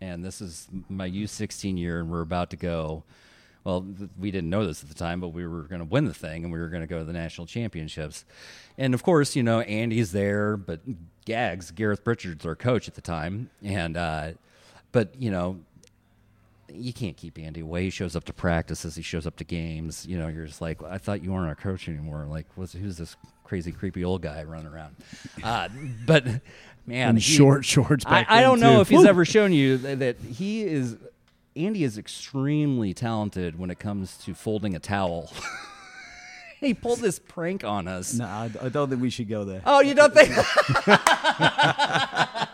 and 0.00 0.24
this 0.24 0.40
is 0.40 0.66
my 0.88 1.08
U16 1.08 1.78
year, 1.78 2.00
and 2.00 2.10
we're 2.10 2.22
about 2.22 2.50
to 2.50 2.56
go. 2.56 3.04
Well, 3.64 3.82
th- 3.82 4.10
we 4.18 4.30
didn't 4.30 4.50
know 4.50 4.66
this 4.66 4.82
at 4.82 4.88
the 4.88 4.94
time, 4.94 5.20
but 5.20 5.28
we 5.28 5.46
were 5.46 5.62
going 5.62 5.80
to 5.80 5.84
win 5.84 6.04
the 6.06 6.14
thing, 6.14 6.44
and 6.44 6.52
we 6.52 6.58
were 6.58 6.68
going 6.68 6.82
to 6.82 6.86
go 6.88 6.98
to 6.98 7.04
the 7.04 7.12
national 7.12 7.46
championships. 7.46 8.24
And 8.76 8.94
of 8.94 9.02
course, 9.02 9.36
you 9.36 9.42
know 9.42 9.60
Andy's 9.60 10.12
there, 10.12 10.56
but 10.56 10.80
Gags, 11.24 11.70
Gareth 11.70 12.02
Pritchard's 12.02 12.44
our 12.44 12.56
coach 12.56 12.88
at 12.88 12.94
the 12.94 13.00
time, 13.00 13.50
and 13.62 13.96
uh, 13.96 14.32
but 14.90 15.14
you 15.18 15.30
know 15.30 15.60
you 16.74 16.92
can't 16.92 17.16
keep 17.16 17.38
Andy 17.38 17.60
away. 17.60 17.84
He 17.84 17.90
shows 17.90 18.16
up 18.16 18.24
to 18.24 18.32
practices. 18.32 18.96
He 18.96 19.02
shows 19.02 19.26
up 19.26 19.36
to 19.36 19.44
games. 19.44 20.06
You 20.06 20.18
know, 20.18 20.28
you're 20.28 20.46
just 20.46 20.60
like, 20.60 20.82
I 20.82 20.98
thought 20.98 21.22
you 21.22 21.32
weren't 21.32 21.48
our 21.48 21.54
coach 21.54 21.88
anymore. 21.88 22.26
Like, 22.28 22.46
what's, 22.54 22.72
who's 22.72 22.96
this 22.96 23.14
crazy, 23.44 23.72
creepy 23.72 24.04
old 24.04 24.22
guy 24.22 24.42
running 24.44 24.68
around? 24.72 24.96
Uh, 25.42 25.68
but 26.06 26.24
man, 26.86 27.16
he- 27.16 27.20
short 27.20 27.64
shorts 27.64 28.06
I, 28.06 28.10
back 28.22 28.26
I 28.30 28.40
don't 28.42 28.58
know 28.60 28.76
too. 28.76 28.80
if 28.80 28.88
he's 28.88 29.00
Woo. 29.00 29.06
ever 29.06 29.24
shown 29.26 29.52
you 29.52 29.76
that, 29.78 29.98
that 29.98 30.16
he 30.18 30.62
is. 30.62 30.96
Andy 31.54 31.84
is 31.84 31.98
extremely 31.98 32.94
talented 32.94 33.58
when 33.58 33.70
it 33.70 33.78
comes 33.78 34.16
to 34.18 34.34
folding 34.34 34.74
a 34.74 34.78
towel. 34.78 35.30
he 36.60 36.72
pulled 36.72 37.00
this 37.00 37.18
prank 37.18 37.62
on 37.62 37.86
us. 37.86 38.14
No, 38.14 38.24
I, 38.24 38.50
I 38.60 38.68
don't 38.70 38.88
think 38.88 39.02
we 39.02 39.10
should 39.10 39.28
go 39.28 39.44
there. 39.44 39.60
Oh, 39.66 39.80
you 39.80 39.94
don't 39.94 40.14
think? 40.14 40.30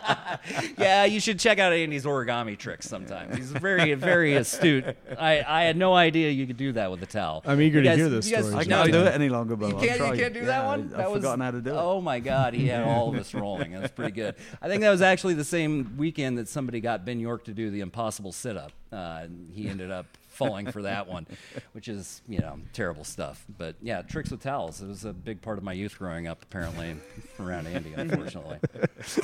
yeah, 0.77 1.05
you 1.05 1.19
should 1.19 1.39
check 1.39 1.59
out 1.59 1.73
Andy's 1.73 2.05
origami 2.05 2.57
tricks 2.57 2.87
sometime. 2.87 3.35
He's 3.35 3.51
very, 3.51 3.93
very 3.93 4.35
astute. 4.35 4.85
I, 5.17 5.43
I 5.47 5.63
had 5.63 5.77
no 5.77 5.93
idea 5.95 6.31
you 6.31 6.47
could 6.47 6.57
do 6.57 6.71
that 6.73 6.89
with 6.91 7.01
a 7.03 7.05
towel. 7.05 7.43
I'm 7.45 7.61
eager 7.61 7.79
You 7.79 7.89
to 7.89 7.95
hear 7.95 8.09
this 8.09 8.29
you 8.29 8.35
guys- 8.35 8.45
story. 8.47 8.61
I 8.61 8.65
can't 8.65 8.91
do 8.91 9.01
it 9.03 9.13
any 9.13 9.29
longer, 9.29 9.55
bro. 9.55 9.69
You 9.69 9.77
I've 9.77 9.81
can't, 9.87 10.15
you 10.15 10.21
can't 10.23 10.33
do 10.33 10.45
that 10.45 10.65
one. 10.65 10.79
I- 10.93 10.97
that 10.97 10.99
I've 11.05 11.11
was, 11.11 11.19
forgotten 11.21 11.41
how 11.41 11.51
to 11.51 11.61
do 11.61 11.69
it. 11.71 11.77
Oh 11.77 12.01
my 12.01 12.19
god, 12.19 12.53
he 12.53 12.67
had 12.67 12.83
all 12.83 13.09
of 13.09 13.15
us 13.19 13.33
rolling. 13.33 13.71
That 13.73 13.81
was 13.81 13.91
pretty 13.91 14.11
good. 14.13 14.35
I 14.61 14.67
think 14.67 14.81
that 14.81 14.89
was 14.91 15.01
actually 15.01 15.33
the 15.35 15.43
same 15.43 15.95
weekend 15.97 16.37
that 16.37 16.47
somebody 16.47 16.79
got 16.79 17.05
Ben 17.05 17.19
York 17.19 17.45
to 17.45 17.53
do 17.53 17.69
the 17.69 17.81
impossible 17.81 18.31
sit-up. 18.31 18.71
Uh, 18.91 19.27
he 19.53 19.67
ended 19.69 19.91
up 19.91 20.05
falling 20.39 20.71
for 20.71 20.81
that 20.83 21.07
one, 21.07 21.27
which 21.73 21.87
is 21.87 22.21
you 22.27 22.39
know 22.39 22.57
terrible 22.73 23.03
stuff. 23.03 23.45
But 23.57 23.75
yeah, 23.81 24.01
tricks 24.01 24.31
with 24.31 24.41
towels. 24.41 24.81
It 24.81 24.87
was 24.87 25.05
a 25.05 25.13
big 25.13 25.41
part 25.41 25.57
of 25.57 25.63
my 25.63 25.73
youth 25.73 25.99
growing 25.99 26.27
up. 26.27 26.41
Apparently, 26.41 26.95
around 27.39 27.67
Andy, 27.67 27.93
unfortunately. 27.93 28.59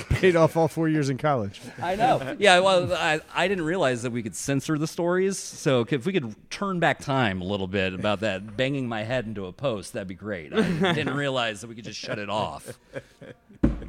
paid 0.09 0.36
off 0.36 0.57
all 0.57 0.68
four 0.68 0.89
years 0.89 1.09
in 1.09 1.18
college. 1.18 1.61
I 1.82 1.95
know. 1.95 2.36
Yeah, 2.38 2.59
well, 2.59 2.93
I, 2.93 3.22
I 3.34 3.47
didn't 3.47 3.63
realize 3.63 4.03
that 4.03 4.11
we 4.11 4.22
could 4.22 4.36
censor 4.36 4.78
the 4.78 4.88
stories. 4.88 5.39
So 5.39 5.86
if 5.89 6.05
we 6.05 6.11
could 6.11 6.36
turn 6.51 6.80
back 6.80 6.99
time 6.99 7.41
a 7.41 7.45
little 7.45 7.68
bit 7.68 7.93
about 7.93 8.20
that 8.20 8.57
banging 8.57 8.88
my 8.88 9.03
head 9.03 9.26
into 9.26 9.45
a 9.45 9.53
post, 9.53 9.93
that'd 9.93 10.07
be 10.07 10.16
great. 10.16 10.53
I 10.53 10.93
didn't 10.93 11.16
realize 11.16 11.61
that 11.61 11.68
we 11.68 11.76
could 11.76 11.86
just 11.86 11.99
shut 11.99 12.20
it 12.20 12.30
off. 12.30 12.78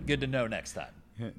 Good 0.06 0.20
to 0.20 0.26
know 0.28 0.46
next 0.46 0.74
time. 0.74 1.34